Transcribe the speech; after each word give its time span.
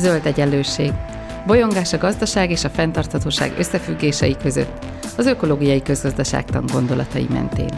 Zöld 0.00 0.26
egyenlőség. 0.26 0.92
Bolyongás 1.46 1.92
a 1.92 1.98
gazdaság 1.98 2.50
és 2.50 2.64
a 2.64 2.68
fenntarthatóság 2.68 3.58
összefüggései 3.58 4.36
között, 4.36 4.84
az 5.16 5.26
ökológiai 5.26 5.82
közgazdaságtan 5.82 6.64
gondolatai 6.72 7.26
mentén. 7.30 7.70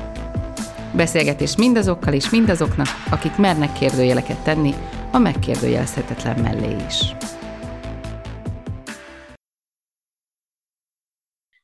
Beszélgetés 0.96 1.56
mindazokkal 1.56 2.14
és 2.14 2.30
mindazoknak, 2.30 2.86
akik 3.10 3.36
mernek 3.36 3.72
kérdőjeleket 3.72 4.44
tenni 4.44 4.72
a 5.12 5.18
megkérdőjelezhetetlen 5.18 6.40
mellé 6.40 6.76
is. 6.86 7.14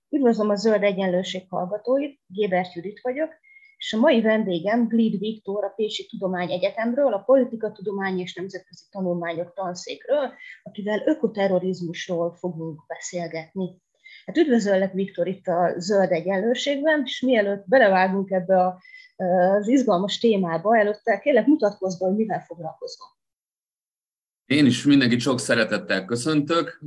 Üdvözlöm 0.09 0.49
a 0.49 0.55
Zöld 0.55 0.83
Egyenlőség 0.83 1.43
hallgatóit, 1.49 2.21
Gébert 2.27 2.75
Judit 2.75 3.01
vagyok, 3.03 3.31
és 3.79 3.93
a 3.93 3.99
mai 3.99 4.21
vendégem 4.21 4.89
Glid 4.89 5.19
Viktor 5.19 5.65
a 5.65 5.73
Pécsi 5.77 6.07
Tudományegyetemről, 6.07 7.13
a 7.13 7.23
Politika 7.23 7.73
Tudomány 7.73 8.19
és 8.19 8.35
Nemzetközi 8.35 8.85
Tanulmányok 8.91 9.53
tanszékről, 9.55 10.33
akivel 10.63 11.03
ökoterrorizmusról 11.07 12.35
fogunk 12.35 12.87
beszélgetni. 12.87 13.81
Hát 14.27 14.37
üdvözöllek, 14.37 14.93
Viktor, 14.93 15.27
itt 15.27 15.47
a 15.47 15.75
Zöld 15.77 16.13
Egyenlőségben, 16.13 17.03
és 17.05 17.21
mielőtt 17.21 17.69
belevágunk 17.69 18.31
ebbe 18.31 18.65
a, 18.65 18.83
az 19.17 19.69
izgalmas 19.69 20.19
témába, 20.19 20.79
előtte 20.79 21.19
kérlek 21.19 21.47
mutatkozz 21.47 21.99
be, 21.99 22.07
hogy 22.07 22.17
mivel 22.17 22.41
foglalkozol. 22.41 23.07
Én 24.47 24.67
is 24.67 24.85
mindenkit 24.85 25.21
sok 25.21 25.41
szeretettel 25.41 26.05
köszöntök. 26.05 26.81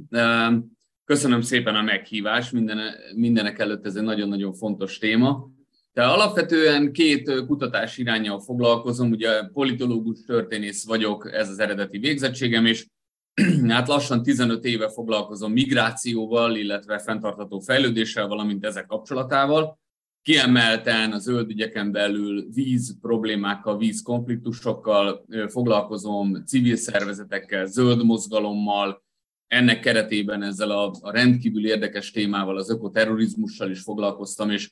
Köszönöm 1.03 1.41
szépen 1.41 1.75
a 1.75 1.81
meghívást, 1.81 2.52
minden, 2.52 2.80
mindenek 3.16 3.59
előtt 3.59 3.85
ez 3.85 3.95
egy 3.95 4.03
nagyon-nagyon 4.03 4.53
fontos 4.53 4.97
téma. 4.97 5.49
De 5.94 6.04
alapvetően 6.04 6.91
két 6.91 7.45
kutatás 7.45 7.98
irányjal 7.98 8.40
foglalkozom, 8.40 9.12
ugye 9.12 9.44
politológus 9.44 10.23
történész 10.26 10.86
vagyok, 10.86 11.34
ez 11.34 11.50
az 11.50 11.59
eredeti 11.59 11.98
végzettségem, 11.98 12.66
és 12.66 12.88
hát 13.67 13.88
lassan 13.88 14.23
15 14.23 14.66
éve 14.66 14.90
foglalkozom 14.90 15.52
migrációval, 15.52 16.56
illetve 16.56 17.00
fenntartható 17.00 17.59
fejlődéssel, 17.59 18.28
valamint 18.28 18.66
ezek 18.66 18.86
kapcsolatával. 18.86 19.80
Kiemelten 20.22 21.11
a 21.11 21.17
zöld 21.17 21.50
ügyeken 21.50 21.92
belül 21.92 22.50
víz 22.52 23.00
problémákkal, 23.02 23.78
víz 23.78 24.02
konfliktusokkal 24.02 25.26
foglalkozom, 25.48 26.45
civil 26.45 26.76
szervezetekkel, 26.76 27.66
zöld 27.66 28.05
mozgalommal, 28.05 29.03
ennek 29.48 29.80
keretében 29.80 30.44
ezzel 30.44 30.72
a, 30.72 30.94
a 31.02 31.11
rendkívül 31.11 31.67
érdekes 31.67 32.11
témával, 32.11 32.58
az 32.58 32.70
ökoterrorizmussal 32.70 33.70
is 33.70 33.81
foglalkoztam, 33.81 34.50
és, 34.50 34.72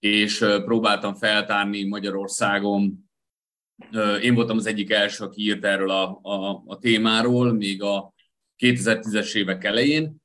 és 0.00 0.38
próbáltam 0.64 1.14
feltárni 1.14 1.84
Magyarországon. 1.84 3.10
Én 4.22 4.34
voltam 4.34 4.56
az 4.56 4.66
egyik 4.66 4.90
első, 4.90 5.24
aki 5.24 5.42
írt 5.42 5.64
erről 5.64 5.90
a, 5.90 6.18
a, 6.22 6.62
a 6.66 6.78
témáról, 6.78 7.52
még 7.52 7.82
a 7.82 8.14
2010-es 8.58 9.34
évek 9.34 9.64
elején, 9.64 10.16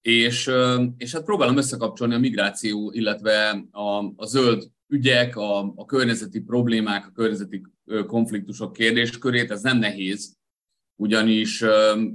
és, 0.00 0.50
és 0.96 1.12
hát 1.12 1.24
próbálom 1.24 1.56
összekapcsolni 1.56 2.14
a 2.14 2.18
migráció, 2.18 2.90
illetve 2.92 3.64
a, 3.70 4.12
a 4.16 4.26
zöld 4.26 4.70
ügyek, 4.88 5.36
a, 5.36 5.58
a 5.76 5.84
környezeti 5.84 6.40
problémák, 6.40 7.06
a 7.06 7.12
környezeti 7.12 7.62
konfliktusok 8.06 8.72
kérdéskörét, 8.72 9.50
ez 9.50 9.62
nem 9.62 9.78
nehéz, 9.78 10.36
ugyanis 10.96 11.64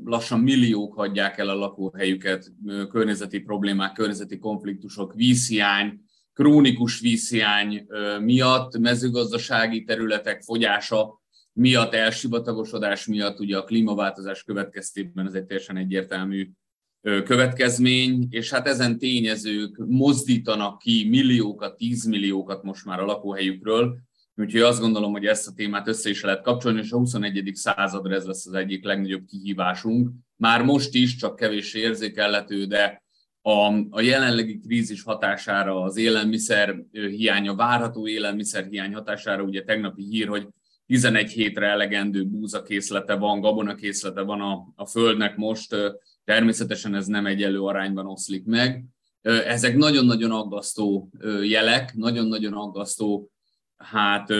lassan 0.03 0.39
milliók 0.39 0.93
hagyják 0.93 1.37
el 1.37 1.49
a 1.49 1.55
lakóhelyüket, 1.55 2.53
környezeti 2.89 3.39
problémák, 3.39 3.93
környezeti 3.93 4.37
konfliktusok, 4.37 5.13
vízhiány, 5.13 5.99
krónikus 6.33 6.99
vízhiány 6.99 7.87
miatt, 8.21 8.77
mezőgazdasági 8.77 9.83
területek 9.83 10.41
fogyása 10.41 11.21
miatt, 11.53 11.93
elsivatagosodás 11.93 13.05
miatt, 13.05 13.39
ugye 13.39 13.57
a 13.57 13.63
klímaváltozás 13.63 14.43
következtében 14.43 15.25
ez 15.25 15.33
egy 15.33 15.45
teljesen 15.45 15.77
egyértelmű 15.77 16.49
következmény, 17.01 18.27
és 18.29 18.49
hát 18.49 18.67
ezen 18.67 18.97
tényezők 18.97 19.77
mozdítanak 19.77 20.77
ki 20.77 21.07
milliókat, 21.09 21.77
tízmilliókat 21.77 22.63
most 22.63 22.85
már 22.85 22.99
a 22.99 23.05
lakóhelyükről, 23.05 24.07
Úgyhogy 24.39 24.61
azt 24.61 24.79
gondolom, 24.79 25.11
hogy 25.11 25.25
ezt 25.25 25.47
a 25.47 25.53
témát 25.55 25.87
össze 25.87 26.09
is 26.09 26.21
lehet 26.21 26.41
kapcsolni, 26.41 26.79
és 26.79 26.91
a 26.91 26.97
21. 26.97 27.51
századra 27.53 28.15
ez 28.15 28.25
lesz 28.25 28.45
az 28.45 28.53
egyik 28.53 28.83
legnagyobb 28.83 29.25
kihívásunk. 29.25 30.09
Már 30.35 30.63
most 30.63 30.93
is, 30.93 31.15
csak 31.15 31.35
kevés 31.35 31.73
érzékelhető, 31.73 32.65
de 32.65 33.03
a, 33.49 33.85
a 33.89 34.01
jelenlegi 34.01 34.59
krízis 34.59 35.03
hatására, 35.03 35.81
az 35.81 35.97
élelmiszer 35.97 36.83
hiánya, 36.91 37.55
várható 37.55 38.07
élelmiszer 38.07 38.65
hiány 38.69 38.93
hatására, 38.93 39.43
ugye 39.43 39.63
tegnapi 39.63 40.03
hír, 40.03 40.27
hogy 40.27 40.47
11 40.85 41.31
hétre 41.31 41.67
elegendő 41.67 42.25
búzakészlete 42.25 43.15
van, 43.15 43.39
gabonakészlete 43.39 44.21
van 44.21 44.41
a, 44.41 44.73
a 44.75 44.85
Földnek 44.85 45.35
most, 45.35 45.75
természetesen 46.23 46.95
ez 46.95 47.05
nem 47.05 47.25
egyelő 47.25 47.61
arányban 47.61 48.07
oszlik 48.07 48.45
meg. 48.45 48.83
Ezek 49.21 49.77
nagyon-nagyon 49.77 50.31
aggasztó 50.31 51.09
jelek, 51.43 51.93
nagyon-nagyon 51.95 52.53
aggasztó 52.53 53.31
hát 53.77 54.33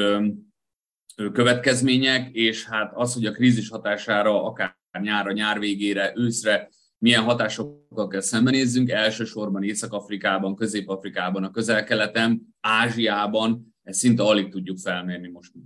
következmények, 1.34 2.30
és 2.32 2.66
hát 2.66 2.92
az, 2.96 3.14
hogy 3.14 3.26
a 3.26 3.32
krízis 3.32 3.70
hatására 3.70 4.44
akár 4.44 4.78
nyárra, 5.02 5.32
nyár 5.32 5.60
végére, 5.60 6.12
őszre 6.16 6.70
milyen 7.00 7.24
hatásokkal 7.24 8.08
kell 8.08 8.22
szembenézzünk, 8.22 8.90
elsősorban 8.90 9.64
Észak-Afrikában, 9.64 10.56
Közép-Afrikában, 10.56 11.44
a 11.44 11.52
közel-keleten, 11.52 12.56
Ázsiában, 12.60 13.76
ezt 13.84 14.00
szinte 14.00 14.24
alig 14.24 14.52
tudjuk 14.52 14.78
felmérni 14.78 15.28
most 15.28 15.54
még. 15.54 15.66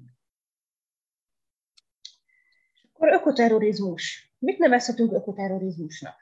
Akkor 2.93 3.13
ökoterrorizmus. 3.13 4.33
Mit 4.39 4.57
nevezhetünk 4.57 5.11
ökoterrorizmusnak? 5.11 6.15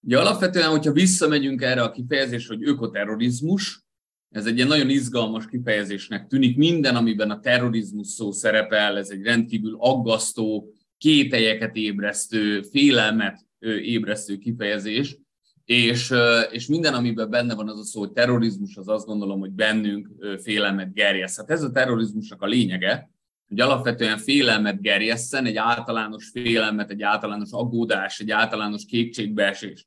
Ugye 0.00 0.18
alapvetően, 0.18 0.70
hogyha 0.70 0.92
visszamegyünk 0.92 1.62
erre 1.62 1.82
a 1.82 1.90
kifejezésre, 1.90 2.54
hogy 2.54 2.68
ökoterrorizmus, 2.68 3.84
ez 4.28 4.46
egy 4.46 4.56
ilyen 4.56 4.68
nagyon 4.68 4.90
izgalmas 4.90 5.46
kifejezésnek 5.46 6.26
tűnik. 6.26 6.56
Minden, 6.56 6.96
amiben 6.96 7.30
a 7.30 7.40
terrorizmus 7.40 8.08
szó 8.08 8.30
szerepel, 8.30 8.98
ez 8.98 9.10
egy 9.10 9.22
rendkívül 9.22 9.76
aggasztó, 9.78 10.72
kételyeket 10.98 11.76
ébresztő, 11.76 12.62
félelmet 12.62 13.46
ébresztő 13.82 14.36
kifejezés, 14.36 15.18
és, 15.64 16.14
és 16.50 16.66
minden, 16.66 16.94
amiben 16.94 17.30
benne 17.30 17.54
van 17.54 17.68
az 17.68 17.78
a 17.78 17.84
szó, 17.84 18.00
hogy 18.00 18.12
terrorizmus, 18.12 18.76
az 18.76 18.88
azt 18.88 19.06
gondolom, 19.06 19.40
hogy 19.40 19.50
bennünk 19.50 20.08
félelmet 20.40 20.92
gerjeszt. 20.92 21.36
Hát 21.36 21.50
ez 21.50 21.62
a 21.62 21.70
terrorizmusnak 21.70 22.42
a 22.42 22.46
lényege, 22.46 23.10
hogy 23.48 23.60
alapvetően 23.60 24.18
félelmet 24.18 24.80
gerjesszen, 24.80 25.46
egy 25.46 25.56
általános 25.56 26.28
félelmet, 26.28 26.90
egy 26.90 27.02
általános 27.02 27.50
aggódás, 27.52 28.20
egy 28.20 28.30
általános 28.30 28.84
kétségbeesés 28.84 29.86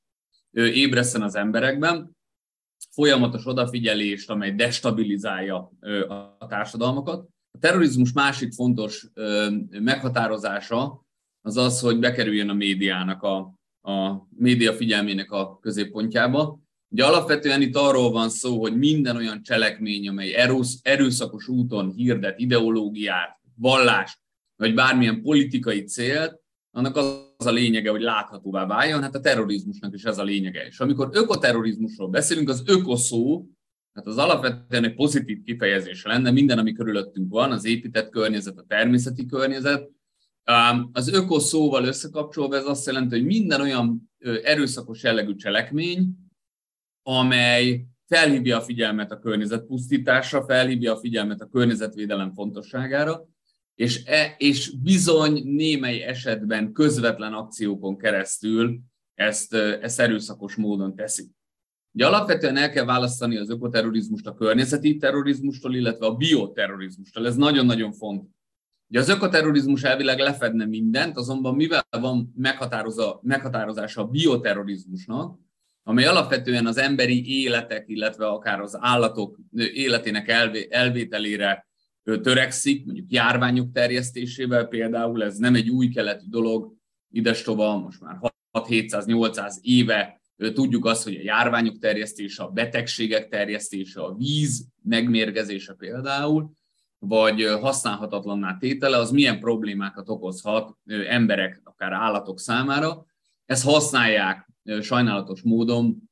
ébreszten 0.51 1.21
az 1.21 1.35
emberekben, 1.35 2.15
folyamatos 2.91 3.45
odafigyelést, 3.45 4.29
amely 4.29 4.51
destabilizálja 4.51 5.71
a 6.37 6.47
társadalmakat. 6.47 7.27
A 7.51 7.57
terrorizmus 7.59 8.11
másik 8.11 8.53
fontos 8.53 9.07
meghatározása 9.69 11.05
az 11.41 11.57
az, 11.57 11.79
hogy 11.79 11.99
bekerüljön 11.99 12.49
a 12.49 12.53
médiának, 12.53 13.21
a, 13.23 13.53
a 13.85 14.27
média 14.37 14.73
figyelmének 14.73 15.31
a 15.31 15.59
középpontjába. 15.59 16.59
Ugye 16.89 17.05
alapvetően 17.05 17.61
itt 17.61 17.75
arról 17.75 18.11
van 18.11 18.29
szó, 18.29 18.59
hogy 18.59 18.77
minden 18.77 19.15
olyan 19.15 19.43
cselekmény, 19.43 20.07
amely 20.07 20.35
erőszakos 20.83 21.47
úton 21.47 21.91
hirdet 21.91 22.39
ideológiát, 22.39 23.39
vallást, 23.55 24.19
vagy 24.55 24.73
bármilyen 24.73 25.21
politikai 25.21 25.83
célt, 25.83 26.43
annak 26.71 26.95
az 26.95 27.45
a 27.45 27.51
lényege, 27.51 27.89
hogy 27.89 28.01
láthatóvá 28.01 28.65
váljon, 28.65 29.01
hát 29.01 29.15
a 29.15 29.19
terrorizmusnak 29.19 29.93
is 29.93 30.03
ez 30.03 30.17
a 30.17 30.23
lényege. 30.23 30.65
És 30.65 30.79
amikor 30.79 31.09
ökoterrorizmusról 31.11 32.09
beszélünk, 32.09 32.49
az 32.49 32.63
ökoszó, 32.65 33.45
hát 33.93 34.07
az 34.07 34.17
alapvetően 34.17 34.83
egy 34.83 34.93
pozitív 34.93 35.43
kifejezés 35.43 36.03
lenne, 36.03 36.31
minden, 36.31 36.57
ami 36.57 36.73
körülöttünk 36.73 37.31
van, 37.31 37.51
az 37.51 37.65
épített 37.65 38.09
környezet, 38.09 38.57
a 38.57 38.65
természeti 38.67 39.25
környezet. 39.25 39.89
Az 40.91 41.07
ökoszóval 41.07 41.85
összekapcsolva 41.85 42.55
ez 42.55 42.65
azt 42.65 42.85
jelenti, 42.85 43.15
hogy 43.15 43.25
minden 43.25 43.61
olyan 43.61 44.11
erőszakos 44.43 45.03
jellegű 45.03 45.35
cselekmény, 45.35 46.15
amely 47.03 47.85
felhívja 48.07 48.57
a 48.57 48.61
figyelmet 48.61 49.11
a 49.11 49.19
környezet 49.19 49.65
pusztításra, 49.65 50.43
felhívja 50.43 50.93
a 50.93 50.99
figyelmet 50.99 51.41
a 51.41 51.47
környezetvédelem 51.47 52.33
fontosságára, 52.33 53.27
és, 53.75 54.03
e, 54.05 54.35
és 54.37 54.75
bizony 54.77 55.41
némely 55.43 56.01
esetben 56.01 56.71
közvetlen 56.71 57.33
akciókon 57.33 57.97
keresztül 57.97 58.79
ezt, 59.13 59.53
ezt 59.53 59.99
erőszakos 59.99 60.55
módon 60.55 60.95
teszik. 60.95 61.29
Ugye 61.91 62.07
alapvetően 62.07 62.57
el 62.57 62.71
kell 62.71 62.85
választani 62.85 63.37
az 63.37 63.49
ökoterrorizmust 63.49 64.27
a 64.27 64.33
környezeti 64.33 64.97
terrorizmustól, 64.97 65.75
illetve 65.75 66.05
a 66.05 66.15
bioterrorizmustól. 66.15 67.27
Ez 67.27 67.35
nagyon-nagyon 67.35 67.91
fontos. 67.91 68.34
Ugye 68.89 68.99
az 68.99 69.09
ökoterrorizmus 69.09 69.83
elvileg 69.83 70.19
lefedne 70.19 70.65
mindent, 70.65 71.17
azonban 71.17 71.55
mivel 71.55 71.85
van 71.89 72.33
meghatározása 73.21 74.01
a 74.01 74.07
bioterrorizmusnak, 74.07 75.39
amely 75.83 76.05
alapvetően 76.05 76.65
az 76.65 76.77
emberi 76.77 77.41
életek, 77.41 77.83
illetve 77.87 78.27
akár 78.27 78.59
az 78.59 78.77
állatok 78.79 79.39
életének 79.73 80.27
elvételére 80.69 81.67
törekszik, 82.21 82.85
mondjuk 82.85 83.11
járványok 83.11 83.71
terjesztésével 83.71 84.65
például, 84.65 85.23
ez 85.23 85.37
nem 85.37 85.55
egy 85.55 85.69
új 85.69 85.87
keletű 85.87 86.25
dolog, 86.29 86.73
idestova, 87.11 87.77
most 87.77 88.01
már 88.01 88.17
6-700-800 88.51 89.53
éve 89.61 90.21
tudjuk 90.53 90.85
azt, 90.85 91.03
hogy 91.03 91.15
a 91.15 91.23
járványok 91.23 91.77
terjesztése, 91.77 92.43
a 92.43 92.49
betegségek 92.49 93.27
terjesztése, 93.27 94.01
a 94.01 94.13
víz 94.13 94.67
megmérgezése 94.83 95.73
például, 95.73 96.51
vagy 97.07 97.43
használhatatlanná 97.43 98.57
tétele, 98.57 98.97
az 98.97 99.11
milyen 99.11 99.39
problémákat 99.39 100.09
okozhat 100.09 100.77
emberek, 101.07 101.61
akár 101.63 101.91
állatok 101.91 102.39
számára. 102.39 103.05
Ezt 103.45 103.63
használják 103.63 104.49
sajnálatos 104.81 105.41
módon, 105.41 106.09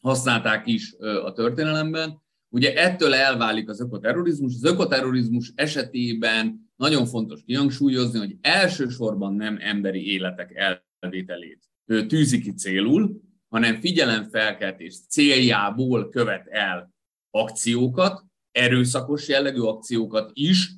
használták 0.00 0.66
is 0.66 0.94
a 1.24 1.32
történelemben. 1.32 2.22
Ugye 2.48 2.74
ettől 2.74 3.14
elválik 3.14 3.68
az 3.68 3.80
ökoterrorizmus. 3.80 4.54
Az 4.54 4.64
ökoterrorizmus 4.64 5.52
esetében 5.54 6.70
nagyon 6.76 7.06
fontos 7.06 7.42
kihangsúlyozni, 7.46 8.18
hogy 8.18 8.36
elsősorban 8.40 9.34
nem 9.34 9.58
emberi 9.60 10.12
életek 10.12 10.78
elvételét 11.00 11.62
tűzi 12.08 12.40
ki 12.40 12.52
célul, 12.52 13.20
hanem 13.48 13.80
figyelemfelkeltés 13.80 14.96
céljából 15.08 16.08
követ 16.08 16.46
el 16.46 16.92
akciókat, 17.30 18.24
erőszakos 18.54 19.28
jellegű 19.28 19.60
akciókat 19.60 20.30
is, 20.32 20.70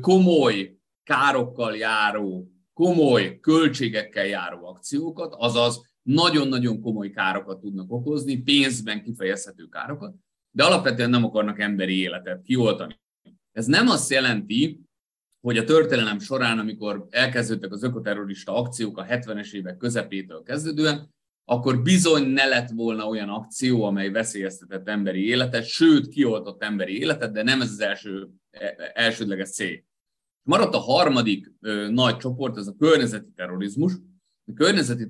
komoly 0.00 0.76
károkkal 1.02 1.76
járó, 1.76 2.52
komoly 2.72 3.38
költségekkel 3.40 4.26
járó 4.26 4.66
akciókat, 4.66 5.34
azaz 5.38 5.90
nagyon-nagyon 6.02 6.80
komoly 6.80 7.10
károkat 7.10 7.60
tudnak 7.60 7.92
okozni, 7.92 8.36
pénzben 8.36 9.02
kifejezhető 9.02 9.66
károkat, 9.66 10.14
de 10.50 10.64
alapvetően 10.64 11.10
nem 11.10 11.24
akarnak 11.24 11.60
emberi 11.60 11.98
életet 11.98 12.42
kioltani. 12.42 13.00
Ez 13.52 13.66
nem 13.66 13.88
azt 13.88 14.10
jelenti, 14.10 14.80
hogy 15.40 15.58
a 15.58 15.64
történelem 15.64 16.18
során, 16.18 16.58
amikor 16.58 17.06
elkezdődtek 17.10 17.72
az 17.72 17.82
ökoterrorista 17.82 18.54
akciók 18.54 18.98
a 18.98 19.04
70-es 19.04 19.52
évek 19.52 19.76
közepétől 19.76 20.42
kezdődően, 20.42 21.14
akkor 21.44 21.82
bizony 21.82 22.26
ne 22.26 22.44
lett 22.44 22.70
volna 22.70 23.06
olyan 23.06 23.28
akció, 23.28 23.84
amely 23.84 24.10
veszélyeztetett 24.10 24.88
emberi 24.88 25.26
életet, 25.26 25.64
sőt, 25.64 26.08
kioltott 26.08 26.62
emberi 26.62 26.98
életet, 26.98 27.32
de 27.32 27.42
nem 27.42 27.60
ez 27.60 27.70
az 27.70 27.80
első, 27.80 28.28
e, 28.50 28.92
elsődleges 28.94 29.50
cél. 29.50 29.84
Maradt 30.42 30.74
a 30.74 30.78
harmadik 30.78 31.52
ö, 31.60 31.88
nagy 31.90 32.16
csoport, 32.16 32.56
ez 32.56 32.66
a 32.66 32.74
környezeti 32.78 33.32
terrorizmus. 33.34 33.92
A 34.46 34.52
környezeti 34.54 35.06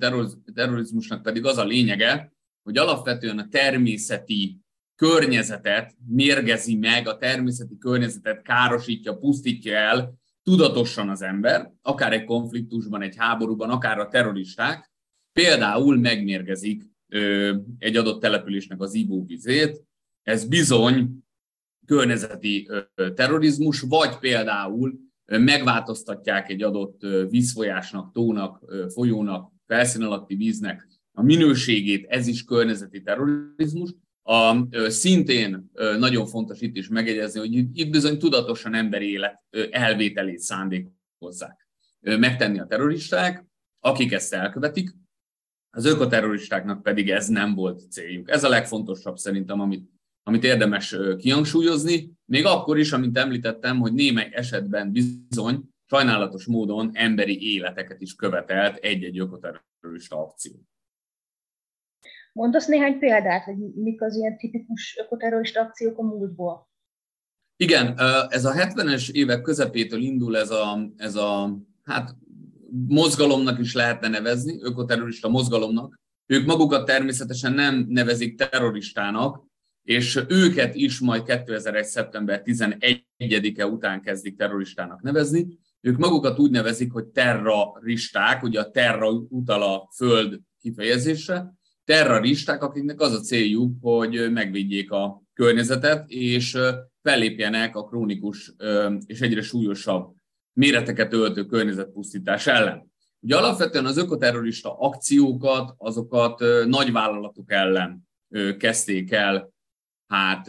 terrorizmusnak 0.54 1.22
pedig 1.22 1.44
az 1.44 1.58
a 1.58 1.64
lényege, 1.64 2.32
hogy 2.62 2.76
alapvetően 2.76 3.38
a 3.38 3.48
természeti 3.48 4.60
környezetet 4.94 5.96
mérgezi 6.06 6.76
meg, 6.76 7.08
a 7.08 7.16
természeti 7.16 7.78
környezetet 7.78 8.42
károsítja, 8.42 9.16
pusztítja 9.16 9.76
el 9.76 10.14
tudatosan 10.42 11.08
az 11.08 11.22
ember, 11.22 11.72
akár 11.82 12.12
egy 12.12 12.24
konfliktusban, 12.24 13.02
egy 13.02 13.16
háborúban, 13.16 13.70
akár 13.70 13.98
a 13.98 14.08
terroristák, 14.08 14.91
például 15.32 15.98
megmérgezik 15.98 16.82
egy 17.78 17.96
adott 17.96 18.20
településnek 18.20 18.80
az 18.80 18.94
ivóvizét, 18.94 19.82
ez 20.22 20.44
bizony 20.44 21.24
környezeti 21.86 22.68
terrorizmus, 23.14 23.80
vagy 23.80 24.18
például 24.18 24.98
megváltoztatják 25.24 26.48
egy 26.48 26.62
adott 26.62 27.00
vízfolyásnak, 27.28 28.12
tónak, 28.12 28.64
folyónak, 28.92 29.52
felszín 29.66 30.02
alatti 30.02 30.34
víznek 30.34 30.86
a 31.12 31.22
minőségét, 31.22 32.06
ez 32.08 32.26
is 32.26 32.44
környezeti 32.44 33.02
terrorizmus. 33.02 33.94
A, 34.22 34.66
szintén 34.90 35.70
nagyon 35.98 36.26
fontos 36.26 36.60
itt 36.60 36.76
is 36.76 36.88
megegyezni, 36.88 37.40
hogy 37.40 37.54
itt 37.54 37.90
bizony 37.90 38.18
tudatosan 38.18 38.74
emberi 38.74 39.10
élet 39.10 39.42
elvételét 39.70 40.38
szándékozzák 40.38 41.68
megtenni 42.00 42.58
a 42.58 42.66
terroristák, 42.66 43.46
akik 43.80 44.12
ezt 44.12 44.34
elkövetik, 44.34 44.94
az 45.74 45.84
ökoterroristáknak 45.84 46.82
pedig 46.82 47.10
ez 47.10 47.28
nem 47.28 47.54
volt 47.54 47.90
céljuk. 47.90 48.30
Ez 48.30 48.44
a 48.44 48.48
legfontosabb 48.48 49.16
szerintem, 49.16 49.60
amit, 49.60 49.90
amit 50.22 50.44
érdemes 50.44 50.96
kihangsúlyozni, 51.18 52.12
még 52.24 52.46
akkor 52.46 52.78
is, 52.78 52.92
amint 52.92 53.18
említettem, 53.18 53.78
hogy 53.78 53.92
némely 53.92 54.28
esetben 54.32 54.92
bizony 54.92 55.70
sajnálatos 55.86 56.46
módon 56.46 56.90
emberi 56.92 57.52
életeket 57.54 58.00
is 58.00 58.14
követelt 58.14 58.76
egy-egy 58.76 59.18
ökoterrorista 59.18 60.18
akció. 60.18 60.52
Mondasz 62.32 62.66
néhány 62.66 62.98
példát, 62.98 63.44
hogy 63.44 63.56
mik 63.74 64.02
az 64.02 64.16
ilyen 64.16 64.36
tipikus 64.36 64.96
ökoterrorista 65.00 65.60
akciók 65.60 65.98
a 65.98 66.02
múltból? 66.02 66.70
Igen, 67.56 67.98
ez 68.28 68.44
a 68.44 68.52
70-es 68.52 69.10
évek 69.10 69.42
közepétől 69.42 70.00
indul 70.00 70.36
ez 70.36 70.50
a, 70.50 70.92
ez 70.96 71.14
a 71.14 71.58
hát 71.84 72.16
mozgalomnak 72.88 73.58
is 73.58 73.74
lehetne 73.74 74.08
nevezni, 74.08 74.58
ökoterrorista 74.62 75.28
mozgalomnak. 75.28 76.00
Ők 76.26 76.46
magukat 76.46 76.86
természetesen 76.86 77.52
nem 77.52 77.86
nevezik 77.88 78.36
terroristának, 78.36 79.44
és 79.82 80.20
őket 80.28 80.74
is 80.74 81.00
majd 81.00 81.22
2001. 81.22 81.84
szeptember 81.84 82.42
11-e 82.44 83.66
után 83.66 84.02
kezdik 84.02 84.36
terroristának 84.36 85.02
nevezni. 85.02 85.58
Ők 85.80 85.96
magukat 85.96 86.38
úgy 86.38 86.50
nevezik, 86.50 86.92
hogy 86.92 87.04
terroristák, 87.04 88.42
ugye 88.42 88.60
a 88.60 88.70
terra 88.70 89.10
utal 89.10 89.62
a 89.62 89.88
föld 89.94 90.40
kifejezésre, 90.60 91.54
terroristák, 91.84 92.62
akiknek 92.62 93.00
az 93.00 93.12
a 93.12 93.20
céljuk, 93.20 93.76
hogy 93.80 94.32
megvédjék 94.32 94.90
a 94.90 95.22
környezetet, 95.34 96.10
és 96.10 96.58
fellépjenek 97.02 97.76
a 97.76 97.84
krónikus 97.84 98.52
és 99.06 99.20
egyre 99.20 99.42
súlyosabb 99.42 100.14
méreteket 100.52 101.12
öltő 101.12 101.46
környezetpusztítás 101.46 102.46
ellen. 102.46 102.90
Ugye 103.20 103.36
alapvetően 103.36 103.86
az 103.86 103.96
ökoterrorista 103.96 104.78
akciókat, 104.78 105.74
azokat 105.76 106.40
nagy 106.66 106.92
vállalatok 106.92 107.52
ellen 107.52 108.08
kezdték 108.58 109.12
el, 109.12 109.52
hát 110.06 110.48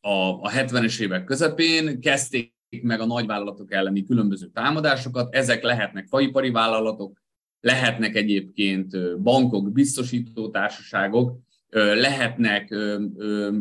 a, 0.00 0.40
a 0.40 0.50
70-es 0.50 1.00
évek 1.00 1.24
közepén 1.24 2.00
kezdték 2.00 2.52
meg 2.82 3.00
a 3.00 3.06
nagyvállalatok 3.06 3.72
elleni 3.72 4.04
különböző 4.04 4.46
támadásokat. 4.46 5.34
Ezek 5.34 5.62
lehetnek 5.62 6.06
faipari 6.06 6.50
vállalatok, 6.50 7.22
lehetnek 7.60 8.14
egyébként 8.14 9.20
bankok, 9.22 9.72
biztosítótársaságok, 9.72 11.38
lehetnek 11.74 12.74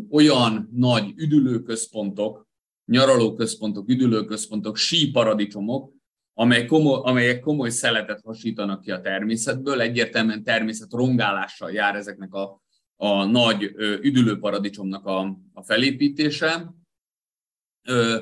olyan 0.10 0.70
nagy 0.74 1.14
üdülőközpontok, 1.16 2.48
nyaralóközpontok, 2.86 3.90
üdülőközpontok, 3.90 4.78
síparadicsomok, 4.78 5.94
amely 6.34 6.66
komoly, 6.66 7.00
amelyek 7.04 7.40
komoly 7.40 7.70
szeletet 7.70 8.22
hasítanak 8.24 8.82
ki 8.82 8.92
a 8.92 9.02
természetből, 9.02 9.82
egyértelműen 9.82 10.44
természet 10.44 10.92
rongálással 10.92 11.72
jár 11.72 11.96
ezeknek 11.96 12.34
a, 12.34 12.62
a 12.96 13.26
nagy 13.26 13.64
üdülőparadicsomnak 14.02 15.06
a, 15.06 15.38
a 15.54 15.64
felépítése. 15.64 16.74
Ö, 17.88 18.18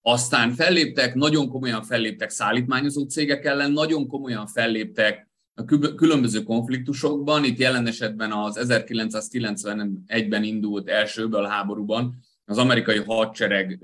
aztán 0.00 0.52
felléptek, 0.52 1.14
nagyon 1.14 1.48
komolyan 1.48 1.82
felléptek 1.82 2.30
szállítmányozó 2.30 3.04
cégek 3.04 3.44
ellen, 3.44 3.72
nagyon 3.72 4.06
komolyan 4.06 4.46
felléptek 4.46 5.28
a 5.54 5.64
különböző 5.94 6.42
konfliktusokban, 6.42 7.44
itt 7.44 7.58
jelen 7.58 7.86
esetben 7.86 8.32
az 8.32 8.58
1991-ben 8.62 10.44
indult 10.44 10.88
elsőből 10.88 11.44
háborúban 11.44 12.23
az 12.44 12.58
amerikai 12.58 12.98
hadsereg 12.98 13.78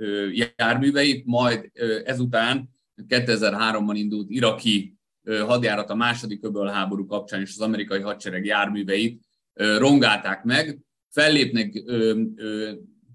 járműveit, 0.56 1.26
majd 1.26 1.70
ezután 2.04 2.70
2003-ban 3.08 3.92
indult 3.94 4.30
iraki 4.30 4.94
hadjárat 5.46 5.90
a 5.90 5.94
második 5.94 6.44
öbölháború 6.44 7.06
kapcsán 7.06 7.40
is 7.40 7.50
az 7.50 7.60
amerikai 7.60 8.00
hadsereg 8.00 8.44
járműveit 8.44 9.20
rongálták 9.78 10.44
meg, 10.44 10.78
fellépnek, 11.10 11.82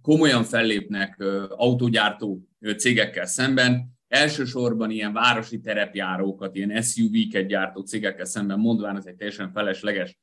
komolyan 0.01 0.43
fellépnek 0.43 1.23
autógyártó 1.49 2.47
cégekkel 2.77 3.25
szemben, 3.25 3.93
elsősorban 4.07 4.91
ilyen 4.91 5.13
városi 5.13 5.59
terepjárókat, 5.59 6.55
ilyen 6.55 6.81
SUV-ket 6.81 7.47
gyártó 7.47 7.81
cégekkel 7.81 8.25
szemben 8.25 8.59
mondván 8.59 8.97
ez 8.97 9.05
egy 9.05 9.15
teljesen 9.15 9.51
felesleges 9.51 10.17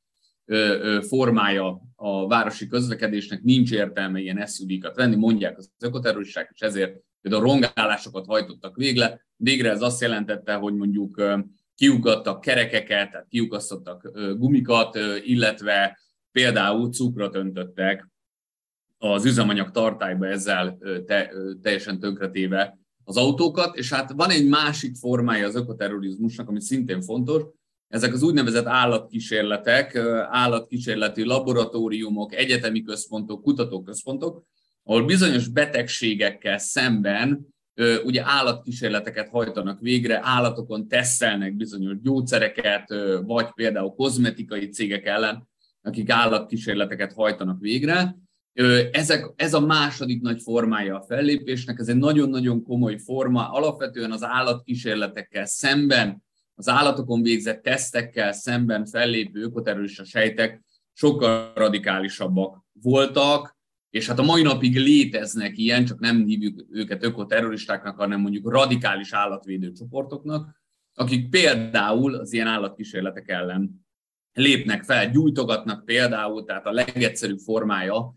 formája 1.07 1.81
a 1.95 2.27
városi 2.27 2.67
közlekedésnek, 2.67 3.43
nincs 3.43 3.71
értelme 3.71 4.19
ilyen 4.19 4.45
SUV-kat 4.45 4.95
venni, 4.95 5.15
mondják 5.15 5.57
az 5.57 5.71
ökoterroristák, 5.79 6.49
és 6.53 6.61
ezért 6.61 6.99
például 7.21 7.43
rongálásokat 7.43 8.25
hajtottak 8.25 8.75
végre. 8.75 9.25
Végre 9.35 9.69
ez 9.69 9.81
azt 9.81 10.01
jelentette, 10.01 10.53
hogy 10.53 10.73
mondjuk 10.73 11.21
kiugattak 11.75 12.41
kerekeket, 12.41 13.11
tehát 13.11 13.27
kiukasztottak 13.29 14.11
gumikat, 14.37 14.97
illetve 15.23 15.99
például 16.31 16.91
cukrot 16.91 17.35
öntöttek 17.35 18.11
az 18.97 19.25
üzemanyag 19.25 19.71
tartályba 19.71 20.27
ezzel 20.27 20.77
te, 21.05 21.31
teljesen 21.61 21.99
tönkretéve 21.99 22.77
az 23.03 23.17
autókat, 23.17 23.77
és 23.77 23.93
hát 23.93 24.11
van 24.11 24.29
egy 24.29 24.47
másik 24.47 24.95
formája 24.95 25.47
az 25.47 25.55
ökoterrorizmusnak, 25.55 26.49
ami 26.49 26.61
szintén 26.61 27.01
fontos, 27.01 27.43
ezek 27.93 28.13
az 28.13 28.23
úgynevezett 28.23 28.65
állatkísérletek, 28.65 29.95
állatkísérleti 30.29 31.23
laboratóriumok, 31.23 32.35
egyetemi 32.35 32.83
központok, 32.83 33.43
kutatóközpontok, 33.43 34.43
ahol 34.83 35.05
bizonyos 35.05 35.47
betegségekkel 35.47 36.57
szemben 36.57 37.47
ugye 38.03 38.21
állatkísérleteket 38.25 39.29
hajtanak 39.29 39.79
végre, 39.79 40.19
állatokon 40.23 40.87
tesztelnek 40.87 41.55
bizonyos 41.55 42.01
gyógyszereket, 42.01 42.93
vagy 43.25 43.47
például 43.53 43.89
kozmetikai 43.95 44.69
cégek 44.69 45.05
ellen, 45.05 45.47
akik 45.81 46.09
állatkísérleteket 46.09 47.13
hajtanak 47.13 47.59
végre. 47.59 48.15
Ezek, 48.91 49.31
ez 49.35 49.53
a 49.53 49.59
második 49.59 50.21
nagy 50.21 50.41
formája 50.41 50.95
a 50.95 51.05
fellépésnek, 51.07 51.79
ez 51.79 51.87
egy 51.87 51.97
nagyon-nagyon 51.97 52.63
komoly 52.63 52.97
forma, 52.97 53.49
alapvetően 53.49 54.11
az 54.11 54.23
állatkísérletekkel 54.23 55.45
szemben, 55.45 56.23
az 56.55 56.69
állatokon 56.69 57.21
végzett 57.21 57.61
tesztekkel 57.61 58.33
szemben 58.33 58.85
fellépő 58.85 59.41
ökoterrorista 59.41 60.03
sejtek 60.03 60.63
sokkal 60.93 61.51
radikálisabbak 61.55 62.63
voltak, 62.81 63.57
és 63.89 64.07
hát 64.07 64.19
a 64.19 64.23
mai 64.23 64.41
napig 64.41 64.77
léteznek 64.77 65.57
ilyen, 65.57 65.85
csak 65.85 65.99
nem 65.99 66.25
hívjuk 66.25 66.65
őket 66.69 67.03
ökoterroristáknak, 67.03 67.97
hanem 67.97 68.19
mondjuk 68.19 68.49
radikális 68.49 69.13
állatvédő 69.13 69.71
csoportoknak, 69.71 70.61
akik 70.93 71.29
például 71.29 72.15
az 72.15 72.33
ilyen 72.33 72.47
állatkísérletek 72.47 73.29
ellen 73.29 73.85
lépnek 74.33 74.83
fel, 74.83 75.09
gyújtogatnak 75.09 75.85
például, 75.85 76.43
tehát 76.43 76.65
a 76.65 76.71
legegyszerűbb 76.71 77.37
formája 77.37 78.13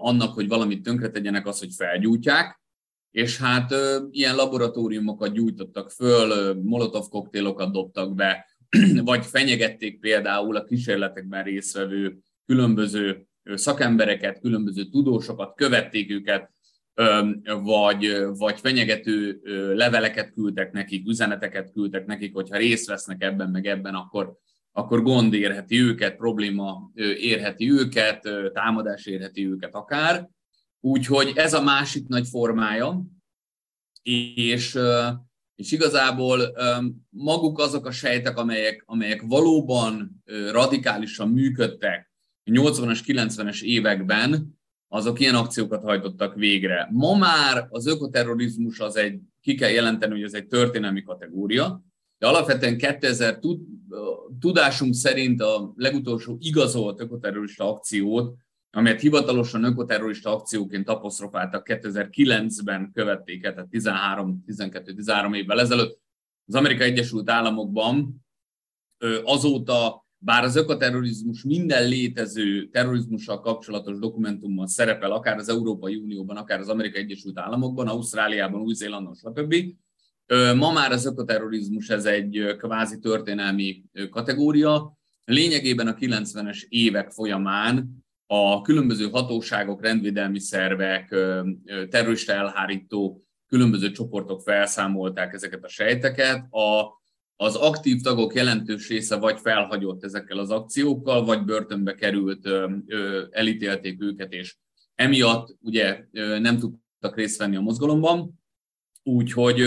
annak, 0.00 0.34
hogy 0.34 0.48
valamit 0.48 0.82
tönkretegyenek, 0.82 1.46
az, 1.46 1.58
hogy 1.58 1.74
felgyújtják, 1.74 2.60
és 3.10 3.38
hát 3.38 3.74
ilyen 4.10 4.34
laboratóriumokat 4.34 5.32
gyújtottak 5.32 5.90
föl, 5.90 6.54
molotov 6.62 7.08
koktélokat 7.08 7.72
dobtak 7.72 8.14
be, 8.14 8.46
vagy 9.04 9.26
fenyegették 9.26 10.00
például 10.00 10.56
a 10.56 10.64
kísérletekben 10.64 11.44
résztvevő 11.44 12.18
különböző 12.46 13.26
szakembereket, 13.54 14.40
különböző 14.40 14.84
tudósokat, 14.84 15.54
követték 15.54 16.10
őket, 16.10 16.50
vagy, 17.62 18.16
vagy 18.36 18.60
fenyegető 18.60 19.40
leveleket 19.74 20.32
küldtek 20.32 20.72
nekik, 20.72 21.08
üzeneteket 21.08 21.72
küldtek 21.72 22.06
nekik, 22.06 22.34
hogyha 22.34 22.56
részt 22.56 22.86
vesznek 22.86 23.22
ebben, 23.22 23.50
meg 23.50 23.66
ebben, 23.66 23.94
akkor, 23.94 24.36
akkor 24.72 25.02
gond 25.02 25.34
érheti 25.34 25.80
őket, 25.80 26.16
probléma 26.16 26.90
érheti 27.20 27.70
őket, 27.70 28.28
támadás 28.52 29.06
érheti 29.06 29.48
őket 29.48 29.74
akár. 29.74 30.28
Úgyhogy 30.80 31.32
ez 31.34 31.54
a 31.54 31.62
másik 31.62 32.08
nagy 32.08 32.28
formája, 32.28 33.04
és, 34.02 34.78
és 35.54 35.72
igazából 35.72 36.56
maguk 37.08 37.58
azok 37.58 37.86
a 37.86 37.90
sejtek, 37.90 38.38
amelyek, 38.38 38.82
amelyek 38.86 39.22
valóban 39.22 40.22
radikálisan 40.50 41.28
működtek 41.28 42.08
80-as, 42.50 43.00
90-es 43.06 43.62
években, 43.62 44.58
azok 44.88 45.20
ilyen 45.20 45.34
akciókat 45.34 45.82
hajtottak 45.82 46.34
végre. 46.34 46.88
Ma 46.92 47.16
már 47.16 47.66
az 47.70 47.86
ökoterrorizmus 47.86 48.80
az 48.80 48.96
egy, 48.96 49.20
ki 49.40 49.54
kell 49.54 49.70
jelenteni, 49.70 50.12
hogy 50.12 50.22
ez 50.22 50.34
egy 50.34 50.46
történelmi 50.46 51.02
kategória, 51.02 51.82
de 52.18 52.26
alapvetően 52.26 52.76
2000 52.76 53.38
tud, 53.38 53.60
tudásunk 54.40 54.94
szerint 54.94 55.40
a 55.42 55.72
legutolsó 55.76 56.36
igazolt 56.40 57.00
ökoterrorista 57.00 57.72
akciót, 57.72 58.36
amelyet 58.78 59.00
hivatalosan 59.00 59.64
ökoterrorista 59.64 60.36
akcióként 60.36 60.88
apostrofáltak 60.88 61.66
2009-ben 61.70 62.90
követték 62.94 63.44
el, 63.44 63.54
tehát 63.54 63.68
13, 63.68 64.42
12, 64.46 64.94
13 64.94 65.32
évvel 65.32 65.60
ezelőtt 65.60 66.00
az 66.46 66.54
Amerikai 66.54 66.90
Egyesült 66.90 67.30
Államokban 67.30 68.26
azóta 69.24 70.06
bár 70.18 70.44
az 70.44 70.56
ökoterrorizmus 70.56 71.42
minden 71.42 71.88
létező 71.88 72.68
terrorizmussal 72.68 73.40
kapcsolatos 73.40 73.98
dokumentumban 73.98 74.66
szerepel, 74.66 75.12
akár 75.12 75.38
az 75.38 75.48
Európai 75.48 75.96
Unióban, 75.96 76.36
akár 76.36 76.60
az 76.60 76.68
Amerikai 76.68 77.02
Egyesült 77.02 77.38
Államokban, 77.38 77.88
Ausztráliában, 77.88 78.60
Új-Zélandon, 78.60 79.14
stb. 79.14 79.54
Ma 80.56 80.72
már 80.72 80.92
az 80.92 81.06
ökoterrorizmus 81.06 81.88
ez 81.88 82.04
egy 82.04 82.54
kvázi 82.58 82.98
történelmi 82.98 83.84
kategória. 84.10 84.98
Lényegében 85.24 85.86
a 85.86 85.94
90-es 85.94 86.62
évek 86.68 87.10
folyamán 87.10 88.06
a 88.30 88.60
különböző 88.60 89.08
hatóságok, 89.08 89.82
rendvédelmi 89.82 90.40
szervek, 90.40 91.08
terrorista 91.90 92.32
elhárító 92.32 93.22
különböző 93.46 93.90
csoportok 93.90 94.40
felszámolták 94.40 95.32
ezeket 95.32 95.64
a 95.64 95.68
sejteket. 95.68 96.52
A 96.52 96.96
az 97.40 97.54
aktív 97.54 98.00
tagok 98.00 98.34
jelentős 98.34 98.88
része 98.88 99.16
vagy 99.16 99.40
felhagyott 99.40 100.04
ezekkel 100.04 100.38
az 100.38 100.50
akciókkal, 100.50 101.24
vagy 101.24 101.44
börtönbe 101.44 101.94
került, 101.94 102.48
elítélték 103.30 104.02
őket, 104.02 104.32
és 104.32 104.56
emiatt 104.94 105.56
ugye 105.60 106.04
nem 106.40 106.58
tudtak 106.58 107.16
részt 107.16 107.38
venni 107.38 107.56
a 107.56 107.60
mozgalomban. 107.60 108.40
Úgyhogy, 109.02 109.62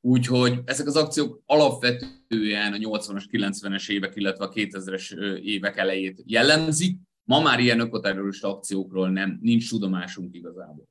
úgyhogy 0.00 0.60
ezek 0.64 0.86
az 0.86 0.96
akciók 0.96 1.42
alapvetően 1.46 2.72
a 2.72 2.76
80-as, 2.76 3.24
90-es 3.30 3.90
évek, 3.90 4.16
illetve 4.16 4.44
a 4.44 4.52
2000-es 4.52 5.36
évek 5.38 5.76
elejét 5.76 6.22
jellemzik. 6.24 6.98
Ma 7.24 7.40
már 7.40 7.60
ilyen 7.60 7.80
ökoterrorista 7.80 8.48
akciókról 8.48 9.10
nem, 9.10 9.38
nincs 9.42 9.70
tudomásunk 9.70 10.34
igazából. 10.34 10.90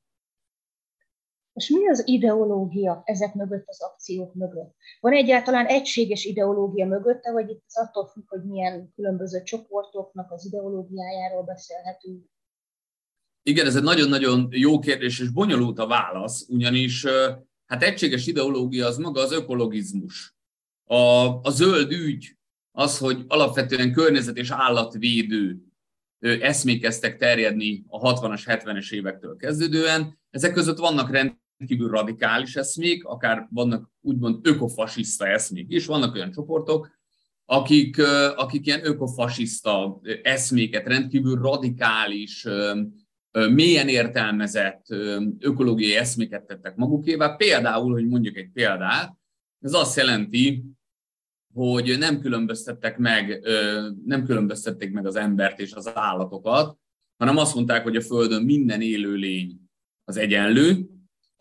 És 1.52 1.68
mi 1.68 1.88
az 1.88 2.08
ideológia 2.08 3.02
ezek 3.04 3.34
mögött, 3.34 3.64
az 3.66 3.82
akciók 3.82 4.34
mögött? 4.34 4.74
Van 5.00 5.12
egyáltalán 5.12 5.66
egységes 5.66 6.24
ideológia 6.24 6.86
mögötte, 6.86 7.32
vagy 7.32 7.50
itt 7.50 7.62
az 7.66 7.76
attól 7.76 8.06
függ, 8.06 8.28
hogy 8.28 8.44
milyen 8.44 8.92
különböző 8.94 9.42
csoportoknak 9.42 10.30
az 10.30 10.46
ideológiájáról 10.46 11.42
beszélhetünk? 11.42 12.24
Igen, 13.42 13.66
ez 13.66 13.76
egy 13.76 13.82
nagyon-nagyon 13.82 14.48
jó 14.50 14.78
kérdés, 14.78 15.20
és 15.20 15.28
bonyolult 15.28 15.78
a 15.78 15.86
válasz, 15.86 16.48
ugyanis 16.48 17.06
hát 17.66 17.82
egységes 17.82 18.26
ideológia 18.26 18.86
az 18.86 18.96
maga 18.96 19.20
az 19.20 19.32
ökologizmus. 19.32 20.36
A, 20.84 21.26
a 21.42 21.50
zöld 21.50 21.92
ügy 21.92 22.36
az, 22.70 22.98
hogy 22.98 23.24
alapvetően 23.28 23.92
környezet 23.92 24.36
és 24.36 24.50
állatvédő 24.50 25.58
eszmék 26.22 26.80
kezdtek 26.80 27.16
terjedni 27.16 27.84
a 27.88 28.14
60-as, 28.14 28.42
70-es 28.46 28.92
évektől 28.92 29.36
kezdődően. 29.36 30.18
Ezek 30.30 30.52
között 30.52 30.78
vannak 30.78 31.10
rend 31.10 31.40
rendkívül 31.62 31.90
radikális 31.90 32.56
eszmék, 32.56 33.04
akár 33.04 33.48
vannak 33.50 33.90
úgymond 34.00 34.46
ökofasiszta 34.46 35.26
eszmék 35.26 35.66
is, 35.68 35.86
vannak 35.86 36.14
olyan 36.14 36.30
csoportok, 36.30 36.90
akik, 37.44 37.98
akik 38.36 38.66
ilyen 38.66 38.86
ökofasiszta 38.86 40.00
eszméket, 40.22 40.86
rendkívül 40.86 41.40
radikális, 41.40 42.46
mélyen 43.30 43.88
értelmezett 43.88 44.86
ökológiai 45.38 45.94
eszméket 45.94 46.46
tettek 46.46 46.76
magukévá. 46.76 47.36
Például, 47.36 47.92
hogy 47.92 48.06
mondjuk 48.06 48.36
egy 48.36 48.50
példát, 48.52 49.16
ez 49.60 49.72
azt 49.72 49.96
jelenti, 49.96 50.64
hogy 51.52 51.98
nem 51.98 52.20
különböztettek 52.20 52.98
meg, 52.98 53.40
nem 54.04 54.24
különböztették 54.24 54.92
meg 54.92 55.06
az 55.06 55.16
embert 55.16 55.60
és 55.60 55.72
az 55.72 55.90
állatokat, 55.94 56.78
hanem 57.16 57.36
azt 57.36 57.54
mondták, 57.54 57.82
hogy 57.82 57.96
a 57.96 58.00
Földön 58.00 58.42
minden 58.42 58.80
élőlény 58.80 59.60
az 60.04 60.16
egyenlő, 60.16 60.86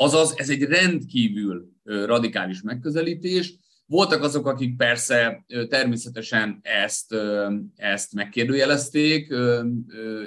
Azaz 0.01 0.33
ez 0.37 0.49
egy 0.49 0.63
rendkívül 0.63 1.71
radikális 1.83 2.61
megközelítés. 2.61 3.55
Voltak 3.85 4.23
azok, 4.23 4.47
akik 4.47 4.75
persze 4.75 5.45
természetesen 5.69 6.59
ezt, 6.61 7.15
ezt 7.75 8.13
megkérdőjelezték, 8.13 9.33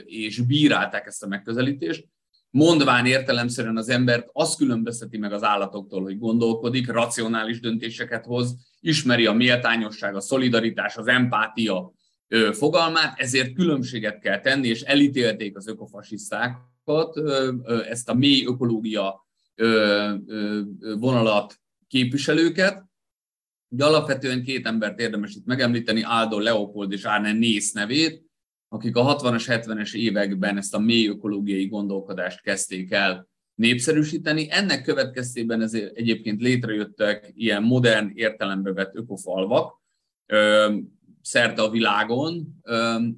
és 0.04 0.40
bírálták 0.40 1.06
ezt 1.06 1.22
a 1.22 1.26
megközelítést, 1.26 2.06
mondván 2.54 3.06
értelemszerűen 3.06 3.76
az 3.76 3.88
embert 3.88 4.28
azt 4.32 4.56
különbözteti 4.56 5.18
meg 5.18 5.32
az 5.32 5.42
állatoktól, 5.42 6.02
hogy 6.02 6.18
gondolkodik, 6.18 6.90
racionális 6.90 7.60
döntéseket 7.60 8.24
hoz, 8.24 8.54
ismeri 8.80 9.26
a 9.26 9.32
méltányosság, 9.32 10.16
a 10.16 10.20
szolidaritás, 10.20 10.96
az 10.96 11.06
empátia 11.06 11.92
fogalmát, 12.52 13.18
ezért 13.18 13.52
különbséget 13.52 14.18
kell 14.18 14.40
tenni, 14.40 14.68
és 14.68 14.80
elítélték 14.80 15.56
az 15.56 15.68
ökofasisztákat, 15.68 17.16
ezt 17.88 18.08
a 18.08 18.14
mély 18.14 18.44
ökológia 18.44 19.26
vonalat 20.98 21.60
képviselőket. 21.88 22.84
De 23.68 23.84
alapvetően 23.84 24.42
két 24.42 24.66
embert 24.66 25.00
érdemes 25.00 25.34
itt 25.34 25.46
megemlíteni, 25.46 26.02
Aldo 26.02 26.38
Leopold 26.38 26.92
és 26.92 27.04
Arne 27.04 27.32
Nész 27.32 27.72
nevét, 27.72 28.23
akik 28.74 28.96
a 28.96 29.16
60-as, 29.16 29.44
70-es 29.46 29.94
években 29.94 30.56
ezt 30.56 30.74
a 30.74 30.78
mély 30.78 31.06
ökológiai 31.06 31.66
gondolkodást 31.66 32.40
kezdték 32.42 32.92
el 32.92 33.28
népszerűsíteni. 33.54 34.46
Ennek 34.50 34.82
következtében 34.82 35.60
ezért 35.60 35.96
egyébként 35.96 36.40
létrejöttek 36.40 37.32
ilyen 37.34 37.62
modern 37.62 38.10
értelembe 38.14 38.72
vett 38.72 38.94
ökofalvak 38.94 39.82
szerte 41.20 41.62
a 41.62 41.70
világon, 41.70 42.60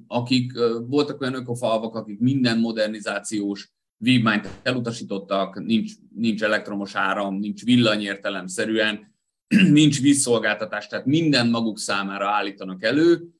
akik 0.07 0.51
voltak 0.87 1.21
olyan 1.21 1.33
ökofalvak, 1.33 1.95
akik 1.95 2.19
minden 2.19 2.59
modernizációs 2.59 3.71
vívmányt 3.97 4.49
elutasítottak, 4.63 5.63
nincs, 5.63 5.91
nincs 6.15 6.43
elektromos 6.43 6.95
áram, 6.95 7.35
nincs 7.35 7.63
villany 7.63 8.01
értelemszerűen, 8.01 9.15
nincs 9.79 10.01
vízszolgáltatás, 10.01 10.87
tehát 10.87 11.05
minden 11.05 11.49
maguk 11.49 11.79
számára 11.79 12.29
állítanak 12.29 12.83
elő, 12.83 13.36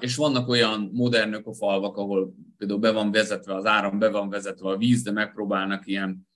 és 0.00 0.16
vannak 0.16 0.48
olyan 0.48 0.90
modern 0.92 1.32
ökofalvak, 1.32 1.96
ahol 1.96 2.34
például 2.56 2.80
be 2.80 2.90
van 2.90 3.10
vezetve 3.10 3.54
az 3.54 3.66
áram, 3.66 3.98
be 3.98 4.08
van 4.08 4.28
vezetve 4.28 4.68
a 4.68 4.76
víz, 4.76 5.02
de 5.02 5.12
megpróbálnak 5.12 5.86
ilyen 5.86 6.26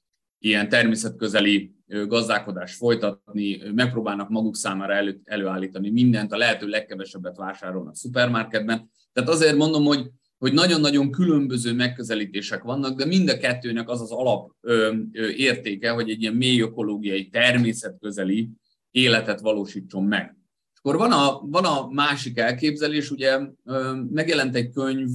ilyen 0.44 0.68
természetközeli 0.68 1.74
gazdálkodást 1.86 2.76
folytatni, 2.76 3.60
megpróbálnak 3.74 4.28
maguk 4.28 4.56
számára 4.56 4.92
elő, 4.92 5.20
előállítani 5.24 5.90
mindent, 5.90 6.32
a 6.32 6.36
lehető 6.36 6.66
legkevesebbet 6.66 7.36
vásárolnak 7.36 7.92
a 7.92 7.96
szupermarketben. 7.96 8.90
Tehát 9.12 9.30
azért 9.30 9.56
mondom, 9.56 9.84
hogy 9.84 10.10
hogy 10.38 10.52
nagyon-nagyon 10.52 11.10
különböző 11.10 11.74
megközelítések 11.74 12.62
vannak, 12.62 12.96
de 12.96 13.04
mind 13.04 13.28
a 13.28 13.38
kettőnek 13.38 13.88
az 13.88 14.00
az 14.00 14.10
alap 14.10 14.50
ö, 14.60 14.94
ö, 15.12 15.28
értéke, 15.28 15.90
hogy 15.90 16.10
egy 16.10 16.20
ilyen 16.20 16.34
mély 16.34 16.60
ökológiai, 16.60 17.28
természetközeli 17.28 18.50
életet 18.90 19.40
valósítson 19.40 20.04
meg. 20.04 20.36
Akkor 20.84 20.96
van 20.96 21.12
a, 21.12 21.40
van 21.40 21.64
a 21.64 21.88
másik 21.90 22.38
elképzelés, 22.38 23.10
ugye 23.10 23.38
megjelent 24.10 24.54
egy 24.54 24.70
könyv, 24.70 25.08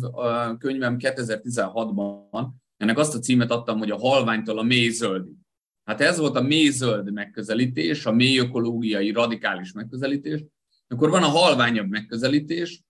könyvem 0.58 0.96
2016-ban, 1.00 2.48
ennek 2.78 2.98
azt 2.98 3.16
a 3.16 3.20
címet 3.20 3.52
adtam, 3.52 3.78
hogy 3.78 3.92
a 3.92 3.98
halványtól 3.98 4.60
a 4.60 4.64
mély 4.64 4.90
zöldig. 4.90 5.36
Hát 5.84 6.02
ez 6.02 6.18
volt 6.18 6.36
a 6.36 6.42
mély 6.42 6.70
zöld 6.70 7.14
megközelítés, 7.14 8.06
a 8.06 8.12
mély 8.12 8.38
ökológiai 8.38 9.12
radikális 9.12 9.72
megközelítés. 9.72 10.44
Akkor 10.88 11.10
van 11.10 11.24
a 11.24 11.28
halványabb 11.28 11.90
megközelítés, 11.90 12.84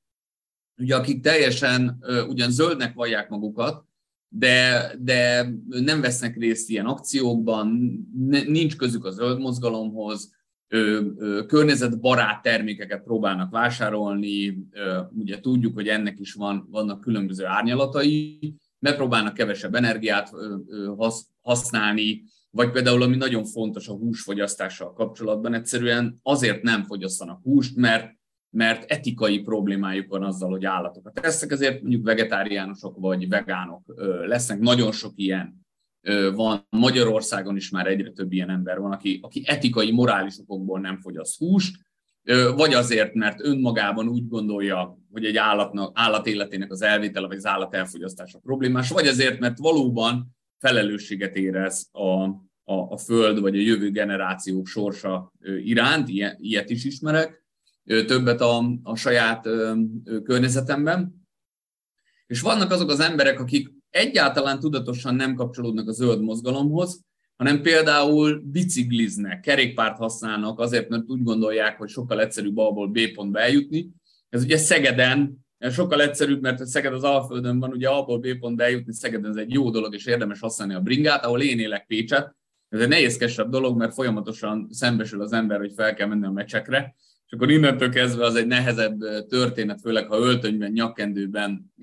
ugye 0.78 0.96
akik 0.96 1.22
teljesen 1.22 2.04
ugyan 2.28 2.52
zöldnek 2.52 2.94
vallják 2.94 3.30
magukat, 3.30 3.86
de, 4.30 4.92
de 5.00 5.50
nem 5.68 6.02
vesznek 6.02 6.36
részt 6.36 6.70
ilyen 6.70 6.86
akciókban, 6.86 7.68
nincs 8.48 8.76
közük 8.76 9.06
a 9.06 9.12
zöld 9.12 9.40
mozgalomhoz, 9.40 10.37
környezetbarát 11.48 12.42
termékeket 12.42 13.04
próbálnak 13.04 13.52
vásárolni, 13.52 14.58
ugye 15.18 15.40
tudjuk, 15.40 15.74
hogy 15.74 15.88
ennek 15.88 16.20
is 16.20 16.34
van, 16.34 16.68
vannak 16.70 17.02
különböző 17.02 17.46
árnyalatai, 17.46 18.40
megpróbálnak 18.80 19.34
kevesebb 19.34 19.76
energiát 19.76 20.32
használni, 21.42 22.24
vagy 22.50 22.72
például, 22.72 23.02
ami 23.02 23.16
nagyon 23.16 23.46
fontos 23.46 23.88
a 23.88 23.94
húsfogyasztással 23.94 24.94
kapcsolatban, 24.94 25.54
egyszerűen 25.54 26.20
azért 26.22 26.62
nem 26.62 26.84
fogyasztanak 26.84 27.40
húst, 27.44 27.76
mert 27.76 28.16
mert 28.50 28.92
etikai 28.92 29.40
problémájuk 29.40 30.08
van 30.10 30.24
azzal, 30.24 30.50
hogy 30.50 30.66
állatokat 30.66 31.14
tesznek, 31.14 31.52
ezért 31.52 31.82
mondjuk 31.82 32.06
vegetáriánusok 32.06 32.98
vagy 33.00 33.28
vegánok 33.28 33.82
lesznek, 34.26 34.60
nagyon 34.60 34.92
sok 34.92 35.12
ilyen 35.16 35.67
van. 36.34 36.68
Magyarországon 36.70 37.56
is 37.56 37.70
már 37.70 37.88
egyre 37.88 38.12
több 38.12 38.32
ilyen 38.32 38.50
ember 38.50 38.80
van, 38.80 38.92
aki, 38.92 39.20
aki 39.24 39.44
etikai, 39.46 39.92
morális 39.92 40.40
okokból 40.40 40.80
nem 40.80 41.00
fogyaszt 41.00 41.38
húst, 41.38 41.76
vagy 42.56 42.74
azért, 42.74 43.14
mert 43.14 43.44
önmagában 43.44 44.08
úgy 44.08 44.28
gondolja, 44.28 44.98
hogy 45.12 45.26
egy 45.26 45.38
állatnak, 45.38 45.92
állat 45.94 46.28
életének 46.28 46.72
az 46.72 46.82
elvétele, 46.82 47.28
vagy 47.28 47.38
az 47.38 47.46
állat 47.46 47.74
elfogyasztása 47.74 48.40
problémás, 48.40 48.90
vagy 48.90 49.08
azért, 49.08 49.40
mert 49.40 49.58
valóban 49.58 50.36
felelősséget 50.60 51.36
érez 51.36 51.90
a, 51.92 52.24
a, 52.64 52.74
a 52.90 52.98
föld, 52.98 53.40
vagy 53.40 53.56
a 53.56 53.62
jövő 53.62 53.92
generációk 53.92 54.68
sorsa 54.68 55.34
iránt, 55.64 56.10
ilyet 56.38 56.70
is 56.70 56.86
ismerek, 56.86 57.46
többet 57.84 58.42
a, 58.42 58.64
a 58.84 58.96
saját 58.96 59.48
környezetemben. 60.24 61.26
És 62.28 62.42
vannak 62.42 62.72
azok 62.72 62.90
az 62.90 63.00
emberek, 63.00 63.40
akik 63.40 63.77
egyáltalán 63.98 64.60
tudatosan 64.60 65.16
nem 65.16 65.36
kapcsolódnak 65.36 65.88
a 65.88 65.92
zöld 65.92 66.22
mozgalomhoz, 66.22 67.06
hanem 67.36 67.62
például 67.62 68.42
bicikliznek, 68.46 69.40
kerékpárt 69.40 69.98
használnak 69.98 70.60
azért, 70.60 70.90
mert 70.90 71.04
úgy 71.08 71.24
gondolják, 71.24 71.78
hogy 71.78 71.90
sokkal 71.90 72.22
egyszerűbb 72.22 72.58
A-ból 72.58 72.88
B 72.88 73.00
pontba 73.14 73.40
eljutni. 73.40 73.90
Ez 74.30 74.44
ugye 74.44 74.58
Szegeden 74.58 75.46
sokkal 75.72 76.02
egyszerűbb, 76.02 76.42
mert 76.42 76.66
Szeged 76.66 76.94
az 76.94 77.04
Alföldön 77.04 77.60
van, 77.60 77.72
ugye 77.72 77.90
A-ból 77.90 78.20
B 78.20 78.40
pontba 78.40 78.64
eljutni 78.64 78.94
Szegeden 78.94 79.30
ez 79.30 79.36
egy 79.36 79.54
jó 79.54 79.70
dolog, 79.70 79.94
és 79.94 80.06
érdemes 80.06 80.40
használni 80.40 80.74
a 80.74 80.82
bringát, 80.82 81.26
ahol 81.26 81.42
én 81.42 81.60
élek 81.60 81.86
Pécset. 81.86 82.36
Ez 82.70 82.80
egy 82.80 82.88
nehézkesebb 82.88 83.50
dolog, 83.50 83.78
mert 83.78 83.94
folyamatosan 83.94 84.68
szembesül 84.72 85.22
az 85.22 85.34
ember, 85.34 85.60
hogy 85.60 85.74
fel 85.76 85.94
kell 85.94 86.08
menni 86.08 86.26
a 86.26 86.32
meccsekre, 86.32 86.96
és 87.28 87.34
akkor 87.34 87.52
innentől 87.52 87.90
kezdve 87.90 88.26
az 88.26 88.36
egy 88.36 88.48
nehezebb 88.48 89.00
történet, 89.28 89.82
főleg 89.82 90.08
ha 90.08 90.18
öltönyben, 90.18 90.72
nyakkendőben 90.72 91.74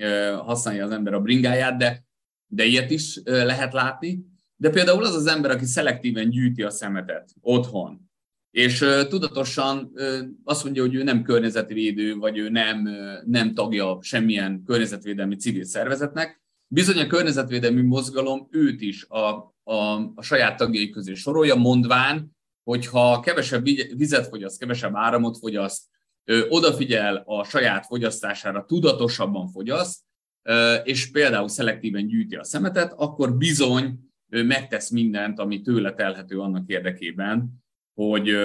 használja 0.45 0.85
az 0.85 0.91
ember 0.91 1.15
a 1.15 1.21
bringáját, 1.21 1.77
de, 1.77 2.05
de 2.47 2.65
ilyet 2.65 2.91
is 2.91 3.21
lehet 3.25 3.73
látni. 3.73 4.25
De 4.57 4.71
például 4.71 5.05
az 5.05 5.15
az 5.15 5.27
ember, 5.27 5.51
aki 5.51 5.65
szelektíven 5.65 6.31
gyűjti 6.31 6.63
a 6.63 6.71
szemetet 6.71 7.31
otthon, 7.41 8.11
és 8.51 8.85
tudatosan 9.09 9.93
azt 10.45 10.65
mondja, 10.65 10.83
hogy 10.83 10.95
ő 10.95 11.03
nem 11.03 11.23
környezetvédő, 11.23 12.15
vagy 12.15 12.39
ő 12.39 12.49
nem, 12.49 12.89
nem 13.27 13.55
tagja 13.55 13.99
semmilyen 14.03 14.63
környezetvédelmi 14.67 15.37
civil 15.37 15.65
szervezetnek, 15.65 16.43
bizony 16.67 16.99
a 16.99 17.07
környezetvédelmi 17.07 17.83
mozgalom 17.83 18.49
őt 18.51 18.81
is 18.81 19.05
a, 19.09 19.55
a, 19.63 19.75
a 20.15 20.23
saját 20.23 20.57
tagjai 20.57 20.91
közé 20.91 21.15
sorolja, 21.15 21.55
mondván, 21.55 22.34
hogyha 22.65 23.21
kevesebb 23.21 23.65
vizet 23.97 24.27
fogyaszt, 24.27 24.59
kevesebb 24.59 24.95
áramot 24.95 25.39
fogyaszt, 25.39 25.85
odafigyel 26.49 27.23
a 27.27 27.45
saját 27.45 27.87
fogyasztására, 27.87 28.65
tudatosabban 28.65 29.49
fogyaszt, 29.49 30.01
és 30.85 31.11
például 31.11 31.49
szelektíven 31.49 32.07
gyűjti 32.07 32.37
a 32.37 32.45
szemetet, 32.45 32.93
akkor 32.93 33.37
bizony 33.37 33.99
megtesz 34.29 34.91
mindent, 34.91 35.39
ami 35.39 35.61
tőle 35.61 35.95
telhető 35.95 36.41
annak 36.41 36.69
érdekében, 36.69 37.65
hogy, 37.95 38.37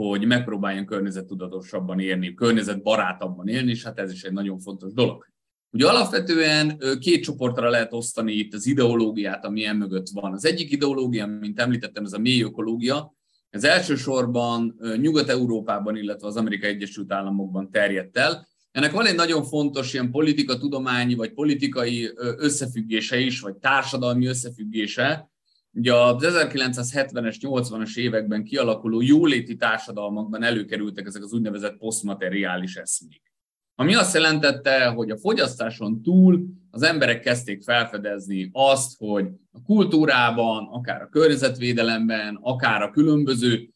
hogy 0.00 0.26
megpróbáljon 0.26 0.86
környezettudatosabban 0.86 2.00
élni, 2.00 2.34
környezetbarátabban 2.34 3.48
élni, 3.48 3.70
és 3.70 3.84
hát 3.84 3.98
ez 3.98 4.12
is 4.12 4.22
egy 4.22 4.32
nagyon 4.32 4.58
fontos 4.58 4.92
dolog. 4.92 5.32
Ugye 5.74 5.86
alapvetően 5.86 6.78
két 7.00 7.22
csoportra 7.22 7.70
lehet 7.70 7.92
osztani 7.92 8.32
itt 8.32 8.54
az 8.54 8.66
ideológiát, 8.66 9.44
ami 9.44 9.60
ilyen 9.60 9.76
mögött 9.76 10.08
van. 10.08 10.32
Az 10.32 10.44
egyik 10.44 10.70
ideológia, 10.70 11.26
mint 11.26 11.60
említettem, 11.60 12.04
ez 12.04 12.12
a 12.12 12.18
mély 12.18 12.42
ökológia. 12.42 13.14
Ez 13.50 13.64
elsősorban 13.64 14.78
Nyugat-Európában, 14.96 15.96
illetve 15.96 16.26
az 16.26 16.36
Amerikai 16.36 16.70
Egyesült 16.70 17.12
Államokban 17.12 17.70
terjedt 17.70 18.16
el. 18.16 18.48
Ennek 18.70 18.92
van 18.92 19.06
egy 19.06 19.14
nagyon 19.14 19.44
fontos 19.44 19.92
ilyen 19.92 20.10
politika, 20.10 20.58
tudományi 20.58 21.14
vagy 21.14 21.32
politikai 21.32 22.10
összefüggése 22.16 23.18
is, 23.18 23.40
vagy 23.40 23.56
társadalmi 23.56 24.26
összefüggése. 24.26 25.30
Ugye 25.72 25.94
az 25.94 26.24
1970-es, 26.26 27.36
80-as 27.40 27.96
években 27.96 28.44
kialakuló 28.44 29.00
jóléti 29.00 29.56
társadalmakban 29.56 30.42
előkerültek 30.42 31.06
ezek 31.06 31.22
az 31.22 31.32
úgynevezett 31.32 31.76
posztmateriális 31.76 32.76
eszmék. 32.76 33.23
Ami 33.74 33.94
azt 33.94 34.14
jelentette, 34.14 34.86
hogy 34.86 35.10
a 35.10 35.18
fogyasztáson 35.18 36.02
túl 36.02 36.44
az 36.70 36.82
emberek 36.82 37.20
kezdték 37.20 37.62
felfedezni 37.62 38.50
azt, 38.52 38.96
hogy 38.98 39.26
a 39.52 39.62
kultúrában, 39.62 40.68
akár 40.70 41.02
a 41.02 41.08
környezetvédelemben, 41.08 42.38
akár 42.42 42.82
a 42.82 42.90
különböző 42.90 43.68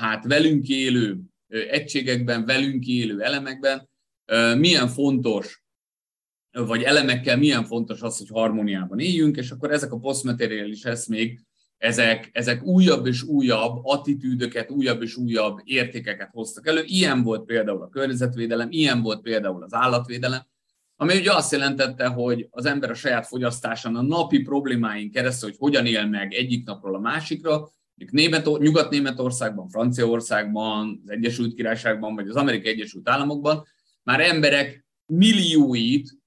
hát 0.00 0.24
velünk 0.24 0.68
élő 0.68 1.20
egységekben, 1.48 2.44
velünk 2.44 2.86
élő 2.86 3.20
elemekben 3.20 3.88
milyen 4.58 4.88
fontos, 4.88 5.62
vagy 6.50 6.82
elemekkel 6.82 7.36
milyen 7.36 7.64
fontos 7.64 8.02
az, 8.02 8.18
hogy 8.18 8.28
harmóniában 8.28 8.98
éljünk, 8.98 9.36
és 9.36 9.50
akkor 9.50 9.70
ezek 9.70 9.92
a 9.92 9.98
posztmateriális 9.98 10.84
eszmék 10.84 11.40
ezek, 11.84 12.30
ezek 12.32 12.62
újabb 12.62 13.06
és 13.06 13.22
újabb 13.22 13.80
attitűdöket, 13.82 14.70
újabb 14.70 15.02
és 15.02 15.16
újabb 15.16 15.58
értékeket 15.64 16.30
hoztak 16.32 16.66
elő. 16.66 16.82
Ilyen 16.84 17.22
volt 17.22 17.44
például 17.44 17.82
a 17.82 17.88
környezetvédelem, 17.88 18.68
ilyen 18.70 19.02
volt 19.02 19.20
például 19.20 19.62
az 19.62 19.74
állatvédelem, 19.74 20.40
ami 20.96 21.16
ugye 21.16 21.32
azt 21.32 21.52
jelentette, 21.52 22.06
hogy 22.06 22.46
az 22.50 22.64
ember 22.64 22.90
a 22.90 22.94
saját 22.94 23.26
fogyasztásán 23.26 23.96
a 23.96 24.02
napi 24.02 24.38
problémáin 24.42 25.10
keresztül, 25.10 25.48
hogy 25.48 25.58
hogyan 25.58 25.86
él 25.86 26.06
meg 26.06 26.32
egyik 26.32 26.66
napról 26.66 26.94
a 26.94 27.00
másikra, 27.00 27.68
Német, 28.10 28.58
Nyugat-Németországban, 28.58 29.68
Franciaországban, 29.68 31.02
az 31.04 31.10
Egyesült 31.10 31.54
Királyságban, 31.54 32.14
vagy 32.14 32.28
az 32.28 32.36
Amerikai 32.36 32.72
Egyesült 32.72 33.08
Államokban 33.08 33.66
már 34.02 34.20
emberek 34.20 34.86
millióit 35.06 36.18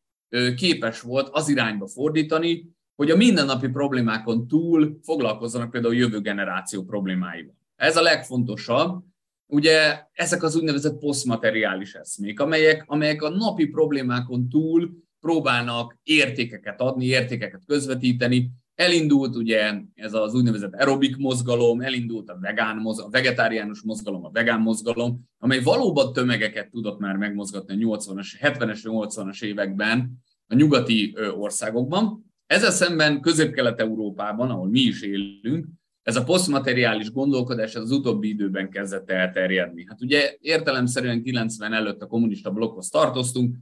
képes 0.56 1.02
volt 1.02 1.30
az 1.32 1.50
irányba 1.50 1.88
fordítani, 1.88 2.77
hogy 2.98 3.12
a 3.12 3.16
mindennapi 3.16 3.68
problémákon 3.68 4.48
túl 4.48 5.00
foglalkozzanak 5.04 5.72
például 5.72 5.94
a 5.94 5.98
jövő 5.98 6.20
generáció 6.22 6.84
problémáival. 6.84 7.56
Ez 7.76 7.98
a 7.98 8.02
legfontosabb. 8.02 9.04
Ugye 9.46 10.04
ezek 10.14 10.44
az 10.44 10.56
úgynevezett 10.56 11.00
posztmateriális 11.00 11.94
eszmék, 11.94 12.40
amelyek, 12.40 12.84
amelyek 12.88 13.22
a 13.22 13.30
napi 13.30 13.66
problémákon 13.66 14.50
túl 14.50 14.92
próbálnak 15.20 15.98
értékeket 16.04 16.82
adni, 16.82 17.06
értékeket 17.06 17.66
közvetíteni. 17.66 18.52
Elindult 18.76 19.36
ugye 19.36 19.74
ez 19.94 20.14
az 20.14 20.34
úgynevezett 20.34 20.74
aerobik 20.74 21.18
mozgalom, 21.18 21.82
elindult 21.82 22.30
a, 22.30 22.38
vegán 22.42 22.78
mozgalom, 22.78 23.12
a 23.12 23.18
vegetáriánus 23.18 23.82
mozgalom, 23.82 24.26
a 24.26 24.32
vegán 24.32 24.60
mozgalom, 24.60 25.30
amely 25.38 25.60
valóban 25.60 26.14
tömegeket 26.14 26.70
tudott 26.70 27.00
már 27.00 27.16
megmozgatni 27.16 27.84
a 27.84 27.98
80-as, 27.98 28.28
70-es, 28.42 28.80
80-as 28.84 29.44
években 29.44 30.24
a 30.48 30.56
nyugati 30.56 31.16
országokban. 31.38 32.27
Ezzel 32.48 32.72
szemben 32.72 33.22
Közép-Kelet-Európában, 33.22 34.50
ahol 34.50 34.70
mi 34.70 34.80
is 34.80 35.02
élünk, 35.02 35.66
ez 36.04 36.16
a 36.16 36.24
posztmateriális 36.24 37.12
gondolkodás 37.12 37.76
az 37.76 37.92
utóbbi 37.92 38.28
időben 38.28 38.70
kezdett 38.70 39.12
elterjedni. 39.12 39.86
Hát 39.88 40.02
ugye 40.02 40.36
értelemszerűen 40.40 41.24
90 41.24 41.74
előtt 41.74 42.02
a 42.02 42.08
kommunista 42.08 42.52
blokkhoz 42.52 42.90
tartoztunk, 42.90 43.56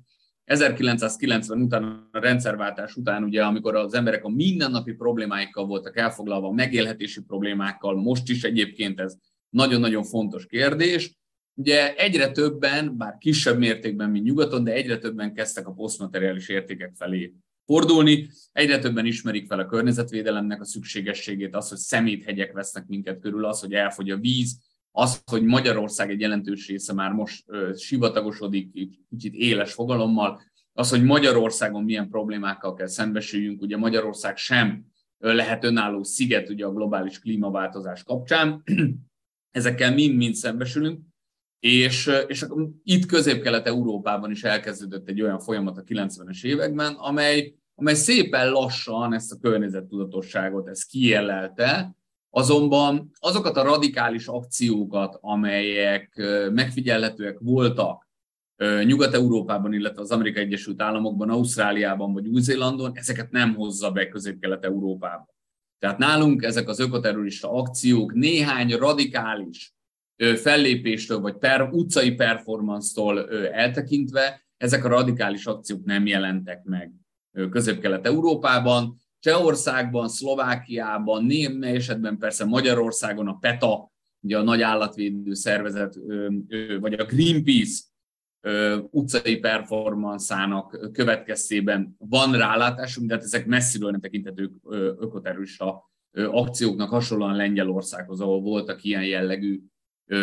1990 0.43 1.61
után, 1.61 2.09
a 2.11 2.19
rendszerváltás 2.19 2.95
után, 2.95 3.23
ugye, 3.23 3.43
amikor 3.43 3.75
az 3.75 3.93
emberek 3.93 4.23
a 4.23 4.29
mindennapi 4.29 4.93
problémáikkal 4.93 5.65
voltak 5.65 5.97
elfoglalva, 5.97 6.51
megélhetési 6.51 7.21
problémákkal, 7.21 7.95
most 7.95 8.29
is 8.29 8.43
egyébként 8.43 8.99
ez 8.99 9.17
nagyon-nagyon 9.49 10.03
fontos 10.03 10.45
kérdés. 10.45 11.17
Ugye 11.53 11.95
egyre 11.95 12.31
többen, 12.31 12.97
bár 12.97 13.17
kisebb 13.17 13.57
mértékben, 13.57 14.09
mint 14.09 14.25
nyugaton, 14.25 14.63
de 14.63 14.71
egyre 14.71 14.97
többen 14.97 15.33
kezdtek 15.33 15.67
a 15.67 15.73
posztmateriális 15.73 16.49
értékek 16.49 16.91
felé 16.95 17.33
fordulni. 17.65 18.29
Egyre 18.51 18.79
többen 18.79 19.05
ismerik 19.05 19.47
fel 19.47 19.59
a 19.59 19.65
környezetvédelemnek 19.65 20.61
a 20.61 20.65
szükségességét, 20.65 21.55
az, 21.55 21.69
hogy 21.69 21.77
szeméthegyek 21.77 22.51
vesznek 22.51 22.87
minket 22.87 23.19
körül, 23.19 23.45
az, 23.45 23.59
hogy 23.59 23.73
elfogy 23.73 24.09
a 24.09 24.17
víz, 24.17 24.59
az, 24.91 25.21
hogy 25.31 25.43
Magyarország 25.43 26.09
egy 26.09 26.19
jelentős 26.19 26.67
része 26.67 26.93
már 26.93 27.11
most 27.11 27.43
ö, 27.47 27.71
sivatagosodik, 27.77 28.71
kicsit 29.09 29.33
éles 29.33 29.73
fogalommal, 29.73 30.41
az, 30.73 30.89
hogy 30.89 31.03
Magyarországon 31.03 31.83
milyen 31.83 32.09
problémákkal 32.09 32.73
kell 32.73 32.87
szembesüljünk, 32.87 33.61
ugye 33.61 33.77
Magyarország 33.77 34.37
sem 34.37 34.85
lehet 35.17 35.63
önálló 35.63 36.03
sziget 36.03 36.49
ugye 36.49 36.65
a 36.65 36.73
globális 36.73 37.19
klímaváltozás 37.19 38.03
kapcsán, 38.03 38.63
ezekkel 39.51 39.93
mind-mind 39.93 40.35
szembesülünk, 40.35 40.99
és, 41.65 42.11
és 42.27 42.45
itt 42.83 43.05
közép-kelet-európában 43.05 44.31
is 44.31 44.43
elkezdődött 44.43 45.09
egy 45.09 45.21
olyan 45.21 45.39
folyamat 45.39 45.77
a 45.77 45.83
90-es 45.83 46.43
években, 46.43 46.93
amely, 46.93 47.55
amely 47.75 47.93
szépen 47.93 48.49
lassan 48.49 49.13
ezt 49.13 49.31
a 49.31 49.37
környezettudatosságot 49.41 50.67
ezt 50.67 50.87
kijellelte, 50.87 51.95
azonban 52.29 53.11
azokat 53.19 53.57
a 53.57 53.63
radikális 53.63 54.27
akciókat, 54.27 55.17
amelyek 55.21 56.21
megfigyelhetőek 56.51 57.37
voltak 57.39 58.09
Nyugat-Európában, 58.83 59.73
illetve 59.73 60.01
az 60.01 60.11
Amerikai 60.11 60.43
Egyesült 60.43 60.81
Államokban, 60.81 61.29
Ausztráliában 61.29 62.13
vagy 62.13 62.27
Új-Zélandon, 62.27 62.91
ezeket 62.93 63.31
nem 63.31 63.55
hozza 63.55 63.91
be 63.91 64.07
közép-kelet-európába. 64.07 65.35
Tehát 65.79 65.97
nálunk 65.97 66.43
ezek 66.43 66.69
az 66.69 66.79
ökoterrorista 66.79 67.51
akciók 67.51 68.13
néhány 68.13 68.71
radikális 68.71 69.74
fellépéstől 70.35 71.19
vagy 71.19 71.37
per, 71.37 71.61
utcai 71.71 72.11
performance-tól 72.11 73.29
eltekintve, 73.51 74.45
ezek 74.57 74.85
a 74.85 74.87
radikális 74.87 75.45
akciók 75.45 75.85
nem 75.85 76.05
jelentek 76.05 76.63
meg 76.63 76.91
Közép-Kelet-Európában. 77.49 78.97
Csehországban, 79.19 80.07
Szlovákiában, 80.07 81.25
némely 81.25 81.75
esetben 81.75 82.17
persze 82.17 82.45
Magyarországon 82.45 83.27
a 83.27 83.37
PETA, 83.37 83.91
ugye 84.19 84.37
a 84.37 84.43
nagy 84.43 84.61
állatvédő 84.61 85.33
szervezet, 85.33 85.95
vagy 86.79 86.93
a 86.93 87.05
Greenpeace 87.05 87.83
utcai 88.89 89.37
performanszának 89.37 90.89
következtében 90.91 91.95
van 91.97 92.37
rálátásunk, 92.37 93.07
de 93.07 93.13
hát 93.13 93.23
ezek 93.23 93.45
messziről 93.45 93.91
nem 93.91 93.99
tekintetők 93.99 94.51
ökoterrorista 94.99 95.91
akcióknak 96.11 96.89
hasonlóan 96.89 97.35
Lengyelországhoz, 97.35 98.19
ahol 98.19 98.41
voltak 98.41 98.83
ilyen 98.83 99.05
jellegű 99.05 99.61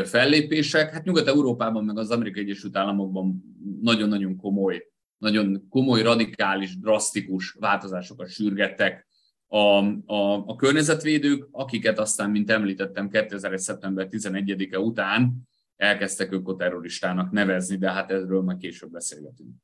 fellépések. 0.04 0.92
Hát 0.92 1.04
Nyugat-Európában, 1.04 1.84
meg 1.84 1.98
az 1.98 2.10
Amerikai 2.10 2.42
Egyesült 2.42 2.76
Államokban 2.76 3.42
nagyon-nagyon 3.80 4.36
komoly, 4.36 4.86
nagyon 5.18 5.66
komoly, 5.68 6.02
radikális, 6.02 6.78
drasztikus 6.78 7.56
változásokat 7.60 8.28
sürgettek 8.28 9.06
a, 9.46 9.58
a, 10.06 10.46
a 10.46 10.56
környezetvédők, 10.56 11.48
akiket 11.50 11.98
aztán, 11.98 12.30
mint 12.30 12.50
említettem, 12.50 13.08
2001. 13.10 13.58
szeptember 13.58 14.06
11-e 14.10 14.78
után 14.78 15.48
elkezdtek 15.76 16.32
ökoterroristának 16.32 17.30
nevezni, 17.30 17.76
de 17.76 17.90
hát 17.90 18.10
erről 18.10 18.42
majd 18.42 18.58
később 18.58 18.90
beszélgetünk. 18.90 19.54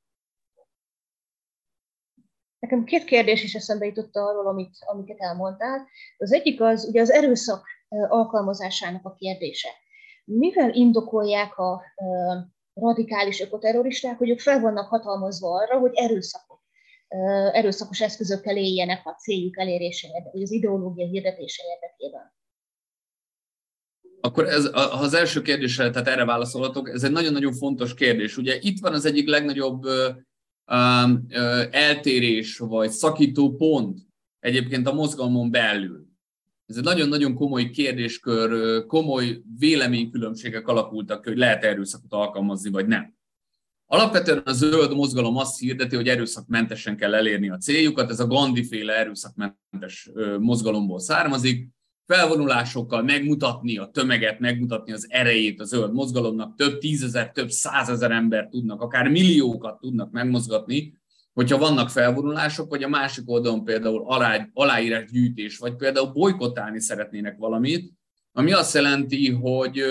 Nekem 2.58 2.84
két 2.84 3.04
kérdés 3.04 3.42
is 3.42 3.54
eszembe 3.54 3.86
jutott 3.86 4.16
arról, 4.16 4.46
amit, 4.46 4.76
amiket 4.86 5.18
elmondtál. 5.18 5.88
Az 6.16 6.32
egyik 6.32 6.60
az 6.60 6.84
ugye 6.84 7.00
az 7.00 7.10
erőszak 7.10 7.66
alkalmazásának 8.08 9.04
a 9.04 9.14
kérdése. 9.14 9.68
Mivel 10.30 10.74
indokolják 10.74 11.58
a 11.58 11.82
radikális 12.74 13.40
ökoterroristák, 13.40 14.18
hogy 14.18 14.30
ők 14.30 14.40
fel 14.40 14.60
vannak 14.60 14.88
hatalmazva 14.88 15.54
arra, 15.54 15.78
hogy 15.78 15.92
erőszakot, 15.94 16.60
erőszakos 17.52 18.00
eszközökkel 18.00 18.56
éljenek 18.56 19.06
a 19.06 19.10
céljuk 19.10 19.58
elérése 19.58 20.08
vagy 20.32 20.42
az 20.42 20.50
ideológia 20.50 21.06
hirdetése 21.06 21.62
érdekében? 21.74 22.36
Akkor 24.20 24.46
ez, 24.46 24.70
ha 24.72 24.80
az 24.80 25.14
első 25.14 25.42
kérdésre, 25.42 25.90
tehát 25.90 26.08
erre 26.08 26.24
válaszolhatok, 26.24 26.88
ez 26.88 27.02
egy 27.02 27.12
nagyon-nagyon 27.12 27.52
fontos 27.52 27.94
kérdés. 27.94 28.36
Ugye 28.36 28.58
itt 28.60 28.80
van 28.80 28.92
az 28.92 29.04
egyik 29.04 29.28
legnagyobb 29.28 29.82
eltérés, 31.70 32.58
vagy 32.58 32.90
szakító 32.90 33.56
pont 33.56 33.98
egyébként 34.38 34.86
a 34.86 34.92
mozgalmon 34.92 35.50
belül. 35.50 36.07
Ez 36.68 36.76
egy 36.76 36.84
nagyon-nagyon 36.84 37.34
komoly 37.34 37.70
kérdéskör, 37.70 38.86
komoly 38.86 39.42
véleménykülönbségek 39.58 40.68
alakultak, 40.68 41.24
hogy 41.24 41.36
lehet 41.36 41.64
erőszakot 41.64 42.12
alkalmazni, 42.12 42.70
vagy 42.70 42.86
nem. 42.86 43.16
Alapvetően 43.86 44.42
a 44.44 44.52
zöld 44.52 44.94
mozgalom 44.94 45.36
azt 45.36 45.58
hirdeti, 45.58 45.96
hogy 45.96 46.08
erőszakmentesen 46.08 46.96
kell 46.96 47.14
elérni 47.14 47.50
a 47.50 47.56
céljukat, 47.56 48.10
ez 48.10 48.20
a 48.20 48.26
Gandhi-féle 48.26 48.96
erőszakmentes 48.96 50.10
mozgalomból 50.38 50.98
származik, 50.98 51.68
felvonulásokkal 52.06 53.02
megmutatni 53.02 53.78
a 53.78 53.86
tömeget, 53.86 54.38
megmutatni 54.38 54.92
az 54.92 55.06
erejét 55.10 55.60
a 55.60 55.64
zöld 55.64 55.92
mozgalomnak, 55.92 56.54
több 56.54 56.78
tízezer, 56.78 57.32
több 57.32 57.50
százezer 57.50 58.10
ember 58.10 58.48
tudnak, 58.48 58.80
akár 58.80 59.08
milliókat 59.08 59.80
tudnak 59.80 60.10
megmozgatni, 60.10 60.97
hogyha 61.38 61.58
vannak 61.58 61.90
felvonulások, 61.90 62.70
vagy 62.70 62.82
a 62.82 62.88
másik 62.88 63.30
oldalon 63.30 63.64
például 63.64 64.02
alá, 64.06 64.48
aláírásgyűjtés, 64.52 65.58
vagy 65.58 65.76
például 65.76 66.12
bolykotálni 66.12 66.80
szeretnének 66.80 67.36
valamit, 67.36 67.92
ami 68.32 68.52
azt 68.52 68.74
jelenti, 68.74 69.30
hogy, 69.30 69.82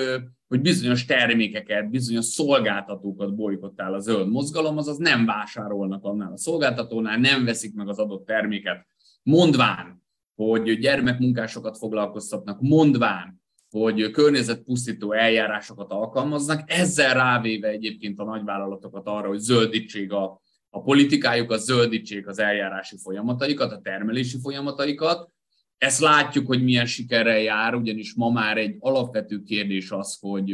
hogy 0.47 0.61
bizonyos 0.61 1.05
termékeket, 1.05 1.89
bizonyos 1.89 2.25
szolgáltatókat 2.25 3.35
bolykottál 3.35 3.93
a 3.93 3.99
zöld 3.99 4.29
mozgalom, 4.29 4.77
azaz 4.77 4.97
nem 4.97 5.25
vásárolnak 5.25 6.03
annál 6.03 6.31
a 6.31 6.37
szolgáltatónál, 6.37 7.17
nem 7.17 7.45
veszik 7.45 7.73
meg 7.73 7.89
az 7.89 7.99
adott 7.99 8.25
terméket, 8.25 8.87
mondván, 9.23 10.03
hogy 10.35 10.79
gyermekmunkásokat 10.79 11.77
foglalkoztatnak, 11.77 12.61
mondván, 12.61 13.41
hogy 13.69 14.11
környezetpusztító 14.11 15.11
eljárásokat 15.11 15.91
alkalmaznak, 15.91 16.71
ezzel 16.71 17.13
rávéve 17.13 17.67
egyébként 17.67 18.19
a 18.19 18.23
nagyvállalatokat 18.23 19.07
arra, 19.07 19.27
hogy 19.27 19.39
zöldítsék 19.39 20.11
a, 20.11 20.45
a 20.77 20.81
politikájuk, 20.81 21.51
a 21.51 21.57
zöldítsék 21.57 22.27
az 22.27 22.39
eljárási 22.39 22.97
folyamataikat, 22.97 23.71
a 23.71 23.81
termelési 23.81 24.37
folyamataikat. 24.39 25.29
Ezt 25.77 25.99
látjuk, 25.99 26.47
hogy 26.47 26.63
milyen 26.63 26.85
sikerrel 26.85 27.39
jár, 27.39 27.75
ugyanis 27.75 28.13
ma 28.13 28.29
már 28.29 28.57
egy 28.57 28.75
alapvető 28.79 29.43
kérdés 29.43 29.91
az, 29.91 30.17
hogy 30.19 30.51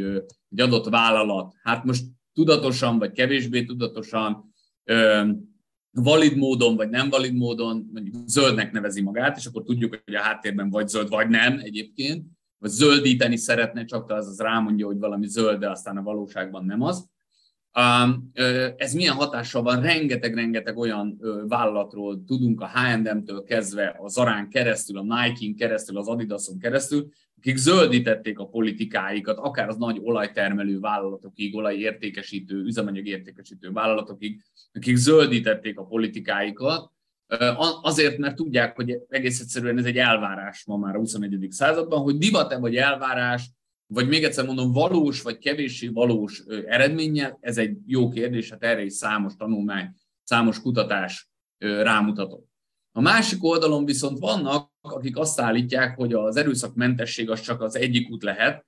egy 0.50 0.60
adott 0.60 0.88
vállalat, 0.88 1.54
hát 1.62 1.84
most 1.84 2.04
tudatosan 2.32 2.98
vagy 2.98 3.12
kevésbé 3.12 3.64
tudatosan 3.64 4.54
valid 5.90 6.36
módon, 6.36 6.76
vagy 6.76 6.88
nem 6.88 7.10
valid 7.10 7.34
módon, 7.34 7.90
mondjuk 7.92 8.14
zöldnek 8.26 8.72
nevezi 8.72 9.02
magát, 9.02 9.36
és 9.36 9.46
akkor 9.46 9.62
tudjuk, 9.62 10.00
hogy 10.04 10.14
a 10.14 10.20
háttérben 10.20 10.70
vagy 10.70 10.88
zöld, 10.88 11.08
vagy 11.08 11.28
nem 11.28 11.58
egyébként, 11.62 12.26
vagy 12.58 12.70
zöldíteni 12.70 13.36
szeretne, 13.36 13.84
csak 13.84 14.10
az, 14.10 14.26
az 14.26 14.40
rámondja, 14.40 14.86
hogy 14.86 14.98
valami 14.98 15.26
zöld, 15.26 15.60
de 15.60 15.70
aztán 15.70 15.96
a 15.96 16.02
valóságban 16.02 16.64
nem 16.64 16.82
az. 16.82 17.12
Ez 18.76 18.92
milyen 18.94 19.14
hatással 19.14 19.62
van? 19.62 19.80
Rengeteg-rengeteg 19.80 20.76
olyan 20.76 21.20
vállalatról 21.48 22.24
tudunk 22.26 22.60
a 22.60 22.70
H&M-től 22.74 23.42
kezdve, 23.42 23.96
a 23.98 24.08
Zarán 24.08 24.48
keresztül, 24.48 24.98
a 24.98 25.02
Nike-n 25.02 25.56
keresztül, 25.56 25.98
az 25.98 26.08
Adidason 26.08 26.58
keresztül, 26.58 27.08
akik 27.36 27.56
zöldítették 27.56 28.38
a 28.38 28.46
politikáikat, 28.46 29.38
akár 29.38 29.68
az 29.68 29.76
nagy 29.76 29.98
olajtermelő 30.02 30.78
vállalatokig, 30.80 31.56
olajértékesítő, 31.56 32.62
üzemanyagértékesítő 32.62 33.70
vállalatokig, 33.70 34.42
akik 34.72 34.96
zöldítették 34.96 35.78
a 35.78 35.84
politikáikat, 35.84 36.90
azért, 37.82 38.18
mert 38.18 38.36
tudják, 38.36 38.76
hogy 38.76 38.98
egész 39.08 39.40
egyszerűen 39.40 39.78
ez 39.78 39.84
egy 39.84 39.98
elvárás 39.98 40.64
ma 40.66 40.76
már 40.76 40.94
a 40.94 40.98
21. 40.98 41.46
században, 41.50 42.00
hogy 42.00 42.18
divat-e 42.18 42.58
vagy 42.58 42.76
elvárás, 42.76 43.50
vagy 43.86 44.08
még 44.08 44.24
egyszer 44.24 44.46
mondom, 44.46 44.72
valós 44.72 45.22
vagy 45.22 45.38
kevéssé 45.38 45.88
valós 45.88 46.42
eredménnyel, 46.66 47.38
ez 47.40 47.58
egy 47.58 47.76
jó 47.86 48.08
kérdés, 48.08 48.50
hát 48.50 48.62
erre 48.62 48.84
is 48.84 48.92
számos 48.92 49.36
tanulmány, 49.36 49.94
számos 50.22 50.60
kutatás 50.60 51.30
rámutatott. 51.58 52.48
A 52.92 53.00
másik 53.00 53.44
oldalon 53.44 53.84
viszont 53.84 54.18
vannak, 54.18 54.72
akik 54.80 55.16
azt 55.16 55.40
állítják, 55.40 55.96
hogy 55.96 56.12
az 56.12 56.36
erőszakmentesség 56.36 57.30
az 57.30 57.40
csak 57.40 57.60
az 57.60 57.76
egyik 57.76 58.10
út 58.10 58.22
lehet. 58.22 58.66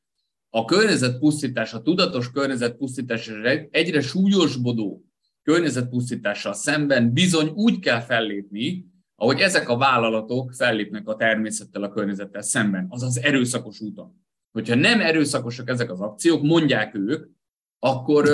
A 0.51 0.65
környezetpusztítás, 0.65 1.75
a 1.75 1.83
tudatos 1.83 2.31
környezetpusztítás 2.31 3.31
egyre 3.71 4.01
súlyosbodó 4.01 5.05
környezetpusztítással 5.43 6.53
szemben 6.53 7.13
bizony 7.13 7.49
úgy 7.49 7.79
kell 7.79 8.01
fellépni, 8.01 8.87
ahogy 9.15 9.41
ezek 9.41 9.69
a 9.69 9.77
vállalatok 9.77 10.53
fellépnek 10.53 11.09
a 11.09 11.17
természettel, 11.17 11.83
a 11.83 11.89
környezettel 11.89 12.43
szemben, 12.43 12.87
azaz 12.89 13.19
erőszakos 13.19 13.81
úton. 13.81 14.26
Hogyha 14.57 14.75
nem 14.75 15.01
erőszakosak 15.01 15.69
ezek 15.69 15.91
az 15.91 16.01
akciók, 16.01 16.43
mondják 16.43 16.95
ők, 16.95 17.27
akkor, 17.79 18.25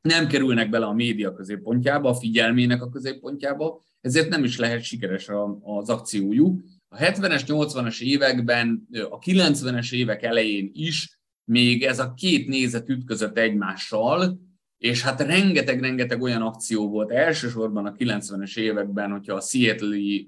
nem 0.00 0.26
kerülnek 0.26 0.70
bele 0.70 0.86
a 0.86 0.92
média 0.92 1.32
középpontjába, 1.32 2.08
a 2.08 2.14
figyelmének 2.14 2.82
a 2.82 2.88
középpontjába, 2.88 3.82
ezért 4.00 4.28
nem 4.28 4.44
is 4.44 4.58
lehet 4.58 4.82
sikeres 4.82 5.28
az 5.62 5.88
akciójuk. 5.88 6.60
A 6.88 6.96
70-es, 6.96 7.42
80-as 7.46 8.00
években, 8.00 8.88
a 9.10 9.18
90-es 9.18 9.92
évek 9.92 10.22
elején 10.22 10.70
is 10.72 11.20
még 11.44 11.82
ez 11.82 11.98
a 11.98 12.14
két 12.14 12.48
nézet 12.48 12.88
ütközött 12.88 13.38
egymással, 13.38 14.40
és 14.78 15.02
hát 15.02 15.20
rengeteg-rengeteg 15.20 16.22
olyan 16.22 16.42
akció 16.42 16.88
volt, 16.88 17.10
elsősorban 17.10 17.86
a 17.86 17.92
90-es 17.92 18.56
években, 18.56 19.10
hogyha 19.10 19.34
a 19.34 19.40
Seattle-i 19.40 20.26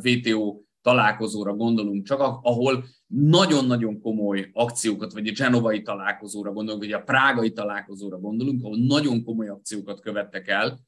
VTO 0.00 0.60
találkozóra 0.82 1.54
gondolunk 1.54 2.06
csak, 2.06 2.20
ahol 2.20 2.84
nagyon-nagyon 3.14 4.00
komoly 4.00 4.50
akciókat, 4.52 5.12
vagy 5.12 5.28
a 5.28 5.32
genovai 5.32 5.82
találkozóra 5.82 6.52
gondolunk, 6.52 6.82
vagy 6.82 6.92
a 6.92 7.02
prágai 7.02 7.52
találkozóra 7.52 8.18
gondolunk, 8.18 8.64
ahol 8.64 8.78
nagyon 8.78 9.24
komoly 9.24 9.48
akciókat 9.48 10.00
követtek 10.00 10.48
el 10.48 10.80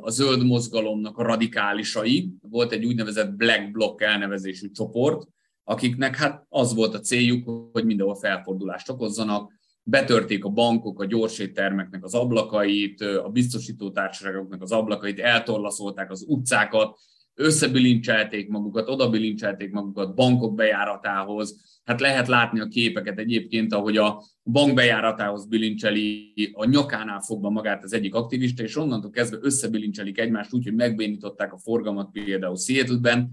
a 0.00 0.10
zöld 0.10 0.46
mozgalomnak 0.46 1.18
a 1.18 1.22
radikálisai. 1.22 2.32
Volt 2.40 2.72
egy 2.72 2.84
úgynevezett 2.84 3.34
Black 3.34 3.70
Bloc 3.70 4.02
elnevezésű 4.02 4.70
csoport, 4.70 5.28
akiknek 5.64 6.16
hát 6.16 6.46
az 6.48 6.74
volt 6.74 6.94
a 6.94 7.00
céljuk, 7.00 7.70
hogy 7.72 7.84
mindenhol 7.84 8.14
felfordulást 8.14 8.90
okozzanak, 8.90 9.52
betörték 9.82 10.44
a 10.44 10.48
bankok 10.48 11.00
a 11.00 11.04
gyorséttermeknek 11.04 12.04
az 12.04 12.14
ablakait, 12.14 13.00
a 13.00 13.28
biztosító 13.28 13.90
társaságoknak 13.90 14.62
az 14.62 14.72
ablakait, 14.72 15.18
eltorlaszolták 15.18 16.10
az 16.10 16.24
utcákat, 16.28 16.98
összebilincselték 17.40 18.48
magukat, 18.48 18.88
odabilincselték 18.88 19.70
magukat 19.70 20.14
bankok 20.14 20.54
bejáratához. 20.54 21.80
Hát 21.84 22.00
lehet 22.00 22.28
látni 22.28 22.60
a 22.60 22.66
képeket 22.66 23.18
egyébként, 23.18 23.72
ahogy 23.72 23.96
a 23.96 24.22
bank 24.44 24.74
bejáratához 24.74 25.46
bilincseli 25.46 26.32
a 26.52 26.64
nyakánál 26.64 27.20
fogva 27.20 27.50
magát 27.50 27.84
az 27.84 27.92
egyik 27.92 28.14
aktivista, 28.14 28.62
és 28.62 28.76
onnantól 28.76 29.10
kezdve 29.10 29.38
összebilincselik 29.40 30.18
egymást 30.18 30.54
úgy, 30.54 30.64
hogy 30.64 30.74
megbénították 30.74 31.52
a 31.52 31.58
forgalmat 31.58 32.10
például 32.12 32.56
Seattle-ben, 32.56 33.30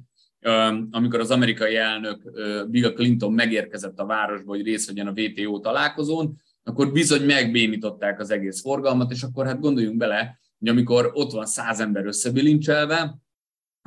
amikor 0.91 1.19
az 1.19 1.31
amerikai 1.31 1.75
elnök 1.75 2.31
Bill 2.69 2.93
Clinton 2.93 3.33
megérkezett 3.33 3.99
a 3.99 4.05
városba, 4.05 4.49
hogy 4.55 4.63
részt 4.63 4.87
vegyen 4.87 5.07
a 5.07 5.13
WTO 5.21 5.59
találkozón, 5.59 6.41
akkor 6.63 6.91
bizony 6.91 7.25
megbénították 7.25 8.19
az 8.19 8.31
egész 8.31 8.61
forgalmat, 8.61 9.11
és 9.11 9.23
akkor 9.23 9.45
hát 9.45 9.59
gondoljunk 9.59 9.97
bele, 9.97 10.39
hogy 10.59 10.67
amikor 10.67 11.11
ott 11.13 11.31
van 11.31 11.45
száz 11.45 11.79
ember 11.79 12.05
összebilincselve, 12.05 13.17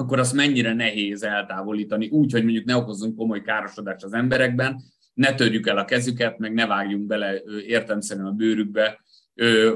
akkor 0.01 0.19
azt 0.19 0.35
mennyire 0.35 0.75
nehéz 0.75 1.23
eltávolítani, 1.23 2.09
úgy, 2.09 2.33
hogy 2.33 2.43
mondjuk 2.43 2.65
ne 2.65 2.77
okozzunk 2.77 3.17
komoly 3.17 3.43
károsodást 3.43 4.05
az 4.05 4.13
emberekben, 4.13 4.83
ne 5.15 5.35
törjük 5.35 5.67
el 5.67 5.79
a 5.79 5.85
kezüket, 5.85 6.39
meg 6.39 6.53
ne 6.53 6.67
vágjunk 6.67 7.07
bele 7.07 7.43
értemszerűen 7.67 8.27
a 8.27 8.33
bőrükbe, 8.33 9.01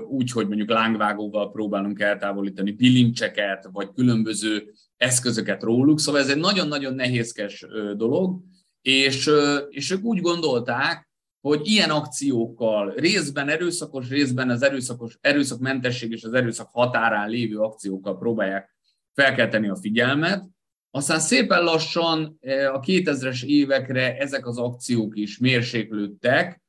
úgy, 0.08 0.30
hogy 0.30 0.46
mondjuk 0.46 0.70
lángvágóval 0.70 1.50
próbálunk 1.50 2.00
eltávolítani 2.00 2.72
bilincseket, 2.72 3.68
vagy 3.72 3.88
különböző 3.94 4.72
eszközöket 4.96 5.62
róluk. 5.62 6.00
Szóval 6.00 6.20
ez 6.20 6.28
egy 6.28 6.38
nagyon-nagyon 6.38 6.94
nehézkes 6.94 7.66
dolog, 7.96 8.40
és, 8.82 9.30
és 9.68 9.90
ők 9.90 10.04
úgy 10.04 10.20
gondolták, 10.20 11.08
hogy 11.40 11.60
ilyen 11.64 11.90
akciókkal, 11.90 12.92
részben 12.96 13.48
erőszakos, 13.48 14.08
részben 14.08 14.50
az 14.50 14.62
erőszakos, 14.62 15.18
erőszakmentesség 15.20 16.10
és 16.10 16.24
az 16.24 16.32
erőszak 16.32 16.68
határán 16.70 17.28
lévő 17.28 17.58
akciókkal 17.58 18.18
próbálják 18.18 18.73
felkelteni 19.14 19.68
a 19.68 19.76
figyelmet. 19.76 20.44
Aztán 20.90 21.20
szépen 21.20 21.62
lassan 21.62 22.38
a 22.72 22.80
2000-es 22.80 23.44
évekre 23.44 24.16
ezek 24.16 24.46
az 24.46 24.58
akciók 24.58 25.16
is 25.16 25.38
mérséklődtek. 25.38 26.62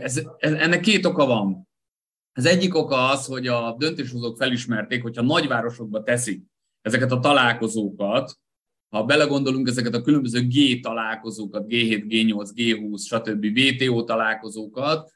Ez, 0.00 0.22
ennek 0.38 0.80
két 0.80 1.04
oka 1.04 1.26
van. 1.26 1.68
Az 2.32 2.46
egyik 2.46 2.74
oka 2.74 3.08
az, 3.08 3.26
hogy 3.26 3.46
a 3.46 3.76
döntéshozók 3.78 4.36
felismerték, 4.36 5.02
hogyha 5.02 5.22
nagyvárosokba 5.22 6.02
teszik 6.02 6.42
ezeket 6.80 7.12
a 7.12 7.18
találkozókat, 7.18 8.38
ha 8.88 9.04
belegondolunk 9.04 9.68
ezeket 9.68 9.94
a 9.94 10.02
különböző 10.02 10.46
G 10.46 10.80
találkozókat, 10.80 11.66
G7, 11.68 12.04
G8, 12.08 12.48
G20, 12.54 12.98
stb. 12.98 13.58
VTO 13.58 14.04
találkozókat, 14.04 15.12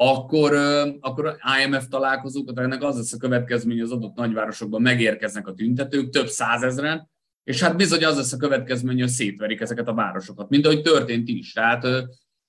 akkor, 0.00 0.54
akkor 1.00 1.36
IMF 1.64 1.88
találkozókat, 1.88 2.58
ennek 2.58 2.82
az 2.82 2.96
lesz 2.96 3.12
a 3.12 3.18
következmény, 3.18 3.80
az 3.80 3.92
adott 3.92 4.14
nagyvárosokban 4.14 4.82
megérkeznek 4.82 5.46
a 5.46 5.54
tüntetők, 5.54 6.10
több 6.10 6.26
százezren, 6.26 7.10
és 7.44 7.62
hát 7.62 7.76
bizony 7.76 8.04
az 8.04 8.16
lesz 8.16 8.32
a 8.32 8.36
következmény, 8.36 9.00
hogy 9.00 9.08
szétverik 9.08 9.60
ezeket 9.60 9.88
a 9.88 9.94
városokat, 9.94 10.48
mint 10.48 10.66
ahogy 10.66 10.82
történt 10.82 11.28
is. 11.28 11.52
Tehát, 11.52 11.80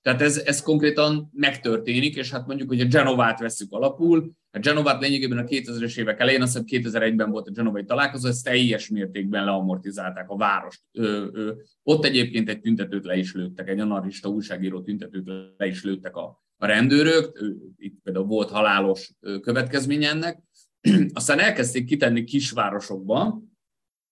tehát 0.02 0.22
ez, 0.22 0.36
ez 0.36 0.62
konkrétan 0.62 1.30
megtörténik, 1.32 2.16
és 2.16 2.30
hát 2.30 2.46
mondjuk, 2.46 2.68
hogy 2.68 2.80
a 2.80 2.86
Genovát 2.86 3.40
veszük 3.40 3.72
alapul, 3.72 4.32
a 4.50 4.58
Genovát 4.58 5.00
lényegében 5.00 5.38
a 5.38 5.44
2000-es 5.44 5.98
évek 5.98 6.20
elején, 6.20 6.42
azt 6.42 6.66
hiszem 6.66 6.90
2001-ben 6.92 7.30
volt 7.30 7.48
a 7.48 7.52
Genovai 7.52 7.84
találkozó, 7.84 8.28
ezt 8.28 8.44
teljes 8.44 8.88
mértékben 8.88 9.44
leamortizálták 9.44 10.30
a 10.30 10.36
várost. 10.36 10.80
Ö, 10.92 11.26
ö, 11.32 11.52
ott 11.82 12.04
egyébként 12.04 12.48
egy 12.48 12.60
tüntetőt 12.60 13.04
le 13.04 13.16
is 13.16 13.34
lőttek, 13.34 13.68
egy 13.68 13.80
anarchista 13.80 14.28
újságíró 14.28 14.82
tüntetőt 14.82 15.30
le 15.56 15.66
is 15.66 15.84
lőttek 15.84 16.16
a, 16.16 16.42
a 16.60 16.66
rendőrök, 16.66 17.38
itt 17.76 18.02
például 18.02 18.26
volt 18.26 18.50
halálos 18.50 19.12
következménye 19.40 20.08
ennek, 20.08 20.42
aztán 21.12 21.38
elkezdték 21.38 21.84
kitenni 21.84 22.24
kisvárosokba, 22.24 23.42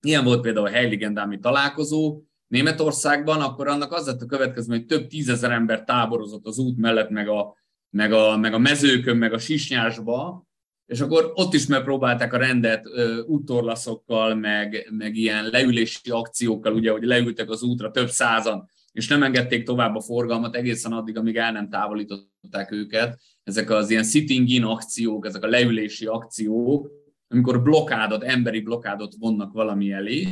ilyen 0.06 0.24
volt 0.24 0.40
például 0.40 0.66
a 0.66 0.70
Heiligendámi 0.70 1.38
találkozó 1.38 2.22
Németországban, 2.46 3.40
akkor 3.40 3.68
annak 3.68 3.92
az 3.92 4.06
lett 4.06 4.22
a 4.22 4.26
következmény, 4.26 4.78
hogy 4.78 4.87
több 4.87 5.06
tízezer 5.06 5.50
ember 5.50 5.84
táborozott 5.84 6.46
az 6.46 6.58
út 6.58 6.76
mellett, 6.78 7.11
meg 7.11 7.28
a, 7.28 7.56
meg 7.90 8.12
a, 8.12 8.37
meg 8.37 8.54
a 8.54 8.58
mezőkön, 8.58 9.16
meg 9.16 9.32
a 9.32 9.38
sisnyásba, 9.38 10.46
és 10.87 11.00
akkor 11.00 11.32
ott 11.34 11.54
is 11.54 11.66
megpróbálták 11.66 12.32
a 12.32 12.38
rendet 12.38 12.84
úttorlaszokkal, 13.26 14.34
meg, 14.34 14.88
meg 14.90 15.16
ilyen 15.16 15.44
leülési 15.44 16.11
akciókkal, 16.11 16.74
ugye, 16.74 16.90
hogy 16.90 17.02
leültek 17.02 17.50
az 17.50 17.62
útra 17.62 17.90
több 17.90 18.08
százan, 18.08 18.68
és 18.98 19.08
nem 19.08 19.22
engedték 19.22 19.64
tovább 19.64 19.94
a 19.94 20.00
forgalmat 20.00 20.56
egészen 20.56 20.92
addig, 20.92 21.16
amíg 21.16 21.37
el 21.37 21.52
nem 21.52 21.68
távolították 21.68 22.70
őket. 22.70 23.20
Ezek 23.44 23.70
az 23.70 23.90
ilyen 23.90 24.02
sitting 24.04 24.48
in 24.48 24.64
akciók, 24.64 25.26
ezek 25.26 25.42
a 25.42 25.46
leülési 25.46 26.06
akciók, 26.06 26.90
amikor 27.28 27.62
blokádot, 27.62 28.22
emberi 28.22 28.61
blokádot 28.61 29.14
vonnak 29.18 29.52
valami 29.52 29.92
elé, 29.92 30.28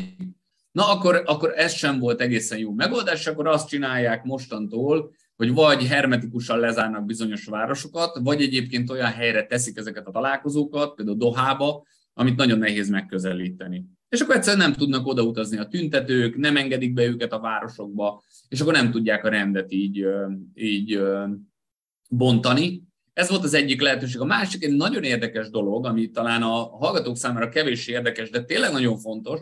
na 0.72 0.90
akkor, 0.90 1.22
akkor 1.26 1.52
ez 1.56 1.72
sem 1.72 1.98
volt 1.98 2.20
egészen 2.20 2.58
jó 2.58 2.72
megoldás, 2.72 3.26
akkor 3.26 3.46
azt 3.46 3.68
csinálják 3.68 4.24
mostantól, 4.24 5.12
hogy 5.36 5.52
vagy 5.52 5.86
hermetikusan 5.86 6.58
lezárnak 6.58 7.04
bizonyos 7.04 7.44
városokat, 7.44 8.18
vagy 8.22 8.42
egyébként 8.42 8.90
olyan 8.90 9.12
helyre 9.12 9.46
teszik 9.46 9.76
ezeket 9.76 10.06
a 10.06 10.10
találkozókat, 10.10 10.94
például 10.94 11.16
Dohába, 11.16 11.86
amit 12.14 12.36
nagyon 12.36 12.58
nehéz 12.58 12.88
megközelíteni. 12.88 13.84
És 14.08 14.20
akkor 14.20 14.34
egyszerűen 14.34 14.68
nem 14.68 14.76
tudnak 14.76 15.06
odautazni 15.06 15.58
a 15.58 15.66
tüntetők, 15.66 16.36
nem 16.36 16.56
engedik 16.56 16.92
be 16.92 17.04
őket 17.04 17.32
a 17.32 17.40
városokba, 17.40 18.22
és 18.48 18.60
akkor 18.60 18.72
nem 18.72 18.90
tudják 18.90 19.24
a 19.24 19.28
rendet 19.28 19.72
így, 19.72 20.06
így 20.54 21.00
bontani. 22.08 22.82
Ez 23.12 23.28
volt 23.28 23.44
az 23.44 23.54
egyik 23.54 23.80
lehetőség. 23.80 24.20
A 24.20 24.24
másik 24.24 24.64
egy 24.64 24.76
nagyon 24.76 25.02
érdekes 25.02 25.50
dolog, 25.50 25.86
ami 25.86 26.10
talán 26.10 26.42
a 26.42 26.54
hallgatók 26.54 27.16
számára 27.16 27.48
kevés 27.48 27.86
érdekes, 27.86 28.30
de 28.30 28.44
tényleg 28.44 28.72
nagyon 28.72 28.98
fontos, 28.98 29.40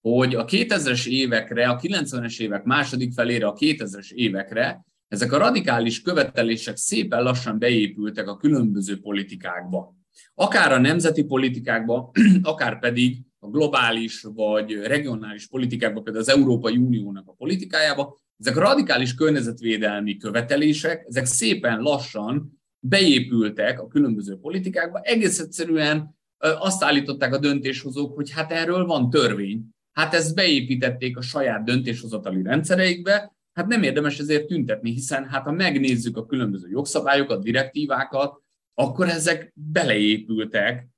hogy 0.00 0.34
a 0.34 0.44
2000-es 0.44 1.06
évekre, 1.06 1.68
a 1.68 1.76
90-es 1.76 2.40
évek 2.40 2.64
második 2.64 3.12
felére, 3.12 3.46
a 3.46 3.54
2000-es 3.54 4.10
évekre 4.10 4.84
ezek 5.08 5.32
a 5.32 5.38
radikális 5.38 6.02
követelések 6.02 6.76
szépen 6.76 7.22
lassan 7.22 7.58
beépültek 7.58 8.28
a 8.28 8.36
különböző 8.36 9.00
politikákba. 9.00 9.94
Akár 10.34 10.72
a 10.72 10.78
nemzeti 10.78 11.24
politikákba, 11.24 12.10
akár 12.42 12.78
pedig 12.78 13.16
a 13.44 13.48
globális 13.48 14.22
vagy 14.22 14.72
regionális 14.72 15.46
politikákba, 15.46 16.00
például 16.00 16.24
az 16.24 16.30
Európai 16.30 16.76
Uniónak 16.76 17.28
a 17.28 17.32
politikájába, 17.32 18.20
ezek 18.38 18.56
radikális 18.56 19.14
környezetvédelmi 19.14 20.16
követelések, 20.16 21.04
ezek 21.08 21.24
szépen 21.24 21.80
lassan 21.80 22.60
beépültek 22.86 23.80
a 23.80 23.86
különböző 23.86 24.36
politikákba, 24.36 25.00
egész 25.00 25.38
egyszerűen 25.38 26.16
azt 26.38 26.82
állították 26.82 27.34
a 27.34 27.38
döntéshozók, 27.38 28.14
hogy 28.14 28.30
hát 28.30 28.52
erről 28.52 28.86
van 28.86 29.10
törvény, 29.10 29.68
hát 29.92 30.14
ezt 30.14 30.34
beépítették 30.34 31.16
a 31.16 31.22
saját 31.22 31.64
döntéshozatali 31.64 32.42
rendszereikbe, 32.42 33.32
hát 33.52 33.66
nem 33.66 33.82
érdemes 33.82 34.18
ezért 34.18 34.46
tüntetni, 34.46 34.90
hiszen 34.90 35.28
hát 35.28 35.44
ha 35.44 35.52
megnézzük 35.52 36.16
a 36.16 36.26
különböző 36.26 36.68
jogszabályokat, 36.68 37.42
direktívákat, 37.42 38.42
akkor 38.74 39.08
ezek 39.08 39.52
beleépültek 39.54 40.88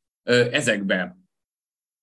ezekbe 0.50 1.23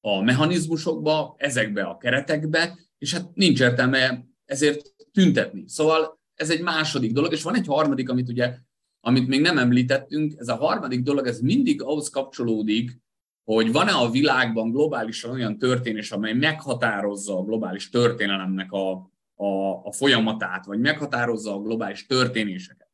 a 0.01 0.21
mechanizmusokba, 0.21 1.35
ezekbe 1.37 1.83
a 1.83 1.97
keretekbe, 1.97 2.77
és 2.97 3.13
hát 3.13 3.29
nincs 3.33 3.61
értelme 3.61 4.25
ezért 4.45 4.95
tüntetni. 5.11 5.63
Szóval 5.67 6.19
ez 6.35 6.49
egy 6.49 6.61
második 6.61 7.11
dolog, 7.11 7.31
és 7.31 7.43
van 7.43 7.55
egy 7.55 7.67
harmadik, 7.67 8.09
amit 8.09 8.29
ugye, 8.29 8.55
amit 8.99 9.27
még 9.27 9.41
nem 9.41 9.57
említettünk, 9.57 10.33
ez 10.37 10.47
a 10.47 10.55
harmadik 10.55 11.01
dolog, 11.01 11.27
ez 11.27 11.39
mindig 11.39 11.81
ahhoz 11.81 12.09
kapcsolódik, 12.09 12.99
hogy 13.43 13.71
van-e 13.71 13.91
a 13.91 14.09
világban 14.09 14.71
globálisan 14.71 15.31
olyan 15.31 15.57
történés, 15.57 16.11
amely 16.11 16.33
meghatározza 16.33 17.37
a 17.37 17.43
globális 17.43 17.89
történelemnek 17.89 18.71
a, 18.71 18.91
a, 19.35 19.45
a 19.83 19.91
folyamatát, 19.91 20.65
vagy 20.65 20.79
meghatározza 20.79 21.53
a 21.53 21.61
globális 21.61 22.05
történéseket. 22.05 22.89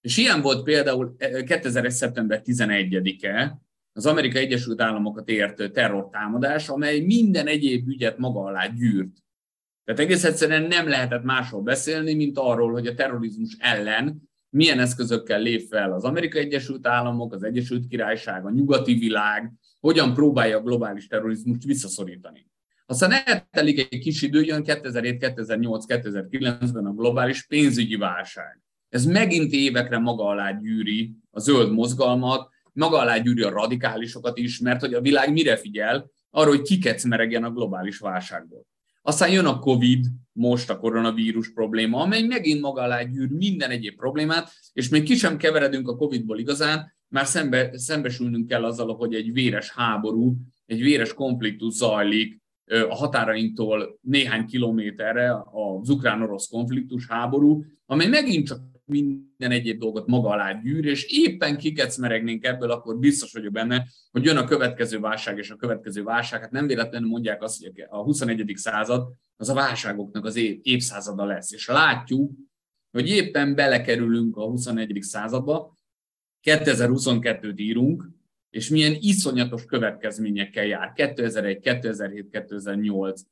És 0.00 0.16
ilyen 0.16 0.40
volt 0.40 0.62
például 0.62 1.16
2001. 1.16 1.90
szeptember 1.90 2.42
11-e, 2.44 3.60
az 3.96 4.06
Amerikai 4.06 4.42
Egyesült 4.42 4.80
Államokat 4.80 5.28
ért 5.28 5.72
terrortámadás, 5.72 6.68
amely 6.68 7.00
minden 7.00 7.46
egyéb 7.46 7.88
ügyet 7.88 8.18
maga 8.18 8.40
alá 8.40 8.66
gyűrt. 8.66 9.22
Tehát 9.84 10.00
egész 10.00 10.24
egyszerűen 10.24 10.62
nem 10.62 10.88
lehetett 10.88 11.22
másról 11.22 11.62
beszélni, 11.62 12.14
mint 12.14 12.38
arról, 12.38 12.72
hogy 12.72 12.86
a 12.86 12.94
terrorizmus 12.94 13.56
ellen 13.58 14.22
milyen 14.50 14.78
eszközökkel 14.78 15.40
lép 15.40 15.68
fel 15.68 15.92
az 15.92 16.04
Amerikai 16.04 16.42
Egyesült 16.42 16.86
Államok, 16.86 17.32
az 17.32 17.42
Egyesült 17.42 17.86
Királyság, 17.86 18.44
a 18.44 18.50
nyugati 18.50 18.94
világ, 18.94 19.52
hogyan 19.80 20.14
próbálja 20.14 20.58
a 20.58 20.62
globális 20.62 21.06
terrorizmust 21.06 21.64
visszaszorítani. 21.64 22.46
Aztán 22.86 23.10
eltelik 23.24 23.78
egy 23.78 23.98
kis 23.98 24.22
idő, 24.22 24.42
jön 24.42 24.62
2007, 24.62 25.18
2008, 25.18 25.84
2009-ben 25.88 26.86
a 26.86 26.92
globális 26.92 27.46
pénzügyi 27.46 27.96
válság. 27.96 28.62
Ez 28.88 29.04
megint 29.04 29.52
évekre 29.52 29.98
maga 29.98 30.24
alá 30.24 30.52
gyűri 30.52 31.16
a 31.30 31.40
zöld 31.40 31.72
mozgalmat, 31.72 32.53
maga 32.74 32.98
alá 32.98 33.18
gyűri 33.18 33.42
a 33.42 33.50
radikálisokat 33.50 34.38
is, 34.38 34.58
mert 34.58 34.80
hogy 34.80 34.94
a 34.94 35.00
világ 35.00 35.32
mire 35.32 35.56
figyel? 35.56 36.10
Arra, 36.30 36.48
hogy 36.48 36.62
kikecmeregjen 36.62 37.44
a 37.44 37.50
globális 37.50 37.98
válságból. 37.98 38.66
Aztán 39.02 39.30
jön 39.30 39.46
a 39.46 39.58
COVID, 39.58 40.06
most 40.32 40.70
a 40.70 40.78
koronavírus 40.78 41.52
probléma, 41.52 42.00
amely 42.00 42.22
megint 42.22 42.60
maga 42.60 42.82
alá 42.82 43.02
gyűr 43.02 43.28
minden 43.28 43.70
egyéb 43.70 43.96
problémát, 43.96 44.52
és 44.72 44.88
még 44.88 45.02
ki 45.02 45.14
sem 45.14 45.36
keveredünk 45.36 45.88
a 45.88 45.96
COVID-ból 45.96 46.38
igazán, 46.38 46.92
már 47.08 47.26
szembe, 47.26 47.78
szembesülnünk 47.78 48.48
kell 48.48 48.64
azzal, 48.64 48.94
hogy 48.94 49.14
egy 49.14 49.32
véres 49.32 49.70
háború, 49.70 50.36
egy 50.66 50.82
véres 50.82 51.14
konfliktus 51.14 51.74
zajlik 51.74 52.42
a 52.88 52.94
határainktól 52.94 53.98
néhány 54.00 54.46
kilométerre 54.46 55.32
az 55.52 55.88
ukrán-orosz 55.88 56.48
konfliktus 56.48 57.06
háború, 57.06 57.64
amely 57.86 58.08
megint 58.08 58.46
csak 58.46 58.58
minden 58.84 59.50
egyéb 59.50 59.78
dolgot 59.78 60.06
maga 60.06 60.28
alá 60.28 60.52
gyűr, 60.52 60.84
és 60.84 61.04
éppen 61.04 61.56
kikecmeregnénk 61.56 62.44
ebből, 62.44 62.70
akkor 62.70 62.98
biztos 62.98 63.32
vagyok 63.32 63.52
benne, 63.52 63.86
hogy 64.10 64.24
jön 64.24 64.36
a 64.36 64.44
következő 64.44 65.00
válság 65.00 65.38
és 65.38 65.50
a 65.50 65.56
következő 65.56 66.02
válság. 66.02 66.40
Hát 66.40 66.50
nem 66.50 66.66
véletlenül 66.66 67.08
mondják 67.08 67.42
azt, 67.42 67.62
hogy 67.62 67.84
a 67.88 68.02
21. 68.02 68.52
század 68.54 69.12
az 69.36 69.48
a 69.48 69.54
válságoknak 69.54 70.24
az 70.24 70.36
év, 70.36 70.58
évszázada 70.62 71.24
lesz. 71.24 71.52
És 71.52 71.66
látjuk, 71.66 72.32
hogy 72.90 73.08
éppen 73.08 73.54
belekerülünk 73.54 74.36
a 74.36 74.44
21. 74.44 74.98
századba, 75.00 75.78
2022-t 76.42 77.56
írunk, 77.56 78.08
és 78.50 78.68
milyen 78.68 78.96
iszonyatos 79.00 79.64
következményekkel 79.64 80.64
jár. 80.64 80.92
2001, 80.92 81.60
2007, 81.60 82.28
2008, 82.30 83.22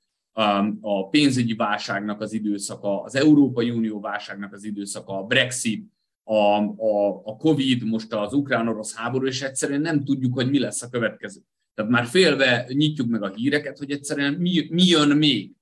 a 0.80 1.08
pénzügyi 1.08 1.54
válságnak 1.54 2.20
az 2.20 2.32
időszaka, 2.32 3.02
az 3.02 3.14
Európai 3.14 3.70
Unió 3.70 4.00
válságnak 4.00 4.52
az 4.52 4.64
időszaka, 4.64 5.18
a 5.18 5.22
Brexit, 5.22 5.92
a, 6.24 6.34
a, 6.34 7.22
a 7.24 7.36
Covid, 7.36 7.84
most 7.84 8.12
az 8.12 8.32
ukrán-orosz 8.32 8.94
háború, 8.94 9.26
és 9.26 9.42
egyszerűen 9.42 9.80
nem 9.80 10.04
tudjuk, 10.04 10.34
hogy 10.34 10.50
mi 10.50 10.58
lesz 10.58 10.82
a 10.82 10.88
következő. 10.88 11.40
Tehát 11.74 11.90
már 11.90 12.06
félve 12.06 12.66
nyitjuk 12.68 13.08
meg 13.08 13.22
a 13.22 13.32
híreket, 13.34 13.78
hogy 13.78 13.90
egyszerűen 13.90 14.32
mi, 14.34 14.66
mi 14.70 14.84
jön 14.84 15.16
még. 15.16 15.52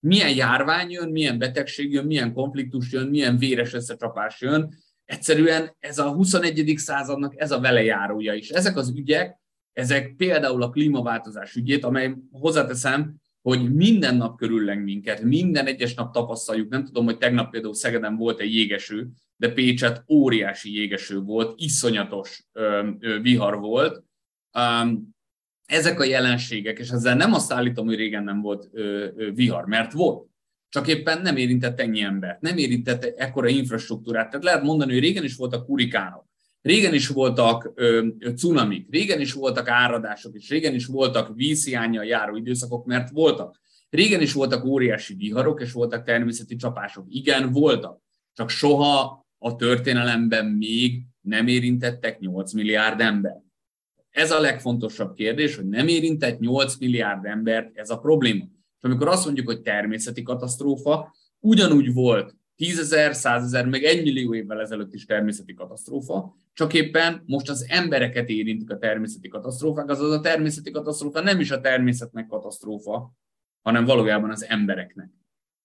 Milyen 0.00 0.34
járvány 0.34 0.90
jön, 0.90 1.08
milyen 1.08 1.38
betegség 1.38 1.92
jön, 1.92 2.06
milyen 2.06 2.32
konfliktus 2.32 2.92
jön, 2.92 3.06
milyen 3.06 3.38
véres 3.38 3.72
összecsapás 3.72 4.40
jön. 4.40 4.74
Egyszerűen 5.04 5.76
ez 5.78 5.98
a 5.98 6.12
21. 6.12 6.74
századnak 6.76 7.40
ez 7.40 7.50
a 7.50 7.60
velejárója 7.60 8.34
is. 8.34 8.48
Ezek 8.48 8.76
az 8.76 8.92
ügyek, 8.96 9.38
ezek 9.72 10.14
például 10.16 10.62
a 10.62 10.70
klímaváltozás 10.70 11.54
ügyét, 11.54 11.84
amely 11.84 12.14
hozzáteszem, 12.30 13.14
hogy 13.42 13.74
minden 13.74 14.16
nap 14.16 14.38
körülleng 14.38 14.84
minket, 14.84 15.22
minden 15.22 15.66
egyes 15.66 15.94
nap 15.94 16.12
tapasztaljuk. 16.12 16.68
Nem 16.68 16.84
tudom, 16.84 17.04
hogy 17.04 17.18
tegnap 17.18 17.50
például 17.50 17.74
Szegeden 17.74 18.16
volt 18.16 18.40
egy 18.40 18.54
jégeső, 18.54 19.08
de 19.36 19.52
Pécset 19.52 20.04
óriási 20.08 20.74
jégeső 20.74 21.20
volt, 21.20 21.60
iszonyatos 21.60 22.46
ö, 22.52 22.88
ö, 22.98 23.20
vihar 23.20 23.58
volt. 23.58 24.04
Um, 24.58 25.16
ezek 25.64 26.00
a 26.00 26.04
jelenségek, 26.04 26.78
és 26.78 26.88
ezzel 26.88 27.16
nem 27.16 27.32
azt 27.32 27.52
állítom, 27.52 27.86
hogy 27.86 27.96
régen 27.96 28.24
nem 28.24 28.40
volt 28.40 28.68
ö, 28.72 29.06
ö, 29.16 29.32
vihar, 29.32 29.66
mert 29.66 29.92
volt. 29.92 30.28
Csak 30.68 30.88
éppen 30.88 31.22
nem 31.22 31.36
érintett 31.36 31.80
ennyi 31.80 32.00
embert, 32.00 32.40
nem 32.40 32.56
érintett 32.56 33.04
ekkora 33.04 33.48
infrastruktúrát. 33.48 34.30
Tehát 34.30 34.44
lehet 34.44 34.62
mondani, 34.62 34.92
hogy 34.92 35.00
régen 35.00 35.24
is 35.24 35.36
voltak 35.36 35.66
kurikánok, 35.66 36.27
Régen 36.62 36.94
is 36.94 37.08
voltak 37.08 37.72
ö, 37.74 38.06
cunamik, 38.36 38.86
régen 38.90 39.20
is 39.20 39.32
voltak 39.32 39.68
áradások, 39.68 40.34
és 40.34 40.48
régen 40.48 40.74
is 40.74 40.86
voltak 40.86 41.36
vízhiányjal 41.36 42.04
járó 42.04 42.36
időszakok, 42.36 42.86
mert 42.86 43.10
voltak. 43.10 43.60
Régen 43.90 44.20
is 44.20 44.32
voltak 44.32 44.64
óriási 44.64 45.14
viharok, 45.14 45.60
és 45.60 45.72
voltak 45.72 46.04
természeti 46.04 46.56
csapások. 46.56 47.04
Igen, 47.08 47.52
voltak. 47.52 48.00
Csak 48.32 48.50
soha 48.50 49.26
a 49.38 49.56
történelemben 49.56 50.46
még 50.46 51.02
nem 51.20 51.46
érintettek 51.46 52.18
8 52.18 52.52
milliárd 52.52 53.00
ember. 53.00 53.36
Ez 54.10 54.30
a 54.30 54.40
legfontosabb 54.40 55.14
kérdés, 55.14 55.56
hogy 55.56 55.68
nem 55.68 55.88
érintett 55.88 56.38
8 56.38 56.76
milliárd 56.76 57.24
embert 57.24 57.76
ez 57.76 57.90
a 57.90 57.98
probléma. 57.98 58.44
És 58.78 58.82
amikor 58.82 59.08
azt 59.08 59.24
mondjuk, 59.24 59.46
hogy 59.46 59.60
természeti 59.60 60.22
katasztrófa, 60.22 61.14
ugyanúgy 61.38 61.92
volt 61.92 62.36
tízezer, 62.58 63.14
százezer, 63.14 63.66
meg 63.66 63.84
egy 63.84 64.02
millió 64.02 64.34
évvel 64.34 64.60
ezelőtt 64.60 64.94
is 64.94 65.04
természeti 65.04 65.54
katasztrófa, 65.54 66.36
csak 66.52 66.74
éppen 66.74 67.22
most 67.26 67.48
az 67.48 67.66
embereket 67.68 68.28
érintik 68.28 68.70
a 68.70 68.78
természeti 68.78 69.28
katasztrófák, 69.28 69.88
azaz 69.90 70.10
a 70.10 70.20
természeti 70.20 70.70
katasztrófa 70.70 71.20
nem 71.20 71.40
is 71.40 71.50
a 71.50 71.60
természetnek 71.60 72.26
katasztrófa, 72.26 73.12
hanem 73.62 73.84
valójában 73.84 74.30
az 74.30 74.44
embereknek. 74.44 75.10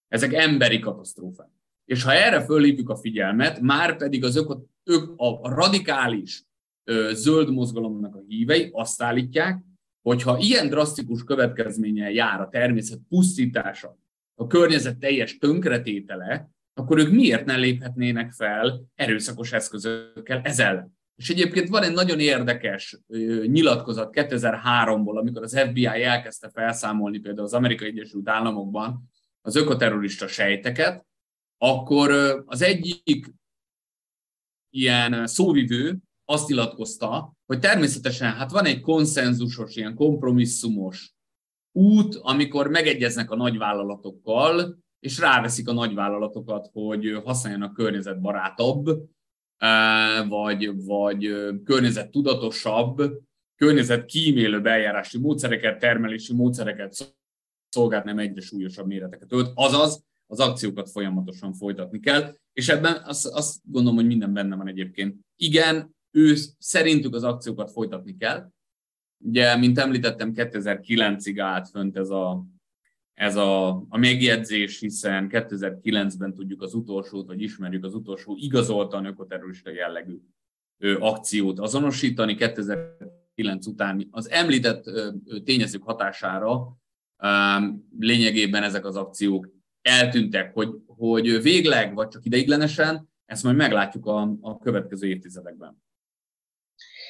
Ezek 0.07 0.33
emberi 0.33 0.79
katasztrófák. 0.79 1.49
És 1.85 2.03
ha 2.03 2.13
erre 2.13 2.45
fölhívjuk 2.45 2.89
a 2.89 2.95
figyelmet, 2.95 3.59
már 3.59 3.97
pedig 3.97 4.23
az 4.23 4.35
öko, 4.35 4.63
ök, 4.83 5.13
a 5.15 5.53
radikális 5.53 6.43
ö, 6.83 7.11
zöld 7.13 7.51
mozgalomnak 7.51 8.15
a 8.15 8.23
hívei 8.27 8.69
azt 8.71 9.01
állítják, 9.01 9.63
hogy 10.01 10.21
ha 10.21 10.37
ilyen 10.37 10.69
drasztikus 10.69 11.23
következménnyel 11.23 12.11
jár 12.11 12.41
a 12.41 12.49
természet 12.49 12.99
pusztítása, 13.09 13.97
a 14.35 14.47
környezet 14.47 14.97
teljes 14.97 15.37
tönkretétele, 15.37 16.51
akkor 16.73 16.97
ők 16.97 17.11
miért 17.11 17.45
ne 17.45 17.55
léphetnének 17.55 18.31
fel 18.31 18.85
erőszakos 18.95 19.51
eszközökkel 19.51 20.41
ez 20.43 20.59
ellen? 20.59 20.97
És 21.15 21.29
egyébként 21.29 21.69
van 21.69 21.83
egy 21.83 21.93
nagyon 21.93 22.19
érdekes 22.19 22.97
nyilatkozat 23.45 24.13
2003-ból, 24.15 25.17
amikor 25.17 25.43
az 25.43 25.59
FBI 25.59 25.85
elkezdte 25.85 26.49
felszámolni 26.49 27.19
például 27.19 27.45
az 27.45 27.53
Amerikai 27.53 27.87
Egyesült 27.87 28.29
Államokban 28.29 29.09
az 29.41 29.55
ökoterrorista 29.55 30.27
sejteket, 30.27 31.05
akkor 31.57 32.11
az 32.45 32.61
egyik 32.61 33.33
ilyen 34.69 35.27
szóvivő 35.27 35.97
azt 36.25 36.47
nyilatkozta, 36.47 37.33
hogy 37.45 37.59
természetesen 37.59 38.33
hát 38.33 38.51
van 38.51 38.65
egy 38.65 38.81
konszenzusos, 38.81 39.75
ilyen 39.75 39.95
kompromisszumos 39.95 41.13
út, 41.71 42.15
amikor 42.15 42.67
megegyeznek 42.67 43.31
a 43.31 43.35
nagyvállalatokkal, 43.35 44.82
és 45.03 45.19
ráveszik 45.19 45.67
a 45.67 45.73
nagyvállalatokat, 45.73 46.69
hogy 46.73 47.21
használjanak 47.23 47.73
környezetbarátabb, 47.73 48.85
vagy, 50.27 50.85
vagy 50.85 51.35
környezettudatosabb, 51.63 53.01
környezet 53.55 54.05
kímélő 54.05 54.67
eljárási 54.67 55.19
módszereket, 55.19 55.79
termelési 55.79 56.33
módszereket 56.33 57.15
szolgált, 57.69 58.03
nem 58.03 58.19
egyre 58.19 58.41
súlyosabb 58.41 58.87
méreteket 58.87 59.31
ölt. 59.31 59.51
Azaz, 59.53 60.03
az 60.27 60.39
akciókat 60.39 60.89
folyamatosan 60.89 61.53
folytatni 61.53 61.99
kell, 61.99 62.33
és 62.53 62.69
ebben 62.69 63.01
azt, 63.05 63.25
azt 63.25 63.57
gondolom, 63.63 63.97
hogy 63.97 64.07
minden 64.07 64.33
benne 64.33 64.55
van 64.55 64.67
egyébként. 64.67 65.15
Igen, 65.35 65.95
ő 66.11 66.35
szerintük 66.57 67.15
az 67.15 67.23
akciókat 67.23 67.71
folytatni 67.71 68.17
kell. 68.17 68.49
Ugye, 69.25 69.57
mint 69.57 69.79
említettem, 69.79 70.31
2009-ig 70.35 71.35
állt 71.37 71.69
fönt 71.69 71.97
ez 71.97 72.09
a 72.09 72.45
ez 73.13 73.35
a, 73.35 73.67
a 73.89 73.97
megjegyzés, 73.97 74.79
hiszen 74.79 75.27
2009-ben 75.31 76.33
tudjuk 76.33 76.61
az 76.61 76.73
utolsót, 76.73 77.27
vagy 77.27 77.41
ismerjük 77.41 77.83
az 77.83 77.93
utolsó 77.93 78.37
igazoltan 78.39 79.05
ökoterrorista 79.05 79.71
jellegű 79.71 80.17
ö, 80.77 80.99
akciót 80.99 81.59
azonosítani. 81.59 82.35
2009 82.35 83.67
után 83.67 84.07
az 84.11 84.29
említett 84.29 84.87
ö, 84.87 85.09
tényezők 85.43 85.83
hatására 85.83 86.77
ö, 87.17 87.27
lényegében 87.99 88.63
ezek 88.63 88.85
az 88.85 88.95
akciók 88.95 89.49
eltűntek, 89.81 90.53
hogy, 90.53 90.69
hogy 90.85 91.41
végleg, 91.41 91.93
vagy 91.93 92.07
csak 92.07 92.25
ideiglenesen, 92.25 93.09
ezt 93.25 93.43
majd 93.43 93.55
meglátjuk 93.55 94.05
a, 94.05 94.37
a 94.41 94.57
következő 94.57 95.07
évtizedekben. 95.07 95.83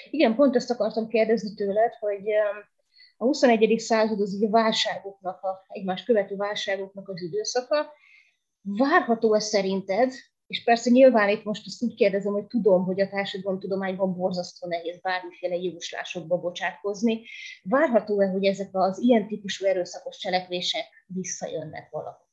Igen, 0.10 0.36
pont 0.36 0.56
ezt 0.56 0.72
akartam 0.72 1.08
kérdezni 1.08 1.54
tőled, 1.54 1.94
hogy 2.00 2.24
a 3.18 3.26
21. 3.26 3.80
század 3.80 4.22
az 4.22 4.44
a 4.44 4.50
válságoknak, 4.50 5.42
a 5.42 5.66
egymás 5.68 6.04
követő 6.04 6.36
válságoknak 6.36 7.10
az 7.10 7.22
időszaka. 7.22 7.92
Várható-e 8.62 9.40
szerinted, 9.40 10.12
és 10.48 10.64
persze 10.64 10.90
nyilván 10.90 11.30
itt 11.30 11.44
most 11.44 11.66
azt 11.66 11.84
úgy 11.84 11.96
kérdezem, 11.96 12.34
hogy 12.34 12.48
tudom, 12.48 12.84
hogy 12.84 13.02
a 13.02 13.10
társadalomtudományban 13.10 14.16
borzasztó 14.16 14.68
nehéz 14.68 15.02
bármiféle 15.02 15.56
jóslásokba 15.56 16.38
bocsátkozni. 16.38 17.22
Várható-e, 17.64 18.28
hogy 18.28 18.46
ezek 18.46 18.70
az 18.72 19.00
ilyen 19.02 19.28
típusú 19.28 19.66
erőszakos 19.66 20.18
cselekvések 20.18 20.86
visszajönnek 21.06 21.90
valahol? 21.92 22.32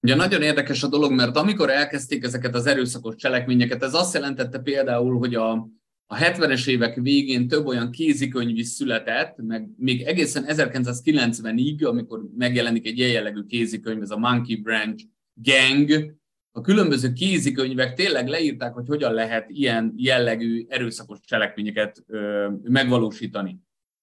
Ugye 0.00 0.14
nagyon 0.14 0.42
érdekes 0.42 0.82
a 0.82 0.88
dolog, 0.88 1.12
mert 1.12 1.36
amikor 1.36 1.70
elkezdték 1.70 2.24
ezeket 2.24 2.54
az 2.54 2.66
erőszakos 2.66 3.14
cselekményeket, 3.14 3.82
ez 3.82 3.94
azt 3.94 4.14
jelentette 4.14 4.58
például, 4.58 5.18
hogy 5.18 5.34
a, 5.34 5.68
a 6.10 6.16
70-es 6.16 6.68
évek 6.68 6.94
végén 6.94 7.48
több 7.48 7.66
olyan 7.66 7.90
kézikönyv 7.90 8.56
is 8.56 8.66
született, 8.66 9.36
meg 9.36 9.68
még 9.76 10.02
egészen 10.02 10.44
1990-ig, 10.48 11.88
amikor 11.88 12.28
megjelenik 12.36 12.86
egy 12.86 12.98
ilyen 12.98 13.10
jellegű 13.10 13.42
kézikönyv, 13.42 14.02
ez 14.02 14.10
a 14.10 14.18
Monkey 14.18 14.56
Branch 14.56 15.04
Gang, 15.34 16.16
a 16.52 16.60
különböző 16.60 17.12
kézikönyvek 17.12 17.94
tényleg 17.94 18.28
leírták, 18.28 18.74
hogy 18.74 18.86
hogyan 18.86 19.12
lehet 19.12 19.50
ilyen 19.50 19.92
jellegű 19.96 20.66
erőszakos 20.68 21.18
cselekményeket 21.20 22.02
ö, 22.06 22.48
megvalósítani. 22.62 23.60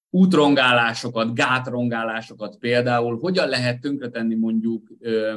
Útrongálásokat, 0.09 1.35
gátrongálásokat 1.35 2.57
például, 2.57 3.19
hogyan 3.19 3.49
lehet 3.49 3.81
tönkretenni 3.81 4.35
mondjuk 4.35 4.91
ö, 4.99 5.35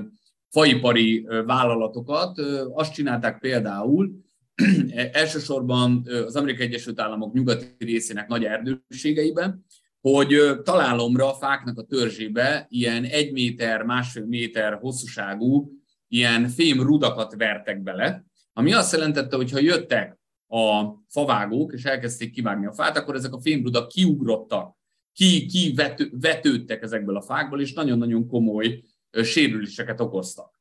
faipari 0.49 1.27
vállalatokat. 1.47 2.39
Azt 2.73 2.93
csinálták 2.93 3.39
például, 3.39 4.27
elsősorban 5.13 6.07
az 6.27 6.37
Amerikai 6.37 6.67
Egyesült 6.67 7.01
Államok 7.01 7.33
nyugati 7.33 7.67
részének 7.79 8.29
nagy 8.29 8.45
erdőségeiben, 8.45 9.65
hogy 10.01 10.61
találomra 10.63 11.31
a 11.31 11.35
fáknak 11.35 11.79
a 11.79 11.83
törzsébe 11.83 12.67
ilyen 12.71 13.05
egy 13.05 13.33
méter, 13.33 13.83
másfél 13.83 14.27
méter 14.27 14.79
hosszúságú 14.81 15.73
ilyen 16.09 16.49
fém 16.49 16.83
rudakat 16.83 17.35
vertek 17.35 17.83
bele, 17.83 18.25
ami 18.53 18.73
azt 18.73 18.93
jelentette, 18.93 19.37
hogy 19.37 19.51
ha 19.51 19.59
jöttek 19.59 20.19
a 20.47 20.85
favágók, 21.09 21.73
és 21.73 21.85
elkezdték 21.85 22.33
kivágni 22.33 22.67
a 22.67 22.73
fát, 22.73 22.97
akkor 22.97 23.15
ezek 23.15 23.33
a 23.33 23.41
fémrudak 23.41 23.89
kiugrottak, 23.89 24.77
ki, 25.13 25.47
ki 25.47 25.75
vető, 26.21 26.65
ezekből 26.67 27.17
a 27.17 27.23
fákból, 27.23 27.61
és 27.61 27.73
nagyon-nagyon 27.73 28.27
komoly 28.27 28.83
sérüléseket 29.23 30.01
okoztak. 30.01 30.58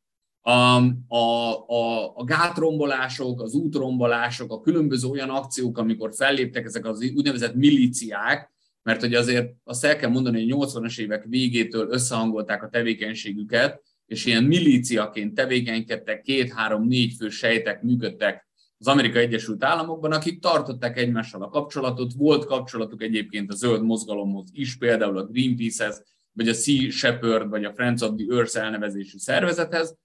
A, 0.48 0.82
a, 1.08 1.54
a, 1.68 2.14
a 2.16 2.24
gátrombolások, 2.24 3.42
az 3.42 3.54
útrombolások, 3.54 4.52
a 4.52 4.62
különböző 4.62 5.08
olyan 5.08 5.30
akciók, 5.30 5.78
amikor 5.78 6.14
felléptek 6.14 6.66
ezek 6.66 6.86
az 6.86 7.12
úgynevezett 7.16 7.56
milíciák, 7.56 8.52
mert 8.84 9.00
hogy 9.00 9.14
azért 9.14 9.54
azt 9.64 9.86
el 9.86 9.98
kell 9.98 10.10
mondani, 10.10 10.50
hogy 10.50 10.70
80-as 10.70 11.00
évek 11.00 11.26
végétől 11.26 11.90
összehangolták 11.90 12.64
a 12.64 12.70
tevékenységüket, 12.70 13.82
és 14.06 14.26
ilyen 14.26 14.44
milíciaként 14.44 15.34
tevékenykedtek, 15.34 16.22
két-három-négy 16.22 17.14
fő 17.14 17.30
sejtek 17.30 17.82
működtek 17.82 18.48
az 18.80 18.88
Amerikai 18.88 19.24
Egyesült 19.24 19.64
Államokban, 19.64 20.12
akik 20.12 20.40
tartották 20.40 20.98
egymással 20.98 21.44
a 21.44 21.50
kapcsolatot, 21.50 22.14
volt 22.14 22.46
kapcsolatuk 22.46 23.02
egyébként 23.02 23.52
a 23.52 23.56
zöld 23.56 23.84
mozgalomhoz 23.84 24.50
is, 24.52 24.78
például 24.78 25.18
a 25.18 25.26
Greenpeace-hez, 25.26 26.04
vagy 26.32 26.50
a 26.50 26.54
Sea 26.54 26.90
Shepherd, 26.90 27.50
vagy 27.50 27.66
a 27.66 27.74
Friends 27.74 28.02
of 28.02 28.16
the 28.16 28.36
Earth 28.36 28.58
elnevezésű 28.58 29.18
szervezethez, 29.18 29.98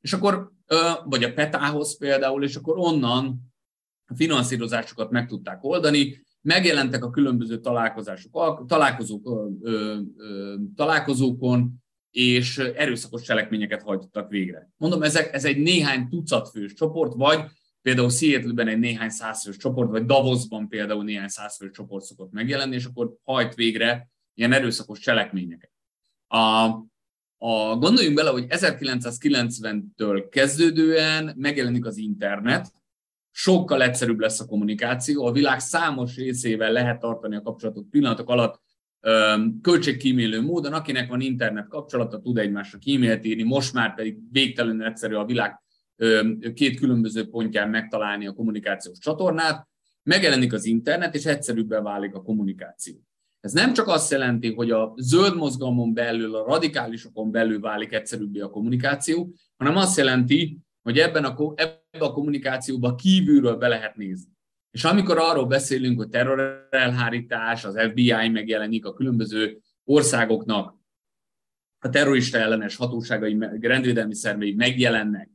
és 0.00 0.12
akkor, 0.12 0.52
vagy 1.04 1.24
a 1.24 1.32
PETA-hoz 1.32 1.98
például, 1.98 2.44
és 2.44 2.56
akkor 2.56 2.78
onnan 2.78 3.52
a 4.06 4.14
finanszírozásokat 4.14 5.10
meg 5.10 5.26
tudták 5.26 5.64
oldani, 5.64 6.26
megjelentek 6.40 7.04
a 7.04 7.10
különböző 7.10 7.60
találkozások, 7.60 8.66
találkozók, 8.66 9.50
találkozókon, 10.74 11.82
és 12.10 12.58
erőszakos 12.58 13.22
cselekményeket 13.22 13.82
hajtottak 13.82 14.30
végre. 14.30 14.70
Mondom, 14.76 15.02
ezek, 15.02 15.34
ez 15.34 15.44
egy 15.44 15.58
néhány 15.58 16.08
tucat 16.08 16.48
fős 16.48 16.72
csoport, 16.72 17.14
vagy 17.14 17.44
például 17.82 18.10
Seattle-ben 18.10 18.68
egy 18.68 18.78
néhány 18.78 19.08
százfős 19.08 19.56
csoport, 19.56 19.90
vagy 19.90 20.04
Davosban 20.04 20.68
például 20.68 21.04
néhány 21.04 21.28
százfős 21.28 21.70
csoport 21.70 22.04
szokott 22.04 22.32
megjelenni, 22.32 22.74
és 22.74 22.84
akkor 22.84 23.14
hajt 23.22 23.54
végre 23.54 24.10
ilyen 24.34 24.52
erőszakos 24.52 24.98
cselekményeket. 24.98 25.70
A, 26.26 26.68
a, 27.38 27.76
gondoljunk 27.76 28.16
bele, 28.16 28.30
hogy 28.30 28.46
1990-től 28.48 30.26
kezdődően 30.30 31.34
megjelenik 31.36 31.86
az 31.86 31.96
internet, 31.96 32.72
sokkal 33.30 33.82
egyszerűbb 33.82 34.18
lesz 34.18 34.40
a 34.40 34.46
kommunikáció, 34.46 35.26
a 35.26 35.32
világ 35.32 35.60
számos 35.60 36.16
részével 36.16 36.72
lehet 36.72 37.00
tartani 37.00 37.36
a 37.36 37.42
kapcsolatot 37.42 37.86
pillanatok 37.90 38.28
alatt, 38.28 38.60
költségkímélő 39.62 40.40
módon, 40.40 40.72
akinek 40.72 41.08
van 41.08 41.20
internet 41.20 41.68
kapcsolata, 41.68 42.20
tud 42.20 42.38
egymásra 42.38 42.78
e-mailt 42.86 43.24
írni, 43.24 43.42
most 43.42 43.72
már 43.72 43.94
pedig 43.94 44.16
végtelenül 44.30 44.86
egyszerű 44.86 45.14
a 45.14 45.24
világ 45.24 45.62
két 46.54 46.78
különböző 46.78 47.28
pontján 47.28 47.68
megtalálni 47.68 48.26
a 48.26 48.32
kommunikációs 48.32 48.98
csatornát, 48.98 49.68
megjelenik 50.02 50.52
az 50.52 50.64
internet, 50.64 51.14
és 51.14 51.24
egyszerűbben 51.24 51.82
válik 51.82 52.14
a 52.14 52.22
kommunikáció. 52.22 52.94
Ez 53.40 53.52
nem 53.52 53.72
csak 53.72 53.86
azt 53.86 54.10
jelenti, 54.10 54.52
hogy 54.54 54.70
a 54.70 54.94
zöld 54.96 55.36
mozgalmon 55.36 55.94
belül, 55.94 56.34
a 56.34 56.44
radikálisokon 56.44 57.30
belül 57.30 57.60
válik 57.60 57.92
egyszerűbbé 57.92 58.40
a 58.40 58.50
kommunikáció, 58.50 59.34
hanem 59.56 59.76
azt 59.76 59.96
jelenti, 59.96 60.58
hogy 60.82 60.98
ebben 60.98 61.24
a, 61.24 61.52
ebben 61.54 62.08
a 62.08 62.12
kommunikációban 62.12 62.96
kívülről 62.96 63.56
be 63.56 63.68
lehet 63.68 63.96
nézni. 63.96 64.32
És 64.70 64.84
amikor 64.84 65.18
arról 65.18 65.46
beszélünk, 65.46 65.98
hogy 65.98 66.08
terrorelhárítás, 66.08 67.64
az 67.64 67.80
FBI 67.90 68.28
megjelenik, 68.28 68.84
a 68.84 68.92
különböző 68.92 69.60
országoknak 69.84 70.76
a 71.78 71.88
terrorista 71.88 72.38
ellenes 72.38 72.76
hatóságai, 72.76 73.36
rendvédelmi 73.60 74.14
szervei 74.14 74.54
megjelennek 74.54 75.30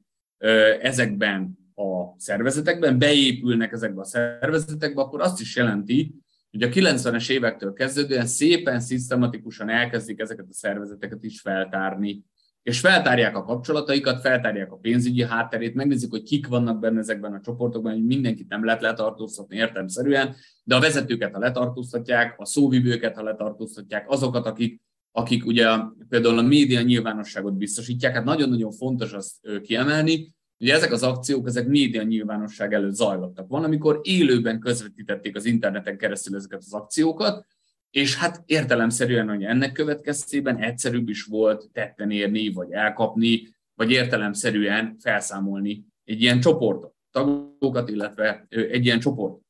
ezekben 0.81 1.57
a 1.75 2.19
szervezetekben, 2.19 2.99
beépülnek 2.99 3.71
ezekbe 3.71 4.01
a 4.01 4.05
szervezetekbe, 4.05 5.01
akkor 5.01 5.21
azt 5.21 5.41
is 5.41 5.55
jelenti, 5.55 6.22
hogy 6.53 6.63
a 6.63 6.67
90-es 6.67 7.29
évektől 7.29 7.73
kezdődően 7.73 8.25
szépen, 8.25 8.79
szisztematikusan 8.79 9.69
elkezdik 9.69 10.19
ezeket 10.19 10.45
a 10.49 10.53
szervezeteket 10.53 11.23
is 11.23 11.41
feltárni, 11.41 12.23
és 12.63 12.79
feltárják 12.79 13.37
a 13.37 13.43
kapcsolataikat, 13.43 14.21
feltárják 14.21 14.71
a 14.71 14.75
pénzügyi 14.75 15.23
hátterét, 15.23 15.73
megnézik, 15.73 16.09
hogy 16.09 16.23
kik 16.23 16.47
vannak 16.47 16.79
benne 16.79 16.99
ezekben 16.99 17.33
a 17.33 17.39
csoportokban, 17.39 17.93
hogy 17.93 18.05
mindenkit 18.05 18.47
nem 18.47 18.65
lehet 18.65 18.81
letartóztatni 18.81 19.55
értelmszerűen, 19.55 20.35
de 20.63 20.75
a 20.75 20.79
vezetőket, 20.79 21.33
ha 21.33 21.39
letartóztatják, 21.39 22.35
a 22.37 22.45
szóvivőket, 22.45 23.15
ha 23.15 23.23
letartóztatják, 23.23 24.09
azokat, 24.09 24.45
akik, 24.45 24.81
akik 25.11 25.45
ugye 25.45 25.67
például 26.09 26.37
a 26.37 26.41
média 26.41 26.81
nyilvánosságot 26.81 27.57
biztosítják, 27.57 28.13
hát 28.13 28.23
nagyon-nagyon 28.23 28.71
fontos 28.71 29.13
azt 29.13 29.35
kiemelni, 29.61 30.33
Ugye 30.63 30.73
ezek 30.73 30.91
az 30.91 31.03
akciók, 31.03 31.47
ezek 31.47 31.67
média 31.67 32.03
nyilvánosság 32.03 32.73
előtt 32.73 32.93
zajlottak. 32.93 33.47
Van, 33.47 33.63
amikor 33.63 33.99
élőben 34.03 34.59
közvetítették 34.59 35.35
az 35.35 35.45
interneten 35.45 35.97
keresztül 35.97 36.35
ezeket 36.35 36.59
az 36.59 36.73
akciókat, 36.73 37.45
és 37.89 38.15
hát 38.15 38.43
értelemszerűen, 38.45 39.29
hogy 39.29 39.43
ennek 39.43 39.71
következtében 39.71 40.57
egyszerűbb 40.57 41.09
is 41.09 41.23
volt 41.23 41.69
tetten 41.71 42.11
érni, 42.11 42.53
vagy 42.53 42.71
elkapni, 42.71 43.55
vagy 43.73 43.91
értelemszerűen 43.91 44.95
felszámolni 44.99 45.85
egy 46.03 46.21
ilyen 46.21 46.39
csoportot, 46.39 46.95
tagokat, 47.11 47.89
illetve 47.89 48.45
egy 48.49 48.85
ilyen 48.85 48.99
csoport. 48.99 49.41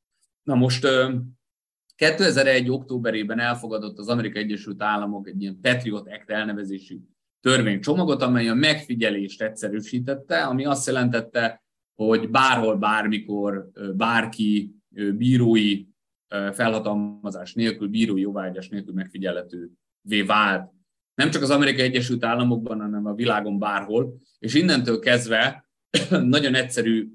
Na 0.43 0.55
most 0.55 0.87
2001. 1.95 2.69
októberében 2.69 3.39
elfogadott 3.39 3.97
az 3.97 4.07
Amerikai 4.07 4.41
Egyesült 4.43 4.81
Államok 4.81 5.27
egy 5.27 5.41
ilyen 5.41 5.59
Patriot 5.61 6.07
Act 6.07 6.29
elnevezésű 6.29 6.99
törvénycsomagot, 7.43 8.21
amely 8.21 8.49
a 8.49 8.53
megfigyelést 8.53 9.41
egyszerűsítette, 9.41 10.43
ami 10.43 10.65
azt 10.65 10.87
jelentette, 10.87 11.63
hogy 11.95 12.29
bárhol, 12.29 12.75
bármikor 12.75 13.69
bárki 13.95 14.75
bírói 15.17 15.85
felhatalmazás 16.51 17.53
nélkül, 17.53 17.87
bírói 17.87 18.21
jóvágyás 18.21 18.69
nélkül 18.69 18.93
megfigyelhetővé 18.93 20.21
vált. 20.25 20.71
Nem 21.15 21.29
csak 21.29 21.41
az 21.41 21.49
Amerikai 21.49 21.85
Egyesült 21.85 22.25
Államokban, 22.25 22.79
hanem 22.79 23.05
a 23.05 23.13
világon 23.13 23.59
bárhol, 23.59 24.17
és 24.39 24.53
innentől 24.53 24.99
kezdve 24.99 25.69
nagyon 26.09 26.55
egyszerű, 26.55 27.11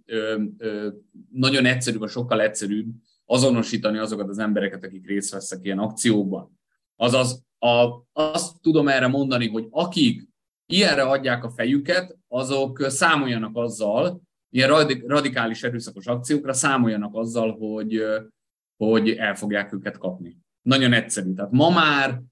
nagyon 1.32 1.64
egyszerű, 1.64 1.98
vagy 1.98 2.10
sokkal 2.10 2.40
egyszerűbb 2.40 2.86
azonosítani 3.24 3.98
azokat 3.98 4.28
az 4.28 4.38
embereket, 4.38 4.84
akik 4.84 5.06
részt 5.06 5.32
vesznek 5.32 5.64
ilyen 5.64 5.78
akciókban. 5.78 6.58
Azaz 6.96 7.46
a, 7.58 8.02
azt 8.12 8.60
tudom 8.60 8.88
erre 8.88 9.06
mondani, 9.06 9.48
hogy 9.48 9.66
akik 9.70 10.28
ilyenre 10.66 11.02
adják 11.02 11.44
a 11.44 11.50
fejüket, 11.50 12.16
azok 12.28 12.84
számoljanak 12.90 13.56
azzal, 13.56 14.20
ilyen 14.50 14.86
radikális 15.06 15.62
erőszakos 15.62 16.06
akciókra 16.06 16.52
számoljanak 16.52 17.14
azzal, 17.14 17.56
hogy, 17.56 18.02
hogy 18.76 19.10
el 19.10 19.34
fogják 19.34 19.72
őket 19.72 19.98
kapni. 19.98 20.38
Nagyon 20.62 20.92
egyszerű. 20.92 21.32
Tehát 21.32 21.50
ma 21.50 21.70
már 21.70 22.22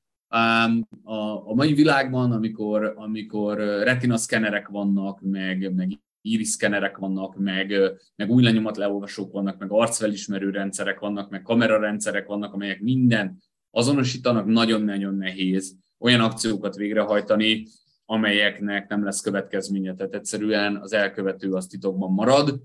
a, 1.02 1.48
a 1.48 1.54
mai 1.54 1.74
világban, 1.74 2.32
amikor, 2.32 2.94
amikor 2.96 3.58
retina 3.58 4.16
szkenerek 4.16 4.68
vannak, 4.68 5.20
meg, 5.20 5.74
meg 5.74 6.00
iris 6.20 6.48
szkenerek 6.48 6.96
vannak, 6.96 7.36
meg, 7.36 7.74
meg 8.16 8.30
új 8.30 8.42
lenyomat 8.42 8.76
leolvasók 8.76 9.32
vannak, 9.32 9.58
meg 9.58 9.70
arcfelismerő 9.70 10.50
rendszerek 10.50 10.98
vannak, 10.98 11.30
meg 11.30 11.42
kamerarendszerek 11.42 12.26
vannak, 12.26 12.52
amelyek 12.52 12.80
minden 12.80 13.42
azonosítanak, 13.76 14.46
nagyon-nagyon 14.46 15.14
nehéz 15.14 15.76
olyan 15.98 16.20
akciókat 16.20 16.76
végrehajtani, 16.76 17.66
amelyeknek 18.04 18.88
nem 18.88 19.04
lesz 19.04 19.20
következménye, 19.20 19.94
tehát 19.94 20.14
egyszerűen 20.14 20.76
az 20.76 20.92
elkövető 20.92 21.52
az 21.52 21.66
titokban 21.66 22.12
marad. 22.12 22.60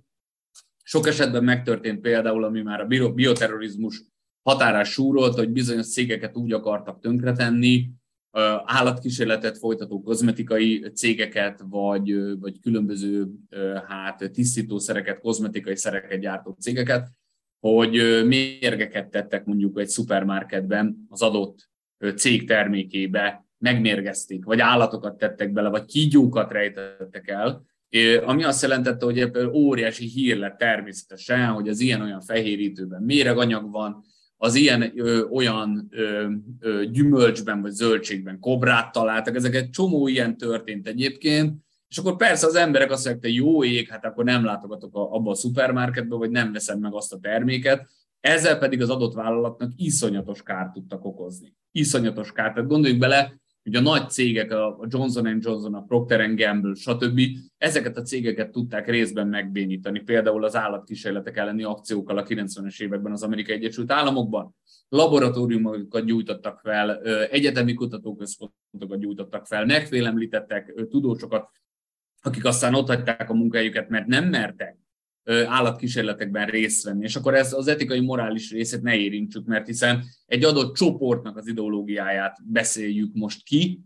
Sok 0.83 1.07
esetben 1.07 1.43
megtörtént 1.43 2.01
például, 2.01 2.43
ami 2.43 2.61
már 2.61 2.79
a 2.79 3.11
bioterrorizmus 3.13 4.03
határás 4.41 4.91
súrolt, 4.91 5.35
hogy 5.35 5.49
bizonyos 5.49 5.91
cégeket 5.91 6.37
úgy 6.37 6.51
akartak 6.53 6.99
tönkretenni, 6.99 7.89
állatkísérletet 8.65 9.57
folytató 9.57 10.01
kozmetikai 10.01 10.91
cégeket, 10.93 11.63
vagy, 11.69 12.39
vagy 12.39 12.59
különböző 12.59 13.27
hát, 13.87 14.31
tisztítószereket, 14.31 15.19
kozmetikai 15.19 15.75
szereket 15.75 16.19
gyártó 16.19 16.55
cégeket, 16.59 17.09
hogy 17.61 18.25
mérgeket 18.25 19.09
tettek 19.09 19.45
mondjuk 19.45 19.79
egy 19.79 19.87
szupermarketben 19.87 21.05
az 21.09 21.21
adott 21.21 21.69
cég 22.15 22.47
termékébe, 22.47 23.45
megmérgezték, 23.57 24.45
vagy 24.45 24.59
állatokat 24.59 25.17
tettek 25.17 25.51
bele, 25.51 25.69
vagy 25.69 25.85
kígyókat 25.85 26.51
rejtettek 26.51 27.27
el, 27.27 27.65
ami 28.25 28.43
azt 28.43 28.61
jelentette, 28.61 29.05
hogy 29.05 29.19
ebből 29.19 29.51
óriási 29.51 30.05
hír 30.05 30.37
lett 30.37 30.57
természetesen, 30.57 31.47
hogy 31.47 31.69
az 31.69 31.79
ilyen-olyan 31.79 32.21
fehérítőben 32.21 33.01
méreganyag 33.01 33.71
van, 33.71 34.03
az 34.37 34.55
ilyen 34.55 34.91
ö, 34.95 35.23
olyan 35.23 35.87
ö, 35.91 36.31
ö, 36.59 36.85
gyümölcsben 36.85 37.61
vagy 37.61 37.71
zöldségben 37.71 38.39
kobrát 38.39 38.91
találtak, 38.91 39.35
ezeket 39.35 39.71
csomó 39.71 40.07
ilyen 40.07 40.37
történt 40.37 40.87
egyébként, 40.87 41.53
és 41.91 41.97
akkor 41.97 42.15
persze 42.15 42.47
az 42.47 42.55
emberek 42.55 42.91
azt 42.91 43.05
mondják, 43.05 43.25
hogy 43.25 43.35
jó 43.35 43.63
ég, 43.63 43.89
hát 43.89 44.05
akkor 44.05 44.23
nem 44.23 44.45
látogatok 44.45 44.95
abba 44.95 45.31
a 45.31 45.35
szupermarketbe, 45.35 46.15
vagy 46.15 46.29
nem 46.29 46.51
veszem 46.51 46.79
meg 46.79 46.93
azt 46.93 47.13
a 47.13 47.19
terméket, 47.19 47.89
ezzel 48.19 48.57
pedig 48.57 48.81
az 48.81 48.89
adott 48.89 49.13
vállalatnak 49.13 49.71
iszonyatos 49.75 50.43
kárt 50.43 50.73
tudtak 50.73 51.05
okozni. 51.05 51.55
Iszonyatos 51.71 52.31
kárt. 52.31 52.53
Tehát 52.53 52.69
gondoljuk 52.69 52.99
bele, 52.99 53.39
hogy 53.63 53.75
a 53.75 53.81
nagy 53.81 54.09
cégek, 54.09 54.51
a 54.51 54.85
Johnson 54.87 55.39
Johnson, 55.39 55.73
a 55.73 55.81
Procter 55.81 56.35
Gamble, 56.35 56.73
stb. 56.75 57.21
ezeket 57.57 57.97
a 57.97 58.01
cégeket 58.01 58.51
tudták 58.51 58.87
részben 58.87 59.27
megbénítani, 59.27 59.99
például 59.99 60.43
az 60.43 60.55
állatkísérletek 60.55 61.37
elleni 61.37 61.63
akciókkal 61.63 62.17
a 62.17 62.23
90-es 62.23 62.81
években 62.81 63.11
az 63.11 63.23
Amerikai 63.23 63.55
Egyesült 63.55 63.91
Államokban. 63.91 64.55
Laboratóriumokat 64.89 66.05
gyújtottak 66.05 66.59
fel, 66.59 67.01
egyetemi 67.31 67.73
kutatóközpontokat 67.73 68.99
gyújtottak 68.99 69.45
fel, 69.45 69.65
megfélemlítettek 69.65 70.73
tudósokat, 70.89 71.49
akik 72.21 72.45
aztán 72.45 72.73
ott 72.73 72.87
hagyták 72.87 73.29
a 73.29 73.33
munkahelyüket, 73.33 73.89
mert 73.89 74.07
nem 74.07 74.29
mertek 74.29 74.77
állatkísérletekben 75.45 76.45
részt 76.45 76.83
venni. 76.83 77.03
És 77.03 77.15
akkor 77.15 77.35
ez 77.35 77.53
az 77.53 77.67
etikai, 77.67 77.99
morális 77.99 78.51
részét 78.51 78.81
ne 78.81 78.95
érintsük, 78.95 79.45
mert 79.45 79.65
hiszen 79.65 80.03
egy 80.25 80.43
adott 80.43 80.75
csoportnak 80.75 81.37
az 81.37 81.47
ideológiáját 81.47 82.37
beszéljük 82.45 83.13
most 83.13 83.43
ki, 83.43 83.79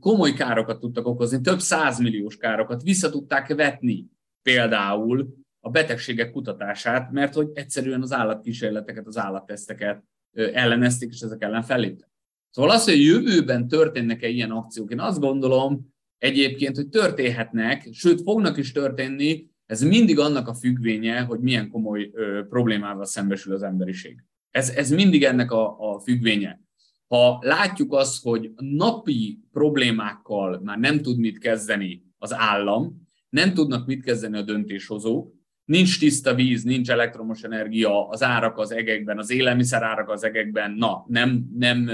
komoly 0.00 0.32
károkat 0.32 0.80
tudtak 0.80 1.06
okozni, 1.06 1.40
több 1.40 1.60
százmilliós 1.60 2.36
károkat 2.36 2.82
vissza 2.82 3.10
tudták 3.10 3.54
vetni 3.54 4.06
például 4.42 5.34
a 5.60 5.70
betegségek 5.70 6.30
kutatását, 6.30 7.10
mert 7.10 7.34
hogy 7.34 7.50
egyszerűen 7.54 8.02
az 8.02 8.12
állatkísérleteket, 8.12 9.06
az 9.06 9.18
állatteszteket 9.18 10.02
ellenezték, 10.32 11.10
és 11.12 11.20
ezek 11.20 11.42
ellen 11.42 11.62
felléptek. 11.62 12.10
Szóval 12.50 12.70
az, 12.70 12.84
hogy 12.84 12.94
a 12.94 12.96
jövőben 12.96 13.68
történnek-e 13.68 14.28
ilyen 14.28 14.50
akciók, 14.50 14.90
én 14.90 15.00
azt 15.00 15.20
gondolom, 15.20 15.91
egyébként, 16.22 16.76
hogy 16.76 16.88
történhetnek, 16.88 17.88
sőt 17.92 18.20
fognak 18.22 18.56
is 18.56 18.72
történni, 18.72 19.50
ez 19.66 19.82
mindig 19.82 20.18
annak 20.18 20.48
a 20.48 20.54
függvénye, 20.54 21.20
hogy 21.20 21.40
milyen 21.40 21.70
komoly 21.70 22.10
ö, 22.12 22.42
problémával 22.48 23.04
szembesül 23.04 23.54
az 23.54 23.62
emberiség. 23.62 24.24
Ez, 24.50 24.68
ez 24.68 24.90
mindig 24.90 25.24
ennek 25.24 25.50
a, 25.50 25.92
a 25.92 26.00
függvénye. 26.00 26.60
Ha 27.06 27.38
látjuk 27.40 27.92
azt, 27.92 28.22
hogy 28.22 28.50
napi 28.56 29.38
problémákkal 29.52 30.60
már 30.64 30.78
nem 30.78 31.02
tud 31.02 31.18
mit 31.18 31.38
kezdeni 31.38 32.04
az 32.18 32.34
állam, 32.34 33.08
nem 33.28 33.54
tudnak 33.54 33.86
mit 33.86 34.02
kezdeni 34.02 34.36
a 34.36 34.42
döntéshozók, 34.42 35.34
nincs 35.64 35.98
tiszta 35.98 36.34
víz, 36.34 36.62
nincs 36.62 36.90
elektromos 36.90 37.42
energia, 37.42 38.08
az 38.08 38.22
árak 38.22 38.58
az 38.58 38.72
egekben, 38.72 39.18
az 39.18 39.30
élelmiszer 39.30 39.82
árak 39.82 40.08
az 40.08 40.24
egekben, 40.24 40.70
na, 40.70 41.04
nem, 41.08 41.46
nem, 41.58 41.90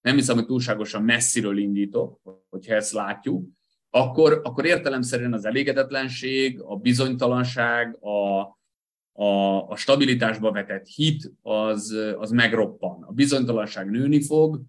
nem 0.00 0.14
hiszem, 0.14 0.36
hogy 0.36 0.46
túlságosan 0.46 1.02
messziről 1.02 1.58
indítok, 1.58 2.20
hogyha 2.50 2.74
ezt 2.74 2.92
látjuk, 2.92 3.48
akkor, 3.94 4.40
akkor 4.44 4.64
értelemszerűen 4.64 5.32
az 5.32 5.44
elégedetlenség, 5.44 6.60
a 6.60 6.76
bizonytalanság, 6.76 7.96
a, 8.00 8.40
a, 9.12 9.68
a 9.68 9.76
stabilitásba 9.76 10.52
vetett 10.52 10.86
hit 10.86 11.32
az, 11.42 11.96
az 12.18 12.30
megroppan. 12.30 13.02
A 13.02 13.12
bizonytalanság 13.12 13.90
nőni 13.90 14.22
fog, 14.22 14.62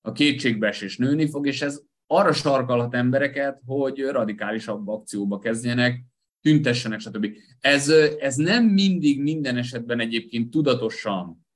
a 0.00 0.12
kétségbeesés 0.12 0.96
nőni 0.96 1.28
fog, 1.28 1.46
és 1.46 1.62
ez 1.62 1.82
arra 2.06 2.32
sarkalhat 2.32 2.94
embereket, 2.94 3.60
hogy 3.66 4.00
radikálisabb 4.00 4.88
akcióba 4.88 5.38
kezdjenek, 5.38 6.04
tüntessenek, 6.40 7.00
stb. 7.00 7.26
Ez, 7.60 7.88
ez 8.18 8.36
nem 8.36 8.64
mindig 8.64 9.22
minden 9.22 9.56
esetben 9.56 10.00
egyébként 10.00 10.50
tudatosan 10.50 11.46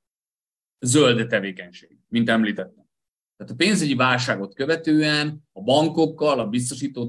zöld 0.80 1.26
tevékenység, 1.26 1.98
mint 2.08 2.28
említettem. 2.28 2.83
Tehát 3.36 3.52
a 3.52 3.56
pénzügyi 3.56 3.94
válságot 3.94 4.54
követően 4.54 5.42
a 5.52 5.62
bankokkal, 5.62 6.38
a 6.38 6.46
biztosító 6.46 7.06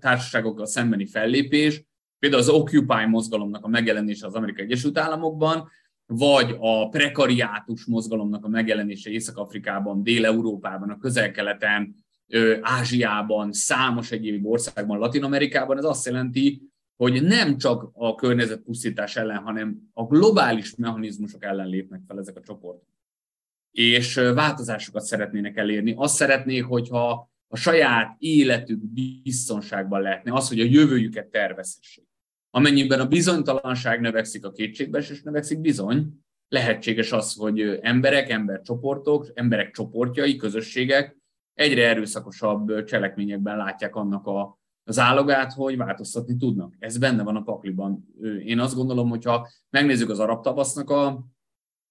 társaságokkal 0.00 0.66
szembeni 0.66 1.06
fellépés, 1.06 1.84
például 2.18 2.42
az 2.42 2.48
Occupy 2.48 3.04
mozgalomnak 3.06 3.64
a 3.64 3.68
megjelenése 3.68 4.26
az 4.26 4.34
Amerikai 4.34 4.64
Egyesült 4.64 4.98
Államokban, 4.98 5.68
vagy 6.06 6.56
a 6.58 6.88
prekariátus 6.88 7.84
mozgalomnak 7.84 8.44
a 8.44 8.48
megjelenése 8.48 9.10
Észak-Afrikában, 9.10 10.02
Dél-Európában, 10.02 10.90
a 10.90 10.98
közel-keleten, 10.98 11.94
Ázsiában, 12.60 13.52
számos 13.52 14.10
egyéb 14.10 14.46
országban, 14.46 14.98
Latin-Amerikában, 14.98 15.78
ez 15.78 15.84
azt 15.84 16.06
jelenti, 16.06 16.62
hogy 16.96 17.22
nem 17.22 17.56
csak 17.56 17.90
a 17.92 18.14
környezetpusztítás 18.14 19.16
ellen, 19.16 19.42
hanem 19.42 19.90
a 19.92 20.04
globális 20.04 20.74
mechanizmusok 20.74 21.44
ellen 21.44 21.68
lépnek 21.68 22.00
fel 22.06 22.18
ezek 22.18 22.36
a 22.36 22.40
csoportok 22.40 22.95
és 23.76 24.14
változásokat 24.14 25.02
szeretnének 25.02 25.56
elérni. 25.56 25.94
Azt 25.96 26.14
szeretnék, 26.14 26.64
hogyha 26.64 27.30
a 27.48 27.56
saját 27.56 28.16
életük 28.18 28.78
biztonságban 29.22 30.00
lehetne, 30.00 30.32
az, 30.32 30.48
hogy 30.48 30.60
a 30.60 30.64
jövőjüket 30.64 31.26
tervezhessék. 31.26 32.06
Amennyiben 32.50 33.00
a 33.00 33.06
bizonytalanság 33.06 34.00
növekszik, 34.00 34.44
a 34.44 34.52
kétségbeesés 34.52 35.22
növekszik, 35.22 35.60
bizony, 35.60 36.08
lehetséges 36.48 37.12
az, 37.12 37.34
hogy 37.34 37.60
emberek, 37.82 38.30
embercsoportok, 38.30 39.30
emberek 39.34 39.70
csoportjai, 39.70 40.36
közösségek 40.36 41.16
egyre 41.54 41.88
erőszakosabb 41.88 42.84
cselekményekben 42.84 43.56
látják 43.56 43.96
annak 43.96 44.26
a, 44.26 44.58
az 44.84 44.98
állogát, 44.98 45.52
hogy 45.52 45.76
változtatni 45.76 46.36
tudnak. 46.36 46.74
Ez 46.78 46.98
benne 46.98 47.22
van 47.22 47.36
a 47.36 47.42
pakliban. 47.42 48.06
Én 48.44 48.58
azt 48.58 48.74
gondolom, 48.74 49.08
hogyha 49.08 49.48
megnézzük 49.70 50.10
az 50.10 50.18
arab 50.18 50.42
tavasznak 50.42 50.90
a 50.90 51.26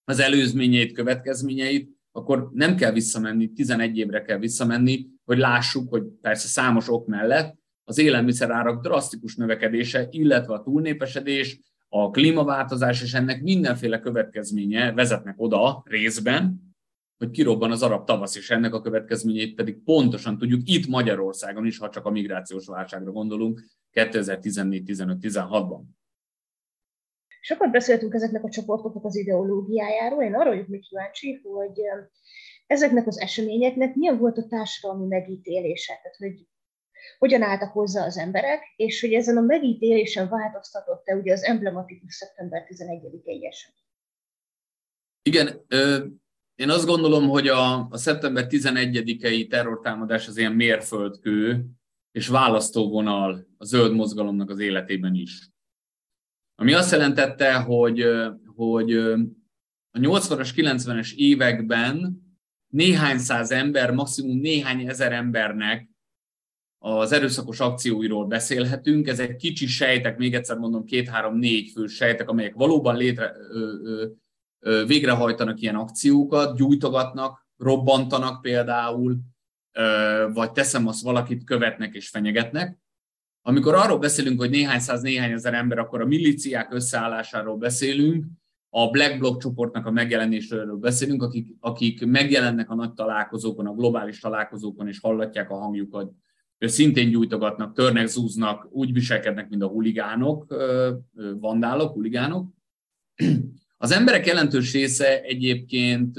az 0.05 0.19
előzményeit, 0.19 0.91
következményeit, 0.91 1.89
akkor 2.11 2.49
nem 2.53 2.75
kell 2.75 2.91
visszamenni, 2.91 3.51
11 3.51 3.97
évre 3.97 4.21
kell 4.21 4.37
visszamenni, 4.37 5.07
hogy 5.23 5.37
lássuk, 5.37 5.89
hogy 5.89 6.03
persze 6.21 6.47
számos 6.47 6.89
ok 6.89 7.07
mellett 7.07 7.55
az 7.83 7.97
élelmiszerárak 7.97 8.83
drasztikus 8.83 9.35
növekedése, 9.35 10.07
illetve 10.11 10.53
a 10.53 10.61
túlnépesedés, 10.61 11.59
a 11.89 12.09
klímaváltozás 12.09 13.01
és 13.01 13.13
ennek 13.13 13.41
mindenféle 13.41 13.99
következménye 13.99 14.91
vezetnek 14.91 15.35
oda 15.37 15.83
részben, 15.85 16.73
hogy 17.17 17.31
kirobban 17.31 17.71
az 17.71 17.83
arab 17.83 18.05
tavasz, 18.05 18.35
és 18.35 18.49
ennek 18.49 18.73
a 18.73 18.81
következményeit 18.81 19.55
pedig 19.55 19.83
pontosan 19.83 20.37
tudjuk 20.37 20.61
itt 20.63 20.87
Magyarországon 20.87 21.65
is, 21.65 21.77
ha 21.77 21.89
csak 21.89 22.05
a 22.05 22.11
migrációs 22.11 22.65
válságra 22.65 23.11
gondolunk 23.11 23.63
2014-15-16-ban. 23.93 25.81
Sokat 27.45 27.71
beszéltünk 27.71 28.13
ezeknek 28.13 28.43
a 28.43 28.49
csoportoknak 28.49 29.05
az 29.05 29.15
ideológiájáról. 29.15 30.23
Én 30.23 30.33
arra 30.33 30.49
vagyok 30.49 30.67
még 30.67 30.87
kíváncsi, 30.87 31.41
hogy 31.43 31.81
ezeknek 32.67 33.07
az 33.07 33.19
eseményeknek 33.19 33.95
milyen 33.95 34.17
volt 34.17 34.37
a 34.37 34.47
társadalmi 34.47 35.05
megítélése, 35.07 35.93
tehát 35.93 36.15
hogy 36.17 36.47
hogyan 37.17 37.41
álltak 37.41 37.71
hozzá 37.71 38.05
az 38.05 38.17
emberek, 38.17 38.63
és 38.75 39.01
hogy 39.01 39.13
ezen 39.13 39.37
a 39.37 39.41
megítélésen 39.41 40.29
változtatott-e 40.29 41.15
ugye 41.15 41.33
az 41.33 41.43
emblematikus 41.43 42.15
szeptember 42.15 42.65
11-i 42.69 43.47
esemény. 43.47 43.83
Igen, 45.21 45.65
ö, 45.67 46.05
én 46.55 46.69
azt 46.69 46.85
gondolom, 46.85 47.29
hogy 47.29 47.47
a, 47.47 47.87
a 47.89 47.97
szeptember 47.97 48.45
11-i 48.49 49.47
terrortámadás 49.47 50.27
az 50.27 50.37
ilyen 50.37 50.53
mérföldkő 50.53 51.65
és 52.11 52.27
választóvonal 52.27 53.47
a 53.57 53.65
zöld 53.65 53.93
mozgalomnak 53.93 54.49
az 54.49 54.59
életében 54.59 55.13
is. 55.13 55.53
Ami 56.55 56.73
azt 56.73 56.91
jelentette, 56.91 57.53
hogy, 57.53 58.05
hogy 58.55 58.93
a 59.91 59.99
80-as, 59.99 60.49
90-es 60.55 61.13
években 61.15 62.23
néhány 62.67 63.17
száz 63.17 63.51
ember, 63.51 63.91
maximum 63.91 64.37
néhány 64.37 64.87
ezer 64.87 65.11
embernek 65.11 65.89
az 66.77 67.11
erőszakos 67.11 67.59
akcióiról 67.59 68.25
beszélhetünk. 68.25 69.07
Ezek 69.07 69.35
kicsi 69.35 69.67
sejtek, 69.67 70.17
még 70.17 70.33
egyszer 70.33 70.57
mondom, 70.57 70.85
két-három-négy 70.85 71.71
fő 71.71 71.85
sejtek, 71.85 72.29
amelyek 72.29 72.53
valóban 72.53 72.95
létre, 72.95 73.33
ö, 73.49 73.73
ö, 73.83 74.05
ö, 74.59 74.85
végrehajtanak 74.85 75.61
ilyen 75.61 75.75
akciókat, 75.75 76.57
gyújtogatnak, 76.57 77.47
robbantanak 77.57 78.41
például, 78.41 79.17
vagy 80.33 80.51
teszem 80.51 80.87
azt, 80.87 81.03
valakit 81.03 81.43
követnek 81.43 81.95
és 81.95 82.09
fenyegetnek. 82.09 82.77
Amikor 83.47 83.75
arról 83.75 83.97
beszélünk, 83.97 84.39
hogy 84.39 84.49
néhány 84.49 84.79
száz, 84.79 85.01
néhány 85.01 85.31
ezer 85.31 85.53
ember, 85.53 85.77
akkor 85.77 86.01
a 86.01 86.05
milíciák 86.05 86.73
összeállásáról 86.73 87.57
beszélünk, 87.57 88.25
a 88.69 88.89
Black 88.89 89.19
Bloc 89.19 89.41
csoportnak 89.41 89.85
a 89.85 89.91
megjelenéséről 89.91 90.75
beszélünk, 90.75 91.23
akik, 91.23 91.47
akik 91.59 92.05
megjelennek 92.05 92.69
a 92.69 92.75
nagy 92.75 92.93
találkozókon, 92.93 93.67
a 93.67 93.73
globális 93.73 94.19
találkozókon, 94.19 94.87
és 94.87 94.99
hallatják 94.99 95.49
a 95.49 95.55
hangjukat, 95.57 96.11
szintén 96.59 97.09
gyújtogatnak, 97.09 97.73
törnek, 97.73 98.07
zúznak, 98.07 98.67
úgy 98.71 98.93
viselkednek, 98.93 99.49
mint 99.49 99.61
a 99.61 99.67
huligánok, 99.67 100.55
vandálok, 101.39 101.93
huligánok. 101.93 102.53
Az 103.77 103.91
emberek 103.91 104.25
jelentős 104.25 104.73
része 104.73 105.21
egyébként 105.21 106.15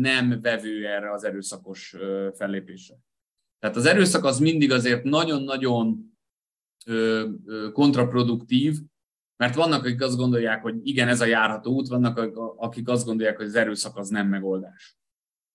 nem 0.00 0.38
vevő 0.42 0.86
erre 0.86 1.12
az 1.12 1.24
erőszakos 1.24 1.96
fellépésre. 2.34 2.94
Tehát 3.58 3.76
az 3.76 3.86
erőszak 3.86 4.24
az 4.24 4.38
mindig 4.38 4.72
azért 4.72 5.04
nagyon-nagyon 5.04 6.07
kontraproduktív, 7.72 8.76
mert 9.36 9.54
vannak, 9.54 9.84
akik 9.84 10.02
azt 10.02 10.16
gondolják, 10.16 10.62
hogy 10.62 10.74
igen, 10.82 11.08
ez 11.08 11.20
a 11.20 11.24
járható 11.24 11.72
út, 11.72 11.88
vannak, 11.88 12.18
akik 12.56 12.88
azt 12.88 13.06
gondolják, 13.06 13.36
hogy 13.36 13.46
az 13.46 13.54
erőszak 13.54 13.96
az 13.96 14.08
nem 14.08 14.28
megoldás. 14.28 14.96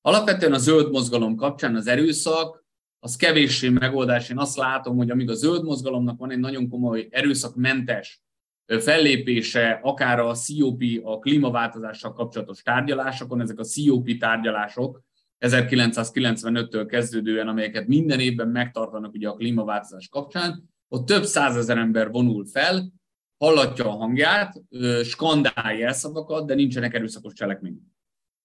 Alapvetően 0.01 0.53
a 0.53 0.57
zöld 0.57 0.91
mozgalom 0.91 1.35
kapcsán 1.35 1.75
az 1.75 1.87
erőszak 1.87 2.65
az 2.99 3.15
kevéssé 3.15 3.69
megoldás. 3.69 4.29
Én 4.29 4.37
azt 4.37 4.57
látom, 4.57 4.97
hogy 4.97 5.09
amíg 5.09 5.29
a 5.29 5.33
zöld 5.33 5.63
mozgalomnak 5.63 6.19
van 6.19 6.31
egy 6.31 6.39
nagyon 6.39 6.69
komoly 6.69 7.07
erőszakmentes 7.11 8.21
fellépése, 8.65 9.79
akár 9.83 10.19
a 10.19 10.33
COP, 10.33 10.83
a 11.03 11.19
klímaváltozással 11.19 12.13
kapcsolatos 12.13 12.61
tárgyalásokon, 12.61 13.41
ezek 13.41 13.59
a 13.59 13.65
COP 13.75 14.17
tárgyalások 14.19 15.01
1995-től 15.39 16.85
kezdődően, 16.87 17.47
amelyeket 17.47 17.87
minden 17.87 18.19
évben 18.19 18.47
megtartanak 18.47 19.13
ugye 19.13 19.29
a 19.29 19.33
klímaváltozás 19.33 20.07
kapcsán, 20.07 20.72
ott 20.93 21.05
több 21.05 21.23
százezer 21.23 21.77
ember 21.77 22.11
vonul 22.11 22.45
fel, 22.45 22.93
hallatja 23.37 23.85
a 23.85 23.95
hangját, 23.95 24.61
skandálja 25.03 25.93
szavakat, 25.93 26.47
de 26.47 26.53
nincsenek 26.53 26.93
erőszakos 26.93 27.33
cselekmények. 27.33 27.81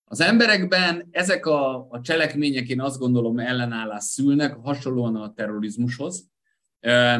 Az 0.04 0.20
emberekben 0.20 1.08
ezek 1.10 1.46
a, 1.46 1.86
a 1.90 2.00
cselekmények, 2.00 2.68
én 2.68 2.80
azt 2.80 2.98
gondolom, 2.98 3.38
ellenállás 3.38 4.04
szülnek, 4.04 4.54
hasonlóan 4.54 5.16
a 5.16 5.32
terrorizmushoz, 5.32 6.28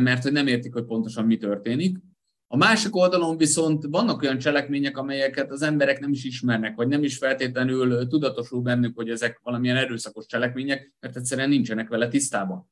mert 0.01 0.23
hogy 0.23 0.33
nem 0.33 0.47
értik, 0.47 0.73
hogy 0.73 0.85
pontosan 0.85 1.25
mi 1.25 1.37
történik. 1.37 1.99
A 2.47 2.57
másik 2.57 2.97
oldalon 2.97 3.37
viszont 3.37 3.85
vannak 3.91 4.23
olyan 4.23 4.39
cselekmények, 4.39 4.97
amelyeket 4.97 5.51
az 5.51 5.63
emberek 5.63 6.01
nem 6.01 6.13
is 6.13 6.25
ismernek, 6.25 6.77
vagy 6.77 6.89
nem 6.89 7.03
is 7.03 7.19
feltétlenül 7.19 8.07
tudatosul 8.07 8.63
bennük, 8.63 8.97
hogy 8.97 9.11
ezek 9.11 9.41
valamilyen 9.43 9.77
erőszakos 9.77 10.27
cselekmények, 10.27 10.93
mert 11.01 11.17
egyszerűen 11.17 11.49
nincsenek 11.49 11.89
vele 11.89 12.09
tisztában. 12.09 12.71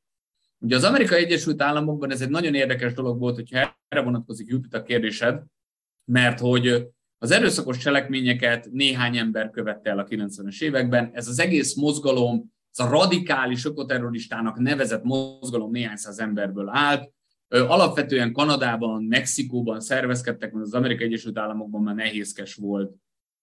Ugye 0.59 0.75
az 0.75 0.83
Amerikai 0.83 1.23
Egyesült 1.23 1.61
Államokban 1.61 2.11
ez 2.11 2.21
egy 2.21 2.29
nagyon 2.29 2.53
érdekes 2.53 2.93
dolog 2.93 3.19
volt, 3.19 3.35
hogyha 3.35 3.77
erre 3.87 4.03
vonatkozik 4.03 4.49
Jupiter 4.49 4.83
kérdésed, 4.83 5.43
mert 6.11 6.39
hogy 6.39 6.87
az 7.17 7.31
erőszakos 7.31 7.77
cselekményeket 7.77 8.69
néhány 8.71 9.17
ember 9.17 9.49
követte 9.49 9.89
el 9.89 9.99
a 9.99 10.05
90-es 10.05 10.61
években. 10.61 11.09
Ez 11.13 11.27
az 11.27 11.39
egész 11.39 11.75
mozgalom, 11.75 12.53
ez 12.71 12.85
a 12.85 12.89
radikális 12.89 13.65
ökoterroristának 13.65 14.57
nevezett 14.57 15.03
mozgalom 15.03 15.71
néhány 15.71 15.95
száz 15.95 16.19
emberből 16.19 16.69
állt. 16.69 17.11
Alapvetően 17.47 18.33
Kanadában, 18.33 19.03
Mexikóban 19.03 19.79
szervezkedtek, 19.79 20.51
mert 20.51 20.65
az 20.65 20.73
Amerikai 20.73 21.05
Egyesült 21.05 21.37
Államokban 21.37 21.83
már 21.83 21.95
nehézkes 21.95 22.55
volt 22.55 22.95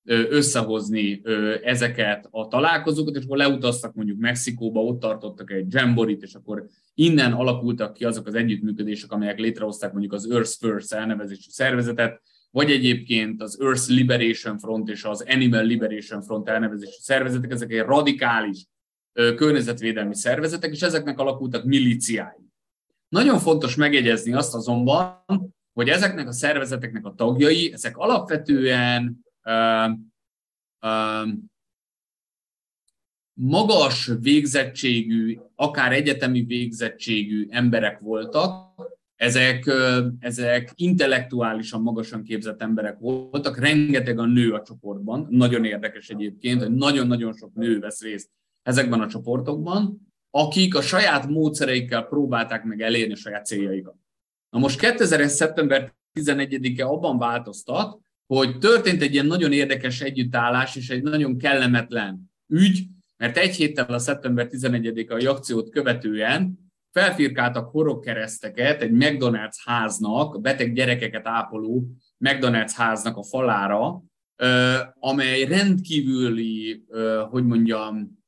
összehozni 0.04 1.22
ezeket 1.62 2.28
a 2.30 2.48
találkozókat, 2.48 3.16
és 3.16 3.24
akkor 3.24 3.36
leutaztak 3.36 3.94
mondjuk 3.94 4.18
Mexikóba, 4.18 4.80
ott 4.80 5.00
tartottak 5.00 5.50
egy 5.50 5.72
jamborit, 5.72 6.22
és 6.22 6.34
akkor 6.34 6.66
innen 6.94 7.32
alakultak 7.32 7.92
ki 7.92 8.04
azok 8.04 8.26
az 8.26 8.34
együttműködések, 8.34 9.12
amelyek 9.12 9.38
létrehozták 9.38 9.92
mondjuk 9.92 10.12
az 10.12 10.30
Earth 10.30 10.50
First 10.58 10.92
elnevezésű 10.92 11.50
szervezetet, 11.50 12.22
vagy 12.50 12.70
egyébként 12.70 13.42
az 13.42 13.60
Earth 13.60 13.88
Liberation 13.88 14.58
Front 14.58 14.88
és 14.88 15.04
az 15.04 15.24
Animal 15.28 15.64
Liberation 15.64 16.22
Front 16.22 16.48
elnevezésű 16.48 16.98
szervezetek, 17.00 17.50
ezek 17.50 17.72
egy 17.72 17.80
radikális 17.80 18.66
környezetvédelmi 19.12 20.14
szervezetek, 20.14 20.72
és 20.72 20.82
ezeknek 20.82 21.18
alakultak 21.18 21.64
milíciái. 21.64 22.50
Nagyon 23.08 23.38
fontos 23.38 23.76
megjegyezni 23.76 24.32
azt 24.32 24.54
azonban, 24.54 25.24
hogy 25.72 25.88
ezeknek 25.88 26.28
a 26.28 26.32
szervezeteknek 26.32 27.06
a 27.06 27.14
tagjai, 27.14 27.72
ezek 27.72 27.96
alapvetően 27.96 29.23
magas 33.32 34.10
végzettségű, 34.20 35.38
akár 35.54 35.92
egyetemi 35.92 36.42
végzettségű 36.42 37.46
emberek 37.50 37.98
voltak, 37.98 38.72
ezek, 39.16 39.70
ezek 40.18 40.72
intellektuálisan 40.74 41.82
magasan 41.82 42.22
képzett 42.22 42.62
emberek 42.62 42.98
voltak, 42.98 43.58
rengeteg 43.58 44.18
a 44.18 44.24
nő 44.24 44.52
a 44.52 44.62
csoportban, 44.62 45.26
nagyon 45.30 45.64
érdekes 45.64 46.08
egyébként, 46.08 46.62
hogy 46.62 46.74
nagyon-nagyon 46.74 47.32
sok 47.32 47.54
nő 47.54 47.78
vesz 47.78 48.02
részt 48.02 48.30
ezekben 48.62 49.00
a 49.00 49.08
csoportokban, 49.08 50.12
akik 50.30 50.74
a 50.74 50.82
saját 50.82 51.28
módszereikkel 51.28 52.02
próbálták 52.02 52.64
meg 52.64 52.80
elérni 52.80 53.12
a 53.12 53.16
saját 53.16 53.46
céljaikat. 53.46 53.94
Na 54.50 54.58
most 54.58 54.78
2000 54.78 55.28
szeptember 55.28 55.94
11-e 56.20 56.86
abban 56.86 57.18
változtat, 57.18 58.00
hogy 58.26 58.58
történt 58.58 59.02
egy 59.02 59.12
ilyen 59.12 59.26
nagyon 59.26 59.52
érdekes 59.52 60.00
együttállás 60.00 60.76
és 60.76 60.90
egy 60.90 61.02
nagyon 61.02 61.38
kellemetlen 61.38 62.32
ügy, 62.48 62.86
mert 63.16 63.36
egy 63.36 63.54
héttel 63.54 63.84
a 63.84 63.98
szeptember 63.98 64.48
11-a 64.50 65.26
akciót 65.26 65.70
követően 65.70 66.58
felfirkáltak 66.90 67.70
horogkereszteket 67.70 68.82
egy 68.82 68.90
McDonald's 68.92 69.56
háznak, 69.64 70.40
beteg 70.40 70.74
gyerekeket 70.74 71.26
ápoló 71.26 71.86
McDonald's 72.24 72.72
háznak 72.74 73.16
a 73.16 73.22
falára, 73.22 74.02
amely 74.98 75.44
rendkívüli, 75.44 76.84
hogy 77.30 77.44
mondjam, 77.44 78.22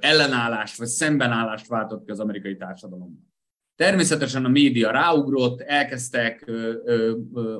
ellenállást 0.00 0.78
vagy 0.78 0.86
szembenállást 0.86 1.66
váltott 1.66 2.04
ki 2.04 2.10
az 2.10 2.20
amerikai 2.20 2.56
társadalomban. 2.56 3.34
Természetesen 3.76 4.44
a 4.44 4.48
média 4.48 4.90
ráugrott, 4.90 5.60
elkezdtek 5.60 6.50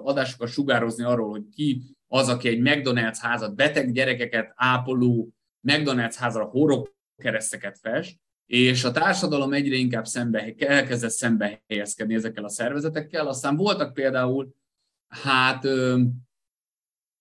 adásokat 0.03 0.49
sugározni 0.49 1.05
arról, 1.05 1.31
hogy 1.31 1.49
ki 1.55 1.83
az, 2.09 2.29
aki 2.29 2.49
egy 2.49 2.61
McDonald's 2.61 3.19
házat, 3.21 3.55
beteg 3.55 3.93
gyerekeket 3.93 4.53
ápoló 4.55 5.33
McDonald's 5.69 6.15
házra 6.19 6.45
horog 6.45 6.95
kereszteket 7.17 7.79
fest, 7.79 8.19
és 8.47 8.85
a 8.85 8.91
társadalom 8.91 9.53
egyre 9.53 9.77
inkább 9.77 10.05
szembe, 10.05 10.55
elkezdett 10.59 11.11
szembe 11.11 11.63
helyezkedni 11.69 12.15
ezekkel 12.15 12.45
a 12.45 12.49
szervezetekkel. 12.49 13.27
Aztán 13.27 13.57
voltak 13.57 13.93
például 13.93 14.55
hát 15.09 15.65
ö, 15.65 16.01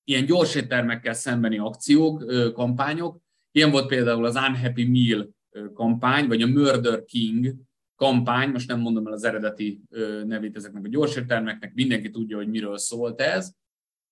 ilyen 0.03 0.25
gyorséttermekkel 0.25 1.13
szembeni 1.13 1.57
akciók, 1.57 2.21
ö, 2.21 2.51
kampányok. 2.51 3.21
Ilyen 3.51 3.71
volt 3.71 3.87
például 3.87 4.25
az 4.25 4.35
Unhappy 4.35 4.85
Meal 4.85 5.29
kampány, 5.73 6.27
vagy 6.27 6.41
a 6.41 6.47
Murder 6.47 7.05
King 7.05 7.53
kampány, 7.95 8.49
most 8.49 8.67
nem 8.67 8.79
mondom 8.79 9.07
el 9.07 9.13
az 9.13 9.23
eredeti 9.23 9.81
nevét 10.25 10.55
ezeknek 10.55 10.85
a 10.85 10.89
gyorséttermeknek, 10.89 11.73
mindenki 11.73 12.09
tudja, 12.09 12.37
hogy 12.37 12.49
miről 12.49 12.77
szólt 12.77 13.21
ez. 13.21 13.51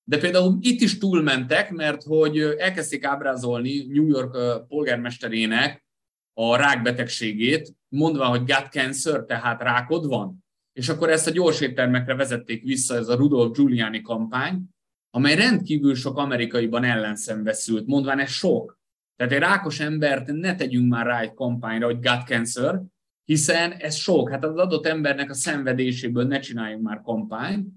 De 0.03 0.17
például 0.17 0.57
itt 0.61 0.81
is 0.81 0.97
túlmentek, 0.97 1.71
mert 1.71 2.03
hogy 2.03 2.39
elkezdték 2.39 3.03
ábrázolni 3.03 3.85
New 3.85 4.07
York 4.07 4.37
polgármesterének 4.67 5.85
a 6.33 6.55
rákbetegségét, 6.55 7.73
mondva, 7.87 8.25
hogy 8.25 8.39
gut 8.39 8.67
cancer, 8.71 9.23
tehát 9.23 9.61
rákod 9.61 10.07
van. 10.07 10.45
És 10.73 10.89
akkor 10.89 11.09
ezt 11.09 11.27
a 11.27 11.31
gyors 11.31 11.61
éttermekre 11.61 12.15
vezették 12.15 12.63
vissza, 12.63 12.95
ez 12.95 13.07
a 13.07 13.15
Rudolf 13.15 13.55
Giuliani 13.57 14.01
kampány, 14.01 14.61
amely 15.09 15.35
rendkívül 15.35 15.95
sok 15.95 16.17
amerikaiban 16.17 16.83
ellenszembeszült, 16.83 17.87
mondván 17.87 18.19
ez 18.19 18.29
sok. 18.29 18.79
Tehát 19.15 19.33
egy 19.33 19.39
rákos 19.39 19.79
embert 19.79 20.27
ne 20.27 20.55
tegyünk 20.55 20.89
már 20.89 21.05
rá 21.05 21.19
egy 21.19 21.33
kampányra, 21.33 21.85
hogy 21.85 21.99
gut 21.99 22.25
cancer, 22.25 22.81
hiszen 23.25 23.71
ez 23.71 23.95
sok. 23.95 24.29
Hát 24.29 24.43
az 24.43 24.57
adott 24.57 24.85
embernek 24.85 25.29
a 25.29 25.33
szenvedéséből 25.33 26.23
ne 26.23 26.39
csináljunk 26.39 26.83
már 26.83 27.01
kampányt, 27.01 27.67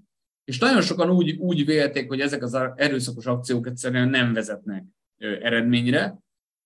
és 0.43 0.59
nagyon 0.59 0.81
sokan 0.81 1.09
úgy, 1.09 1.35
úgy 1.37 1.65
vélték, 1.65 2.07
hogy 2.07 2.19
ezek 2.19 2.43
az 2.43 2.57
erőszakos 2.75 3.25
akciók 3.25 3.67
egyszerűen 3.67 4.09
nem 4.09 4.33
vezetnek 4.33 4.85
eredményre, 5.17 6.17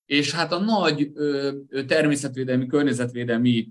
és 0.05 0.33
hát 0.33 0.51
a 0.51 0.59
nagy 0.59 1.11
természetvédelmi, 1.87 2.67
környezetvédelmi 2.67 3.69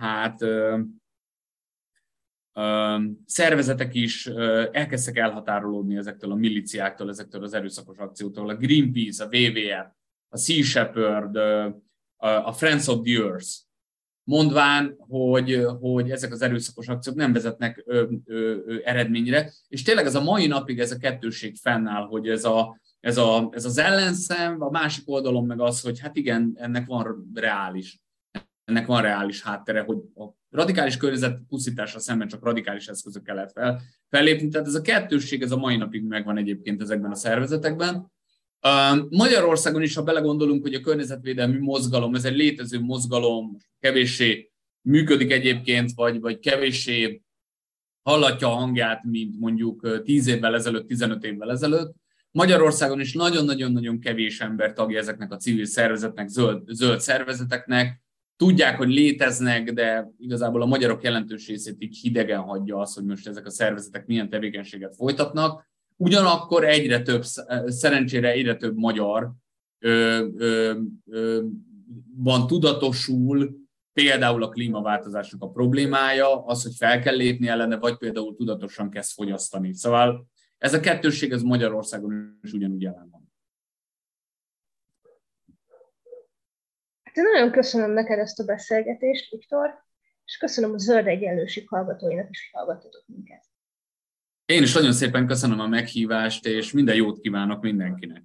hát 0.00 0.38
szervezetek 3.26 3.94
is 3.94 4.26
elkezdtek 4.72 5.16
elhatárolódni 5.16 5.96
ezektől 5.96 6.30
a 6.32 6.34
miliciáktól, 6.34 7.08
ezektől 7.08 7.42
az 7.42 7.54
erőszakos 7.54 7.98
akcióktól. 7.98 8.48
A 8.48 8.56
Greenpeace, 8.56 9.24
a 9.24 9.28
WWF, 9.28 9.90
a 10.28 10.36
Sea 10.36 10.62
Shepherd, 10.62 11.36
a 12.16 12.52
Friends 12.52 12.88
of 12.88 13.02
the 13.02 13.14
Earth, 13.14 13.48
mondván, 14.24 14.94
hogy, 14.98 15.66
hogy 15.80 16.10
ezek 16.10 16.32
az 16.32 16.42
erőszakos 16.42 16.88
akciók 16.88 17.16
nem 17.16 17.32
vezetnek 17.32 17.82
ö, 17.86 18.04
ö, 18.24 18.56
ö, 18.66 18.76
eredményre, 18.84 19.52
és 19.68 19.82
tényleg 19.82 20.06
ez 20.06 20.14
a 20.14 20.22
mai 20.22 20.46
napig 20.46 20.80
ez 20.80 20.92
a 20.92 20.98
kettőség 20.98 21.56
fennáll, 21.56 22.06
hogy 22.06 22.28
ez, 22.28 22.44
a, 22.44 22.80
ez, 23.00 23.16
a, 23.16 23.48
ez 23.52 23.64
az 23.64 23.78
ellenszem, 23.78 24.62
a 24.62 24.70
másik 24.70 25.10
oldalon 25.10 25.46
meg 25.46 25.60
az, 25.60 25.80
hogy 25.80 26.00
hát 26.00 26.16
igen, 26.16 26.52
ennek 26.54 26.86
van 26.86 27.30
reális, 27.34 28.00
ennek 28.64 28.86
van 28.86 29.02
reális 29.02 29.42
háttere, 29.42 29.80
hogy 29.80 29.98
a 30.14 30.24
radikális 30.50 30.96
környezet 30.96 31.40
pusztításra 31.48 31.98
szemben 31.98 32.28
csak 32.28 32.44
radikális 32.44 32.86
eszközökkel 32.86 33.34
lehet 33.34 33.52
fel, 33.52 33.80
fellépni. 34.08 34.48
Tehát 34.48 34.66
ez 34.66 34.74
a 34.74 34.80
kettősség, 34.80 35.42
ez 35.42 35.50
a 35.50 35.56
mai 35.56 35.76
napig 35.76 36.04
megvan 36.04 36.36
egyébként 36.36 36.82
ezekben 36.82 37.10
a 37.10 37.14
szervezetekben. 37.14 38.12
Magyarországon 39.08 39.82
is, 39.82 39.94
ha 39.94 40.02
belegondolunk, 40.02 40.62
hogy 40.62 40.74
a 40.74 40.80
környezetvédelmi 40.80 41.58
mozgalom, 41.58 42.14
ez 42.14 42.24
egy 42.24 42.36
létező 42.36 42.80
mozgalom, 42.80 43.56
kevéssé 43.80 44.50
működik 44.80 45.32
egyébként, 45.32 45.92
vagy, 45.94 46.20
vagy 46.20 46.38
kevéssé 46.38 47.22
hallatja 48.02 48.48
a 48.48 48.54
hangját, 48.54 49.04
mint 49.04 49.38
mondjuk 49.38 50.02
10 50.04 50.26
évvel 50.26 50.54
ezelőtt, 50.54 50.86
15 50.86 51.24
évvel 51.24 51.50
ezelőtt. 51.50 51.94
Magyarországon 52.30 53.00
is 53.00 53.12
nagyon-nagyon-nagyon 53.12 54.00
kevés 54.00 54.40
ember 54.40 54.72
tagja 54.72 54.98
ezeknek 54.98 55.32
a 55.32 55.36
civil 55.36 55.64
szervezetnek, 55.64 56.28
zöld, 56.28 56.62
zöld 56.66 57.00
szervezeteknek. 57.00 58.00
Tudják, 58.36 58.76
hogy 58.76 58.88
léteznek, 58.88 59.72
de 59.72 60.10
igazából 60.18 60.62
a 60.62 60.66
magyarok 60.66 61.02
jelentős 61.02 61.48
részét 61.48 61.76
így 61.78 61.98
hidegen 61.98 62.40
hagyja 62.40 62.78
az, 62.78 62.94
hogy 62.94 63.04
most 63.04 63.28
ezek 63.28 63.46
a 63.46 63.50
szervezetek 63.50 64.06
milyen 64.06 64.28
tevékenységet 64.28 64.94
folytatnak. 64.94 65.70
Ugyanakkor 66.02 66.64
egyre 66.64 67.02
több, 67.02 67.22
szerencsére 67.66 68.30
egyre 68.30 68.56
több 68.56 68.76
magyar 68.76 69.32
van 72.16 72.46
tudatosul 72.46 73.56
például 73.92 74.42
a 74.42 74.48
klímaváltozásnak 74.48 75.42
a 75.42 75.50
problémája, 75.50 76.44
az, 76.44 76.62
hogy 76.62 76.74
fel 76.74 77.00
kell 77.00 77.16
lépni 77.16 77.48
ellene, 77.48 77.78
vagy 77.78 77.96
például 77.96 78.36
tudatosan 78.36 78.90
kezd 78.90 79.10
fogyasztani. 79.10 79.74
Szóval 79.74 80.26
ez 80.58 80.74
a 80.74 80.80
kettősség 80.80 81.32
ez 81.32 81.42
Magyarországon 81.42 82.38
is 82.42 82.52
ugyanúgy 82.52 82.82
jelen 82.82 83.08
van. 83.10 83.32
Hát 87.02 87.14
nagyon 87.14 87.50
köszönöm 87.50 87.90
neked 87.90 88.18
ezt 88.18 88.40
a 88.40 88.44
beszélgetést, 88.44 89.30
Viktor, 89.30 89.84
és 90.24 90.36
köszönöm 90.36 90.72
a 90.72 90.78
Zöld 90.78 91.06
Egyenlőség 91.06 91.68
hallgatóinak 91.68 92.30
is, 92.30 92.50
hogy 92.50 92.60
hallgattatok 92.60 93.04
minket. 93.06 93.51
Én 94.46 94.62
is 94.62 94.72
nagyon 94.72 94.92
szépen 94.92 95.26
köszönöm 95.26 95.60
a 95.60 95.66
meghívást, 95.66 96.46
és 96.46 96.72
minden 96.72 96.94
jót 96.94 97.20
kívánok 97.20 97.62
mindenkinek. 97.62 98.22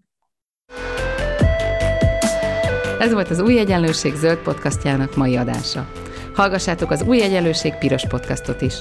Ez 2.99 3.13
volt 3.13 3.30
az 3.30 3.39
Új 3.39 3.59
Egyenlőség 3.59 4.13
zöld 4.13 4.38
podcastjának 4.38 5.15
mai 5.15 5.36
adása. 5.36 5.91
Hallgassátok 6.34 6.91
az 6.91 7.01
Új 7.01 7.22
Egyenlőség 7.22 7.74
piros 7.74 8.07
podcastot 8.07 8.61
is. 8.61 8.74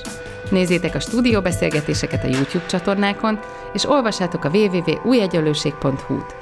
Nézzétek 0.51 0.95
a 0.95 1.01
stúdióbeszélgetéseket 1.01 2.25
a 2.25 2.29
YouTube 2.29 2.67
csatornákon, 2.67 3.39
és 3.73 3.89
olvassátok 3.89 4.45
a 4.45 4.51
www.újegyenlőség.hu-t. 4.51 6.35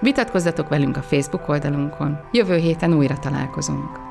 Vitatkozzatok 0.00 0.68
velünk 0.68 0.96
a 0.96 1.02
Facebook 1.02 1.48
oldalunkon. 1.48 2.20
Jövő 2.32 2.56
héten 2.56 2.94
újra 2.94 3.18
találkozunk. 3.18 4.09